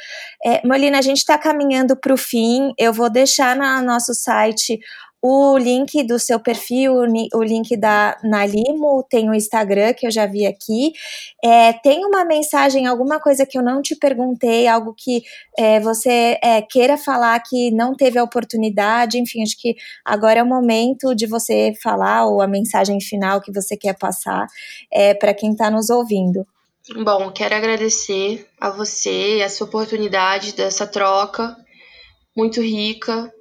É, 0.44 0.66
Molina, 0.66 1.00
a 1.00 1.02
gente 1.02 1.18
está 1.18 1.38
caminhando 1.38 1.98
para 1.98 2.14
o 2.14 2.18
fim. 2.18 2.74
Eu 2.78 2.94
vou 2.94 3.10
deixar 3.10 3.56
no 3.56 3.86
nosso 3.86 4.14
site 4.14 4.80
o 5.22 5.58
link 5.58 6.02
do 6.04 6.18
seu 6.18 6.40
perfil, 6.40 6.94
o 7.34 7.44
link 7.44 7.76
da 7.76 8.18
Nalimo, 8.24 9.06
tem 9.10 9.30
o 9.30 9.34
Instagram 9.34 9.94
que 9.94 10.08
eu 10.08 10.12
já 10.12 10.26
vi 10.26 10.46
aqui. 10.46 10.94
É, 11.44 11.74
tem 11.74 12.06
uma 12.06 12.24
mensagem, 12.24 12.88
alguma 12.88 13.20
coisa 13.20 13.46
que 13.46 13.58
eu 13.58 13.62
não 13.62 13.82
te 13.82 13.96
perguntei, 13.96 14.68
algo 14.68 14.94
que 14.98 15.24
é, 15.58 15.80
você 15.80 16.40
é, 16.42 16.62
queira 16.62 16.98
falar 16.98 17.38
que 17.42 17.70
não 17.72 17.94
teve 17.94 18.18
a 18.18 18.24
oportunidade, 18.24 19.20
enfim, 19.20 19.44
acho 19.44 19.60
que 19.60 19.76
agora 20.06 20.40
é 20.40 20.44
o 20.44 20.48
momento 20.48 21.14
de 21.14 21.26
você 21.26 21.74
falar 21.84 22.26
ou 22.26 22.42
a 22.42 22.48
mensagem 22.48 23.02
final 23.02 23.42
que 23.42 23.52
você 23.52 23.76
quer 23.76 23.98
passar 23.98 24.48
é, 24.92 25.14
para 25.14 25.34
quem 25.34 25.52
está 25.52 25.70
nos 25.70 25.90
ouvindo. 25.90 26.48
Bom, 27.04 27.30
quero 27.32 27.54
agradecer 27.54 28.48
a 28.60 28.70
você 28.70 29.40
essa 29.42 29.64
oportunidade 29.64 30.54
dessa 30.54 30.88
troca 30.88 31.56
muito 32.36 32.62
rica, 32.62 33.32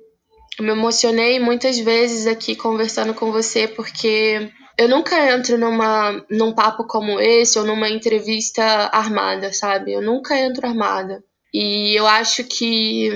eu 0.59 0.65
me 0.65 0.73
emocionei 0.73 1.39
muitas 1.39 1.79
vezes 1.79 2.27
aqui 2.27 2.57
conversando 2.57 3.15
com 3.15 3.31
você 3.31 3.69
porque 3.69 4.51
eu 4.77 4.89
nunca 4.89 5.33
entro 5.33 5.57
numa, 5.57 6.25
num 6.31 6.53
papo 6.53 6.85
como 6.85 7.21
esse 7.21 7.59
ou 7.59 7.65
numa 7.65 7.89
entrevista 7.89 8.63
armada, 8.93 9.53
sabe? 9.53 9.93
Eu 9.93 10.03
nunca 10.03 10.37
entro 10.39 10.67
armada. 10.67 11.23
E 11.55 11.95
eu 11.99 12.07
acho 12.07 12.45
que 12.45 13.11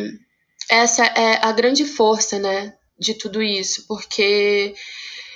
essa 0.71 1.05
é 1.05 1.45
a 1.45 1.53
grande 1.53 1.85
força, 1.85 2.39
né, 2.39 2.75
de 2.99 3.15
tudo 3.15 3.43
isso, 3.43 3.87
porque 3.87 4.75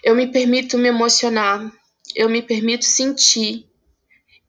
eu 0.03 0.15
me 0.15 0.29
permito 0.29 0.79
me 0.79 0.89
emocionar, 0.89 1.71
eu 2.15 2.29
me 2.29 2.41
permito 2.41 2.85
sentir, 2.85 3.67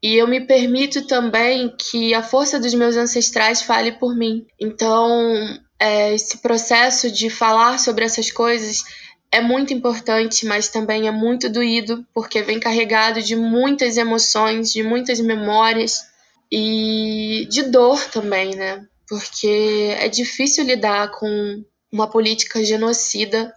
e 0.02 0.14
eu 0.14 0.28
me 0.28 0.40
permito 0.40 1.06
também 1.06 1.74
que 1.76 2.14
a 2.14 2.22
força 2.22 2.58
dos 2.58 2.72
meus 2.72 2.96
ancestrais 2.96 3.62
fale 3.62 3.92
por 3.92 4.16
mim. 4.16 4.46
Então, 4.58 5.58
é, 5.80 6.14
esse 6.14 6.38
processo 6.38 7.10
de 7.10 7.30
falar 7.30 7.78
sobre 7.78 8.04
essas 8.04 8.30
coisas 8.30 8.84
é 9.30 9.40
muito 9.40 9.74
importante, 9.74 10.46
mas 10.46 10.68
também 10.68 11.06
é 11.06 11.10
muito 11.10 11.48
doído, 11.48 12.04
porque 12.14 12.42
vem 12.42 12.58
carregado 12.58 13.22
de 13.22 13.36
muitas 13.36 13.96
emoções, 13.96 14.72
de 14.72 14.82
muitas 14.82 15.20
memórias 15.20 16.02
e 16.50 17.46
de 17.50 17.64
dor 17.64 18.02
também, 18.06 18.54
né? 18.54 18.86
Porque 19.06 19.94
é 19.98 20.08
difícil 20.08 20.64
lidar 20.64 21.10
com 21.10 21.62
uma 21.92 22.08
política 22.08 22.64
genocida 22.64 23.54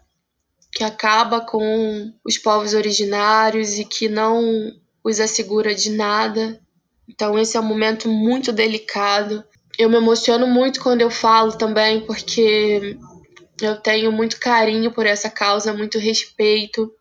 que 0.71 0.83
acaba 0.83 1.41
com 1.41 2.13
os 2.23 2.37
povos 2.37 2.73
originários 2.73 3.77
e 3.77 3.85
que 3.85 4.07
não 4.07 4.71
os 5.03 5.19
assegura 5.19 5.75
de 5.75 5.89
nada. 5.89 6.61
Então, 7.07 7.37
esse 7.37 7.57
é 7.57 7.59
um 7.59 7.65
momento 7.65 8.07
muito 8.07 8.53
delicado. 8.53 9.43
Eu 9.77 9.89
me 9.89 9.97
emociono 9.97 10.47
muito 10.47 10.81
quando 10.81 11.01
eu 11.01 11.09
falo 11.09 11.51
também, 11.53 12.05
porque 12.05 12.97
eu 13.61 13.77
tenho 13.77 14.11
muito 14.11 14.39
carinho 14.39 14.91
por 14.91 15.05
essa 15.05 15.29
causa, 15.29 15.73
muito 15.73 15.97
respeito. 15.97 16.91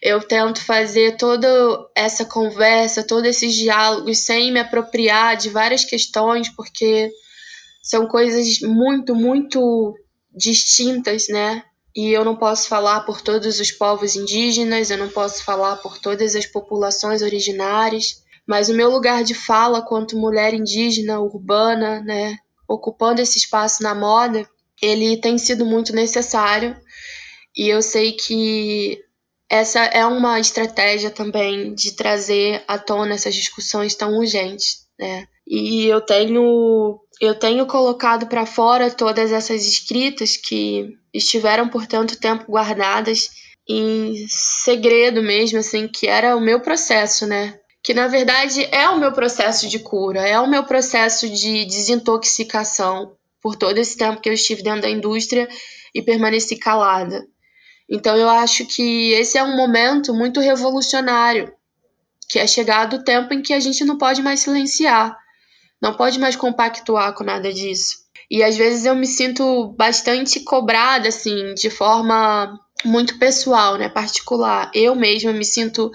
Eu 0.00 0.20
tento 0.20 0.60
fazer 0.64 1.16
toda 1.16 1.48
essa 1.94 2.24
conversa, 2.24 3.06
todos 3.06 3.28
esses 3.28 3.54
diálogos 3.54 4.18
sem 4.18 4.52
me 4.52 4.60
apropriar 4.60 5.36
de 5.36 5.48
várias 5.48 5.84
questões, 5.84 6.48
porque 6.48 7.10
são 7.82 8.06
coisas 8.06 8.60
muito, 8.60 9.14
muito 9.14 9.94
distintas, 10.34 11.28
né? 11.28 11.62
E 11.94 12.08
eu 12.10 12.24
não 12.24 12.36
posso 12.36 12.68
falar 12.68 13.00
por 13.00 13.20
todos 13.20 13.60
os 13.60 13.70
povos 13.70 14.16
indígenas, 14.16 14.90
eu 14.90 14.96
não 14.96 15.10
posso 15.10 15.44
falar 15.44 15.76
por 15.76 15.98
todas 15.98 16.34
as 16.34 16.46
populações 16.46 17.20
originárias, 17.20 18.22
mas 18.46 18.68
o 18.68 18.74
meu 18.74 18.90
lugar 18.90 19.22
de 19.24 19.34
fala 19.34 19.82
quanto 19.82 20.16
mulher 20.16 20.54
indígena 20.54 21.20
urbana, 21.20 22.00
né, 22.00 22.36
ocupando 22.68 23.20
esse 23.20 23.38
espaço 23.38 23.82
na 23.82 23.94
moda, 23.94 24.48
ele 24.80 25.16
tem 25.16 25.38
sido 25.38 25.64
muito 25.64 25.94
necessário. 25.94 26.76
E 27.56 27.68
eu 27.68 27.82
sei 27.82 28.12
que 28.12 28.98
essa 29.48 29.80
é 29.84 30.04
uma 30.06 30.40
estratégia 30.40 31.10
também 31.10 31.74
de 31.74 31.92
trazer 31.92 32.64
à 32.66 32.78
tona 32.78 33.14
essas 33.14 33.34
discussões 33.34 33.94
tão 33.94 34.16
urgentes, 34.16 34.86
né? 34.98 35.28
E 35.46 35.86
eu 35.86 36.00
tenho 36.00 36.98
eu 37.20 37.38
tenho 37.38 37.66
colocado 37.66 38.26
para 38.26 38.46
fora 38.46 38.90
todas 38.90 39.30
essas 39.30 39.64
escritas 39.66 40.36
que 40.36 40.88
estiveram 41.14 41.68
por 41.68 41.86
tanto 41.86 42.18
tempo 42.18 42.50
guardadas 42.50 43.30
em 43.68 44.26
segredo 44.28 45.22
mesmo, 45.22 45.58
assim, 45.58 45.86
que 45.86 46.08
era 46.08 46.34
o 46.34 46.40
meu 46.40 46.60
processo, 46.60 47.26
né? 47.26 47.60
Que 47.82 47.92
na 47.92 48.06
verdade 48.06 48.64
é 48.70 48.88
o 48.88 48.98
meu 48.98 49.12
processo 49.12 49.68
de 49.68 49.78
cura, 49.78 50.20
é 50.26 50.38
o 50.38 50.48
meu 50.48 50.64
processo 50.64 51.28
de 51.28 51.64
desintoxicação 51.64 53.16
por 53.40 53.56
todo 53.56 53.78
esse 53.78 53.96
tempo 53.96 54.20
que 54.20 54.28
eu 54.28 54.34
estive 54.34 54.62
dentro 54.62 54.82
da 54.82 54.90
indústria 54.90 55.48
e 55.94 56.00
permaneci 56.00 56.56
calada. 56.56 57.26
Então 57.90 58.16
eu 58.16 58.28
acho 58.28 58.64
que 58.66 59.10
esse 59.12 59.36
é 59.36 59.42
um 59.42 59.56
momento 59.56 60.14
muito 60.14 60.40
revolucionário, 60.40 61.52
que 62.28 62.38
é 62.38 62.46
chegado 62.46 62.96
o 62.96 63.04
tempo 63.04 63.34
em 63.34 63.42
que 63.42 63.52
a 63.52 63.60
gente 63.60 63.84
não 63.84 63.98
pode 63.98 64.22
mais 64.22 64.40
silenciar 64.40 65.20
não 65.82 65.94
pode 65.94 66.20
mais 66.20 66.36
compactuar 66.36 67.12
com 67.12 67.24
nada 67.24 67.52
disso. 67.52 67.96
E 68.30 68.42
às 68.42 68.56
vezes 68.56 68.86
eu 68.86 68.94
me 68.94 69.06
sinto 69.06 69.74
bastante 69.76 70.40
cobrada, 70.40 71.08
assim, 71.08 71.54
de 71.54 71.68
forma 71.68 72.56
muito 72.84 73.18
pessoal, 73.18 73.76
né, 73.76 73.88
particular. 73.88 74.70
Eu 74.72 74.94
mesma 74.94 75.32
me 75.32 75.44
sinto 75.44 75.90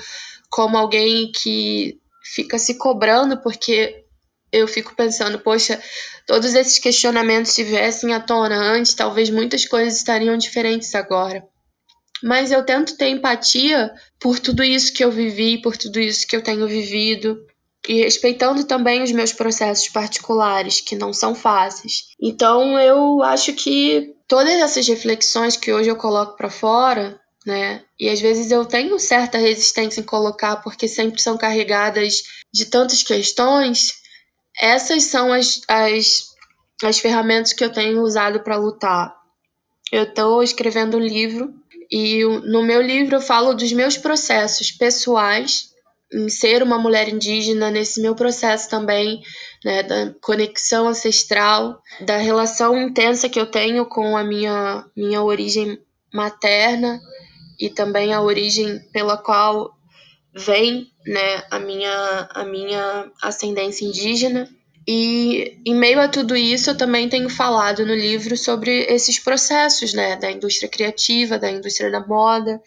como 0.49 0.77
alguém 0.77 1.31
que 1.31 1.99
fica 2.33 2.57
se 2.59 2.75
cobrando 2.75 3.41
porque 3.41 4.03
eu 4.51 4.67
fico 4.67 4.95
pensando, 4.95 5.39
poxa, 5.39 5.81
todos 6.25 6.53
esses 6.53 6.79
questionamentos 6.79 7.53
tivessem 7.53 8.13
à 8.13 8.19
tona 8.19 8.55
antes, 8.55 8.93
talvez 8.93 9.29
muitas 9.29 9.65
coisas 9.65 9.97
estariam 9.97 10.37
diferentes 10.37 10.93
agora. 10.95 11.43
Mas 12.23 12.51
eu 12.51 12.63
tento 12.63 12.97
ter 12.97 13.09
empatia 13.09 13.91
por 14.19 14.39
tudo 14.39 14.63
isso 14.63 14.93
que 14.93 15.03
eu 15.03 15.11
vivi, 15.11 15.61
por 15.61 15.77
tudo 15.77 15.99
isso 15.99 16.25
que 16.25 16.35
eu 16.35 16.41
tenho 16.41 16.67
vivido, 16.67 17.45
e 17.87 18.01
respeitando 18.01 18.63
também 18.63 19.03
os 19.03 19.11
meus 19.11 19.31
processos 19.31 19.87
particulares, 19.89 20.81
que 20.81 20.95
não 20.95 21.13
são 21.13 21.35
fáceis. 21.35 22.09
Então, 22.19 22.79
eu 22.79 23.21
acho 23.21 23.53
que 23.53 24.15
todas 24.27 24.53
essas 24.53 24.87
reflexões 24.87 25.55
que 25.55 25.71
hoje 25.71 25.89
eu 25.89 25.95
coloco 25.95 26.35
para 26.35 26.49
fora, 26.49 27.19
né, 27.47 27.81
e 27.97 28.09
às 28.09 28.19
vezes 28.19 28.51
eu 28.51 28.65
tenho 28.65 28.99
certa 28.99 29.37
resistência 29.37 30.01
em 30.01 30.03
colocar 30.03 30.57
porque 30.57 30.85
sempre 30.85 31.21
são 31.21 31.37
carregadas 31.37 32.23
de 32.51 32.65
tantas 32.65 33.03
questões, 33.03 33.93
essas 34.59 35.03
são 35.05 35.31
as, 35.31 35.61
as, 35.65 36.25
as 36.83 36.99
ferramentas 36.99 37.53
que 37.53 37.63
eu 37.63 37.71
tenho 37.71 38.01
usado 38.01 38.41
para 38.41 38.57
lutar. 38.57 39.15
Eu 39.89 40.03
estou 40.03 40.43
escrevendo 40.43 40.97
um 40.97 40.99
livro 40.99 41.53
e 41.89 42.21
no 42.43 42.63
meu 42.63 42.81
livro 42.81 43.15
eu 43.15 43.21
falo 43.21 43.53
dos 43.53 43.71
meus 43.71 43.95
processos 43.95 44.69
pessoais 44.69 45.69
em 46.11 46.27
ser 46.27 46.61
uma 46.61 46.77
mulher 46.77 47.07
indígena, 47.07 47.71
nesse 47.71 48.01
meu 48.01 48.13
processo 48.13 48.69
também, 48.69 49.21
né, 49.63 49.83
da 49.83 50.13
conexão 50.21 50.89
ancestral, 50.89 51.81
da 52.01 52.17
relação 52.17 52.77
intensa 52.77 53.29
que 53.29 53.39
eu 53.39 53.45
tenho 53.45 53.85
com 53.85 54.17
a 54.17 54.23
minha, 54.23 54.85
minha 54.93 55.23
origem 55.23 55.81
materna 56.13 56.99
e 57.59 57.69
também 57.69 58.13
a 58.13 58.21
origem 58.21 58.79
pela 58.91 59.17
qual 59.17 59.75
vem 60.33 60.91
né, 61.05 61.43
a, 61.49 61.59
minha, 61.59 62.29
a 62.31 62.43
minha 62.43 63.11
ascendência 63.21 63.85
indígena. 63.85 64.49
E 64.87 65.59
em 65.65 65.75
meio 65.75 65.99
a 65.99 66.07
tudo 66.07 66.35
isso, 66.35 66.69
eu 66.69 66.77
também 66.77 67.09
tenho 67.09 67.29
falado 67.29 67.85
no 67.85 67.93
livro 67.93 68.37
sobre 68.37 68.85
esses 68.85 69.19
processos 69.19 69.93
né, 69.93 70.15
da 70.15 70.31
indústria 70.31 70.69
criativa, 70.69 71.37
da 71.37 71.51
indústria 71.51 71.91
da 71.91 72.05
moda, 72.05 72.61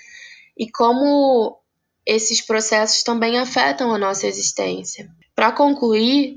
e 0.59 0.71
como 0.71 1.59
esses 2.05 2.41
processos 2.43 3.03
também 3.03 3.39
afetam 3.39 3.95
a 3.95 3.99
nossa 3.99 4.27
existência. 4.27 5.09
Para 5.35 5.53
concluir, 5.53 6.37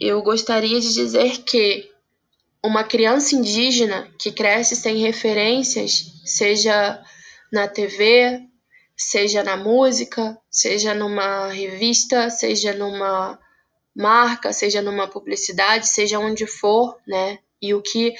eu 0.00 0.22
gostaria 0.22 0.80
de 0.80 0.94
dizer 0.94 1.38
que 1.38 1.90
uma 2.64 2.84
criança 2.84 3.34
indígena 3.34 4.08
que 4.18 4.32
cresce 4.32 4.74
sem 4.76 4.96
referências, 4.98 6.22
seja 6.24 7.02
na 7.52 7.68
TV, 7.68 8.42
seja 8.96 9.42
na 9.42 9.56
música, 9.56 10.36
seja 10.50 10.94
numa 10.94 11.48
revista, 11.48 12.30
seja 12.30 12.72
numa 12.72 13.38
marca, 13.94 14.52
seja 14.52 14.82
numa 14.82 15.08
publicidade, 15.08 15.88
seja 15.88 16.18
onde 16.18 16.46
for, 16.46 16.96
né? 17.06 17.38
E 17.60 17.74
o 17.74 17.82
que 17.82 18.14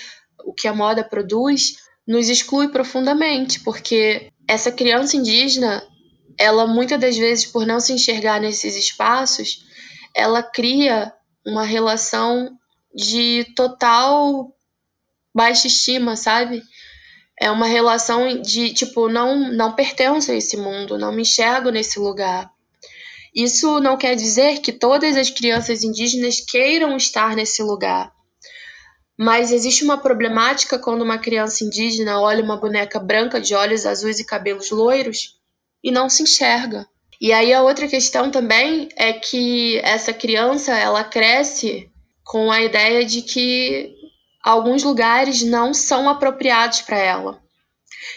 o 0.44 0.52
que 0.52 0.68
a 0.68 0.74
moda 0.74 1.02
produz 1.02 1.76
nos 2.06 2.28
exclui 2.28 2.68
profundamente, 2.68 3.60
porque 3.60 4.32
essa 4.46 4.72
criança 4.72 5.16
indígena 5.16 5.82
ela 6.38 6.66
muitas 6.66 7.00
das 7.00 7.16
vezes, 7.16 7.44
por 7.44 7.66
não 7.66 7.80
se 7.80 7.92
enxergar 7.92 8.40
nesses 8.40 8.76
espaços, 8.76 9.66
ela 10.14 10.42
cria 10.42 11.12
uma 11.44 11.64
relação 11.64 12.56
de 12.94 13.44
total 13.56 14.54
baixa 15.34 15.66
estima, 15.66 16.16
sabe? 16.16 16.62
É 17.40 17.50
uma 17.50 17.66
relação 17.66 18.40
de 18.40 18.72
tipo, 18.72 19.08
não, 19.08 19.52
não 19.52 19.74
pertenço 19.74 20.32
a 20.32 20.34
esse 20.34 20.56
mundo, 20.56 20.98
não 20.98 21.12
me 21.12 21.22
enxergo 21.22 21.70
nesse 21.70 21.98
lugar. 21.98 22.50
Isso 23.34 23.78
não 23.80 23.96
quer 23.96 24.16
dizer 24.16 24.60
que 24.60 24.72
todas 24.72 25.16
as 25.16 25.30
crianças 25.30 25.84
indígenas 25.84 26.40
queiram 26.40 26.96
estar 26.96 27.36
nesse 27.36 27.62
lugar. 27.62 28.12
Mas 29.16 29.52
existe 29.52 29.84
uma 29.84 29.98
problemática 29.98 30.78
quando 30.78 31.02
uma 31.02 31.18
criança 31.18 31.64
indígena 31.64 32.20
olha 32.20 32.42
uma 32.42 32.56
boneca 32.56 32.98
branca 32.98 33.40
de 33.40 33.54
olhos 33.54 33.84
azuis 33.84 34.18
e 34.18 34.24
cabelos 34.24 34.70
loiros 34.70 35.36
e 35.82 35.90
não 35.90 36.08
se 36.08 36.22
enxerga. 36.22 36.86
E 37.20 37.32
aí 37.32 37.52
a 37.52 37.62
outra 37.62 37.88
questão 37.88 38.30
também 38.30 38.88
é 38.96 39.12
que 39.12 39.78
essa 39.78 40.12
criança 40.12 40.76
ela 40.76 41.02
cresce 41.02 41.90
com 42.24 42.50
a 42.52 42.62
ideia 42.62 43.04
de 43.04 43.22
que 43.22 43.97
alguns 44.48 44.82
lugares 44.82 45.42
não 45.42 45.74
são 45.74 46.08
apropriados 46.08 46.80
para 46.80 46.96
ela. 46.96 47.42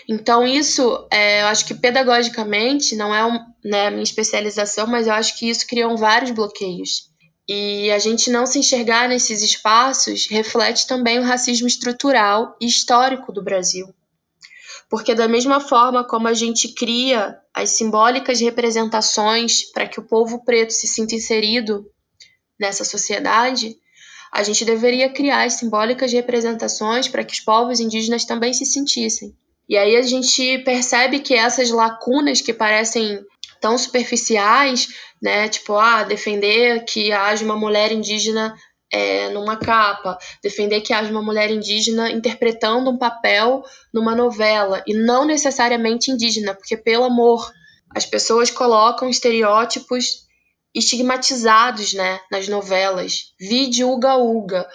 Então 0.07 0.47
isso, 0.47 1.05
é, 1.11 1.41
eu 1.41 1.47
acho 1.47 1.65
que 1.65 1.73
pedagogicamente 1.73 2.95
não 2.95 3.13
é 3.13 3.25
um, 3.25 3.38
né, 3.65 3.89
minha 3.89 4.01
especialização, 4.01 4.88
mas 4.88 5.07
eu 5.07 5.13
acho 5.13 5.38
que 5.38 5.49
isso 5.49 5.67
criam 5.67 5.97
vários 5.97 6.32
bloqueios. 6.32 7.11
E 7.49 7.91
a 7.91 7.99
gente 7.99 8.29
não 8.29 8.45
se 8.45 8.59
enxergar 8.59 9.09
nesses 9.09 9.41
espaços 9.41 10.27
reflete 10.29 10.88
também 10.88 11.19
o 11.19 11.23
racismo 11.23 11.67
estrutural 11.67 12.55
e 12.61 12.65
histórico 12.65 13.34
do 13.34 13.43
Brasil. 13.43 13.93
Porque, 14.89 15.13
da 15.13 15.27
mesma 15.27 15.59
forma 15.59 16.01
como 16.07 16.29
a 16.29 16.34
gente 16.34 16.73
cria 16.73 17.38
as 17.53 17.71
simbólicas 17.71 18.39
representações 18.39 19.69
para 19.73 19.86
que 19.86 19.99
o 19.99 20.07
povo 20.07 20.45
preto 20.45 20.71
se 20.71 20.88
sinta 20.88 21.13
inserido 21.13 21.86
nessa 22.57 22.86
sociedade, 22.86 23.75
a 24.32 24.43
gente 24.43 24.63
deveria 24.63 25.09
criar 25.09 25.43
as 25.43 25.53
simbólicas 25.53 26.13
representações 26.13 27.07
para 27.07 27.23
que 27.23 27.34
os 27.34 27.39
povos 27.39 27.79
indígenas 27.79 28.23
também 28.23 28.53
se 28.53 28.65
sentissem. 28.65 29.36
E 29.67 29.77
aí 29.77 29.95
a 29.95 30.01
gente 30.01 30.59
percebe 30.59 31.19
que 31.19 31.34
essas 31.34 31.69
lacunas 31.69 32.41
que 32.41 32.53
parecem 32.53 33.19
tão 33.59 33.77
superficiais, 33.77 34.89
né? 35.21 35.47
Tipo, 35.47 35.75
ah, 35.75 36.03
defender 36.03 36.84
que 36.86 37.11
haja 37.11 37.45
uma 37.45 37.55
mulher 37.55 37.91
indígena 37.91 38.55
é, 38.91 39.29
numa 39.29 39.55
capa, 39.55 40.17
defender 40.43 40.82
que 40.82 40.91
haja 40.91 41.09
uma 41.09 41.21
mulher 41.21 41.49
indígena 41.49 42.11
interpretando 42.11 42.89
um 42.89 42.97
papel 42.97 43.63
numa 43.93 44.13
novela, 44.13 44.84
e 44.86 44.93
não 44.93 45.23
necessariamente 45.25 46.11
indígena, 46.11 46.53
porque, 46.53 46.75
pelo 46.75 47.05
amor, 47.05 47.49
as 47.95 48.05
pessoas 48.05 48.51
colocam 48.51 49.09
estereótipos 49.09 50.25
estigmatizados 50.74 51.93
né, 51.93 52.19
nas 52.32 52.47
novelas. 52.47 53.34
Vide 53.39 53.84
Uga 53.84 54.15
Uga, 54.15 54.67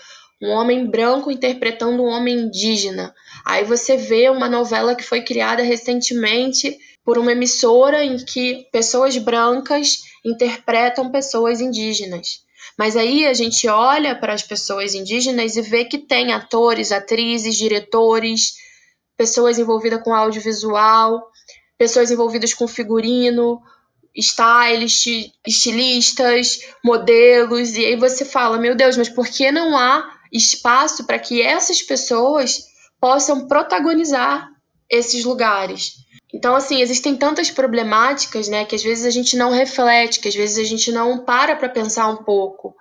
um 0.43 0.51
homem 0.51 0.87
branco 0.87 1.31
interpretando 1.31 2.03
um 2.03 2.07
homem 2.07 2.37
indígena. 2.37 3.15
Aí 3.45 3.65
você 3.65 3.97
vê 3.97 4.29
uma 4.29 4.49
novela 4.49 4.95
que 4.95 5.05
foi 5.05 5.23
criada 5.23 5.63
recentemente 5.63 6.77
por 7.05 7.19
uma 7.19 7.33
emissora 7.33 8.05
em 8.05 8.17
que 8.17 8.67
pessoas 8.73 9.17
brancas 9.17 10.03
interpretam 10.25 11.11
pessoas 11.11 11.61
indígenas. 11.61 12.45
Mas 12.77 12.97
aí 12.97 13.25
a 13.25 13.33
gente 13.33 13.67
olha 13.69 14.15
para 14.15 14.35
as 14.35 14.43
pessoas 14.43 14.95
indígenas 14.95 15.57
e 15.57 15.63
vê 15.63 15.85
que 15.85 15.99
tem 15.99 16.33
atores, 16.33 16.93
atrizes, 16.93 17.57
diretores, 17.57 18.55
pessoas 19.17 19.59
envolvidas 19.59 20.03
com 20.03 20.13
audiovisual, 20.13 21.31
pessoas 21.79 22.11
envolvidas 22.11 22.53
com 22.53 22.69
figurino, 22.69 23.63
stylist, 24.17 25.07
estilistas, 25.47 26.61
modelos, 26.85 27.77
e 27.77 27.85
aí 27.85 27.97
você 27.97 28.25
fala, 28.25 28.59
meu 28.59 28.75
Deus, 28.75 28.97
mas 28.97 29.09
por 29.09 29.27
que 29.27 29.51
não 29.53 29.77
há 29.77 30.11
espaço 30.33 31.07
para 31.07 31.19
que 31.19 31.43
essas 31.43 31.83
pessoas 31.83 32.65
possam 33.01 33.47
protagonizar 33.47 34.49
esses 34.91 35.25
lugares? 35.25 36.07
Então, 36.35 36.55
assim, 36.55 36.81
existem 36.81 37.17
tantas 37.17 37.51
problemáticas, 37.51 38.49
né, 38.49 38.65
que 38.65 38.75
às 38.75 38.83
vezes 38.83 39.05
a 39.05 39.11
gente 39.11 39.37
não 39.37 39.51
reflete, 39.51 40.21
que 40.21 40.29
às 40.29 40.35
vezes 40.35 40.59
a 40.59 40.69
gente 40.69 40.91
não 40.91 41.25
para 41.25 41.55
para 41.55 41.69
pensar 41.69 42.09
um 42.09 42.25
pouco. 42.25 42.75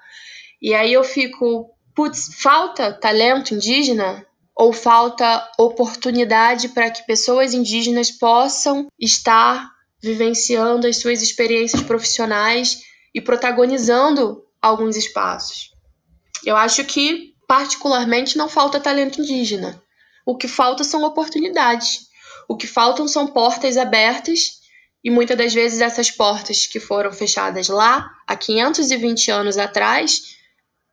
E 0.62 0.74
aí 0.74 0.92
eu 0.92 1.04
fico, 1.04 1.70
putz, 1.96 2.30
falta 2.42 2.94
talento 2.94 3.54
indígena? 3.54 4.26
Ou 4.58 4.72
falta 4.72 5.52
oportunidade 5.60 6.70
para 6.70 6.90
que 6.90 7.06
pessoas 7.06 7.54
indígenas 7.54 8.10
possam 8.10 8.88
estar 8.98 9.75
vivenciando 10.06 10.88
as 10.88 10.98
suas 10.98 11.22
experiências 11.22 11.82
profissionais 11.82 12.84
e 13.14 13.20
protagonizando 13.20 14.46
alguns 14.62 14.96
espaços? 14.96 15.72
Eu 16.46 16.56
acho 16.56 16.84
que, 16.86 17.34
particularmente, 17.48 18.38
não 18.38 18.48
falta 18.48 18.80
talento 18.80 19.20
indígena. 19.20 19.82
O 20.26 20.38
que 20.38 20.48
falta 20.48 20.84
são 20.84 21.04
oportunidades. 21.04 22.08
O 22.48 22.56
que 22.56 22.68
faltam 22.68 23.08
são 23.08 23.28
portas 23.28 23.78
abertas 23.78 24.62
e 25.04 25.10
muitas 25.10 25.38
das 25.38 25.54
vezes 25.54 25.82
essas 25.82 26.10
portas 26.10 26.66
que 26.66 26.80
foram 26.80 27.12
fechadas 27.12 27.68
lá 27.68 28.12
há 28.28 28.36
520 28.36 29.32
anos 29.32 29.58
atrás 29.58 30.36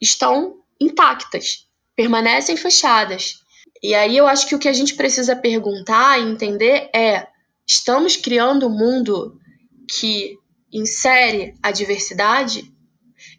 estão 0.01 0.57
intactas, 0.81 1.67
permanecem 1.97 2.57
fechadas. 2.57 3.41
E 3.83 3.95
aí 3.95 4.17
eu 4.17 4.27
acho 4.27 4.47
que 4.47 4.55
o 4.55 4.59
que 4.59 4.69
a 4.69 4.73
gente 4.73 4.95
precisa 4.95 5.35
perguntar 5.35 6.19
e 6.19 6.31
entender 6.31 6.91
é: 6.95 7.27
estamos 7.73 8.17
criando 8.17 8.67
um 8.67 8.77
mundo 8.77 9.41
que 9.89 10.39
insere 10.71 11.55
a 11.63 11.71
diversidade? 11.71 12.71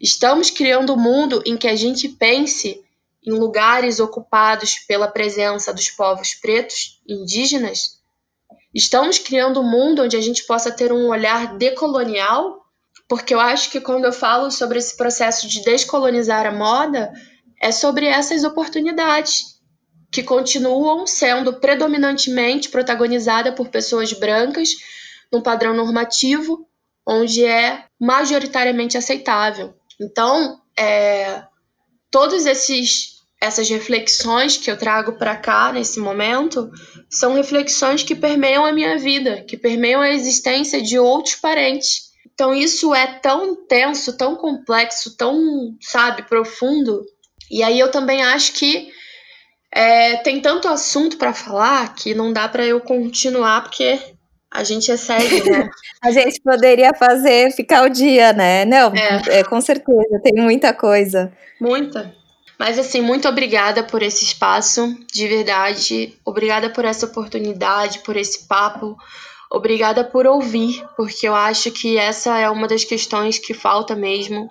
Estamos 0.00 0.50
criando 0.50 0.94
um 0.94 0.98
mundo 0.98 1.40
em 1.46 1.56
que 1.56 1.68
a 1.68 1.76
gente 1.76 2.08
pense 2.08 2.82
em 3.24 3.30
lugares 3.30 4.00
ocupados 4.00 4.74
pela 4.88 5.06
presença 5.06 5.72
dos 5.72 5.88
povos 5.90 6.34
pretos, 6.34 7.00
indígenas? 7.06 8.00
Estamos 8.74 9.20
criando 9.20 9.60
um 9.60 9.70
mundo 9.70 10.02
onde 10.02 10.16
a 10.16 10.20
gente 10.20 10.44
possa 10.46 10.72
ter 10.72 10.92
um 10.92 11.08
olhar 11.08 11.56
decolonial? 11.56 12.60
Porque 13.08 13.34
eu 13.34 13.40
acho 13.40 13.70
que 13.70 13.80
quando 13.80 14.04
eu 14.04 14.12
falo 14.12 14.50
sobre 14.50 14.78
esse 14.78 14.96
processo 14.96 15.46
de 15.46 15.62
descolonizar 15.62 16.44
a 16.44 16.50
moda, 16.50 17.12
é 17.60 17.70
sobre 17.70 18.06
essas 18.06 18.42
oportunidades 18.42 19.53
que 20.14 20.22
continuam 20.22 21.08
sendo 21.08 21.54
predominantemente 21.54 22.68
protagonizada 22.68 23.50
por 23.50 23.68
pessoas 23.68 24.12
brancas, 24.12 24.68
num 25.32 25.40
padrão 25.40 25.74
normativo, 25.74 26.68
onde 27.04 27.44
é 27.44 27.82
majoritariamente 28.00 28.96
aceitável. 28.96 29.74
Então, 30.00 30.60
é, 30.78 31.42
todos 32.12 32.46
esses 32.46 33.12
essas 33.40 33.68
reflexões 33.68 34.56
que 34.56 34.70
eu 34.70 34.78
trago 34.78 35.18
para 35.18 35.36
cá 35.36 35.70
nesse 35.72 35.98
momento 35.98 36.70
são 37.10 37.34
reflexões 37.34 38.02
que 38.02 38.14
permeiam 38.14 38.64
a 38.64 38.72
minha 38.72 38.96
vida, 38.96 39.42
que 39.42 39.56
permeiam 39.56 40.00
a 40.00 40.10
existência 40.10 40.80
de 40.80 40.96
outros 40.98 41.34
parentes. 41.34 42.12
Então 42.32 42.54
isso 42.54 42.94
é 42.94 43.18
tão 43.18 43.44
intenso, 43.44 44.16
tão 44.16 44.36
complexo, 44.36 45.14
tão, 45.16 45.76
sabe, 45.80 46.22
profundo. 46.22 47.04
E 47.50 47.62
aí 47.62 47.78
eu 47.78 47.90
também 47.90 48.22
acho 48.22 48.54
que 48.54 48.90
é, 49.74 50.16
tem 50.18 50.40
tanto 50.40 50.68
assunto 50.68 51.16
para 51.16 51.34
falar 51.34 51.94
que 51.96 52.14
não 52.14 52.32
dá 52.32 52.48
para 52.48 52.64
eu 52.64 52.80
continuar 52.80 53.64
porque 53.64 53.98
a 54.48 54.62
gente 54.62 54.88
excede, 54.92 55.50
né? 55.50 55.68
a 56.00 56.12
gente 56.12 56.40
poderia 56.40 56.94
fazer 56.94 57.50
ficar 57.50 57.82
o 57.82 57.88
dia, 57.88 58.32
né? 58.32 58.64
Não, 58.64 58.94
é. 58.94 59.40
É, 59.40 59.44
com 59.44 59.60
certeza, 59.60 60.20
tem 60.22 60.34
muita 60.36 60.72
coisa. 60.72 61.32
Muita. 61.60 62.14
Mas 62.56 62.78
assim, 62.78 63.00
muito 63.00 63.28
obrigada 63.28 63.82
por 63.82 64.00
esse 64.00 64.24
espaço, 64.24 64.96
de 65.12 65.26
verdade. 65.26 66.16
Obrigada 66.24 66.70
por 66.70 66.84
essa 66.84 67.06
oportunidade, 67.06 67.98
por 67.98 68.16
esse 68.16 68.46
papo. 68.46 68.96
Obrigada 69.50 70.04
por 70.04 70.24
ouvir, 70.24 70.84
porque 70.96 71.26
eu 71.26 71.34
acho 71.34 71.72
que 71.72 71.98
essa 71.98 72.38
é 72.38 72.48
uma 72.48 72.68
das 72.68 72.84
questões 72.84 73.40
que 73.40 73.52
falta 73.52 73.96
mesmo. 73.96 74.48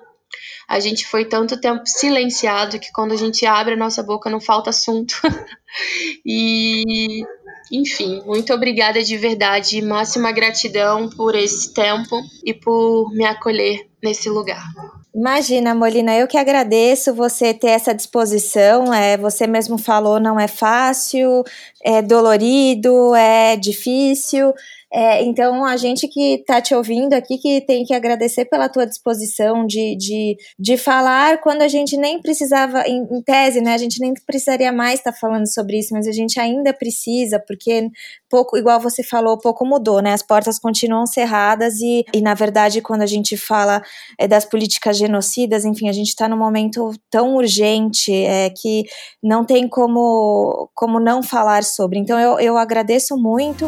A 0.68 0.80
gente 0.80 1.06
foi 1.06 1.26
tanto 1.26 1.60
tempo 1.60 1.84
silenciado 1.86 2.80
que 2.80 2.92
quando 2.92 3.12
a 3.12 3.18
gente 3.18 3.46
abre 3.46 3.74
a 3.74 3.78
nossa 3.78 4.02
boca 4.02 4.30
não 4.30 4.40
falta 4.40 4.70
assunto. 4.70 5.16
e, 6.26 7.24
enfim, 7.72 8.22
muito 8.26 8.54
obrigada 8.54 9.04
de 9.04 9.18
verdade. 9.18 9.82
Máxima 9.82 10.32
gratidão 10.32 11.10
por 11.10 11.36
esse 11.36 11.74
tempo 11.74 12.22
e 12.46 12.54
por 12.54 13.12
me 13.14 13.26
acolher 13.26 13.88
nesse 14.02 14.30
lugar. 14.30 14.64
Imagina, 15.16 15.76
Molina, 15.76 16.16
eu 16.16 16.28
que 16.28 16.38
agradeço 16.38 17.14
você 17.14 17.54
ter 17.54 17.68
essa 17.68 17.94
disposição. 17.94 18.92
É, 18.92 19.16
você 19.16 19.46
mesmo 19.46 19.78
falou, 19.78 20.20
não 20.20 20.40
é 20.40 20.48
fácil, 20.48 21.44
é 21.84 22.02
dolorido, 22.02 23.14
é 23.14 23.56
difícil. 23.56 24.52
É, 24.96 25.24
então, 25.24 25.66
a 25.66 25.76
gente 25.76 26.08
que 26.08 26.36
está 26.36 26.62
te 26.62 26.76
ouvindo 26.76 27.14
aqui, 27.14 27.40
que 27.40 27.62
tem 27.62 27.84
que 27.84 27.96
agradecer 27.96 28.46
pela 28.46 28.70
tua 28.70 28.86
disposição 28.86 29.66
de, 29.66 29.96
de, 29.96 30.38
de 30.60 30.78
falar 30.78 31.42
quando 31.42 31.64
a 31.64 31.68
gente 31.68 31.98
nem 31.98 32.22
precisava, 32.22 32.84
em, 32.88 33.02
em 33.12 33.22
tese, 33.24 33.60
né? 33.60 33.74
A 33.74 33.78
gente 33.78 34.00
nem 34.00 34.14
precisaria 34.14 34.72
mais 34.72 35.00
estar 35.00 35.12
tá 35.12 35.18
falando 35.18 35.52
sobre 35.52 35.80
isso, 35.80 35.96
mas 35.96 36.08
a 36.08 36.12
gente 36.12 36.40
ainda 36.40 36.72
precisa, 36.72 37.40
porque 37.40 37.90
pouco, 38.30 38.56
igual 38.56 38.80
você 38.80 39.02
falou, 39.02 39.40
pouco 39.40 39.66
mudou, 39.66 40.00
né? 40.00 40.14
As 40.14 40.22
portas 40.22 40.60
continuam 40.60 41.08
cerradas 41.08 41.80
e, 41.82 42.06
e 42.14 42.22
na 42.22 42.36
verdade, 42.36 42.80
quando 42.80 43.02
a 43.02 43.08
gente 43.08 43.36
fala 43.36 43.82
é, 44.20 44.28
das 44.28 44.46
políticas 44.46 44.96
genocidas, 44.96 45.66
enfim, 45.66 45.90
a 45.90 45.94
gente 45.94 46.10
está 46.10 46.28
num 46.28 46.38
momento 46.38 46.92
tão 47.10 47.34
urgente 47.36 48.14
é, 48.14 48.52
que 48.52 48.84
não 49.24 49.44
tem 49.44 49.68
como, 49.68 50.70
como 50.76 51.00
não 51.00 51.24
falar 51.24 51.64
sobre. 51.64 51.98
Então, 51.98 52.20
eu, 52.20 52.40
eu 52.40 52.58
agradeço 52.58 53.18
muito. 53.18 53.68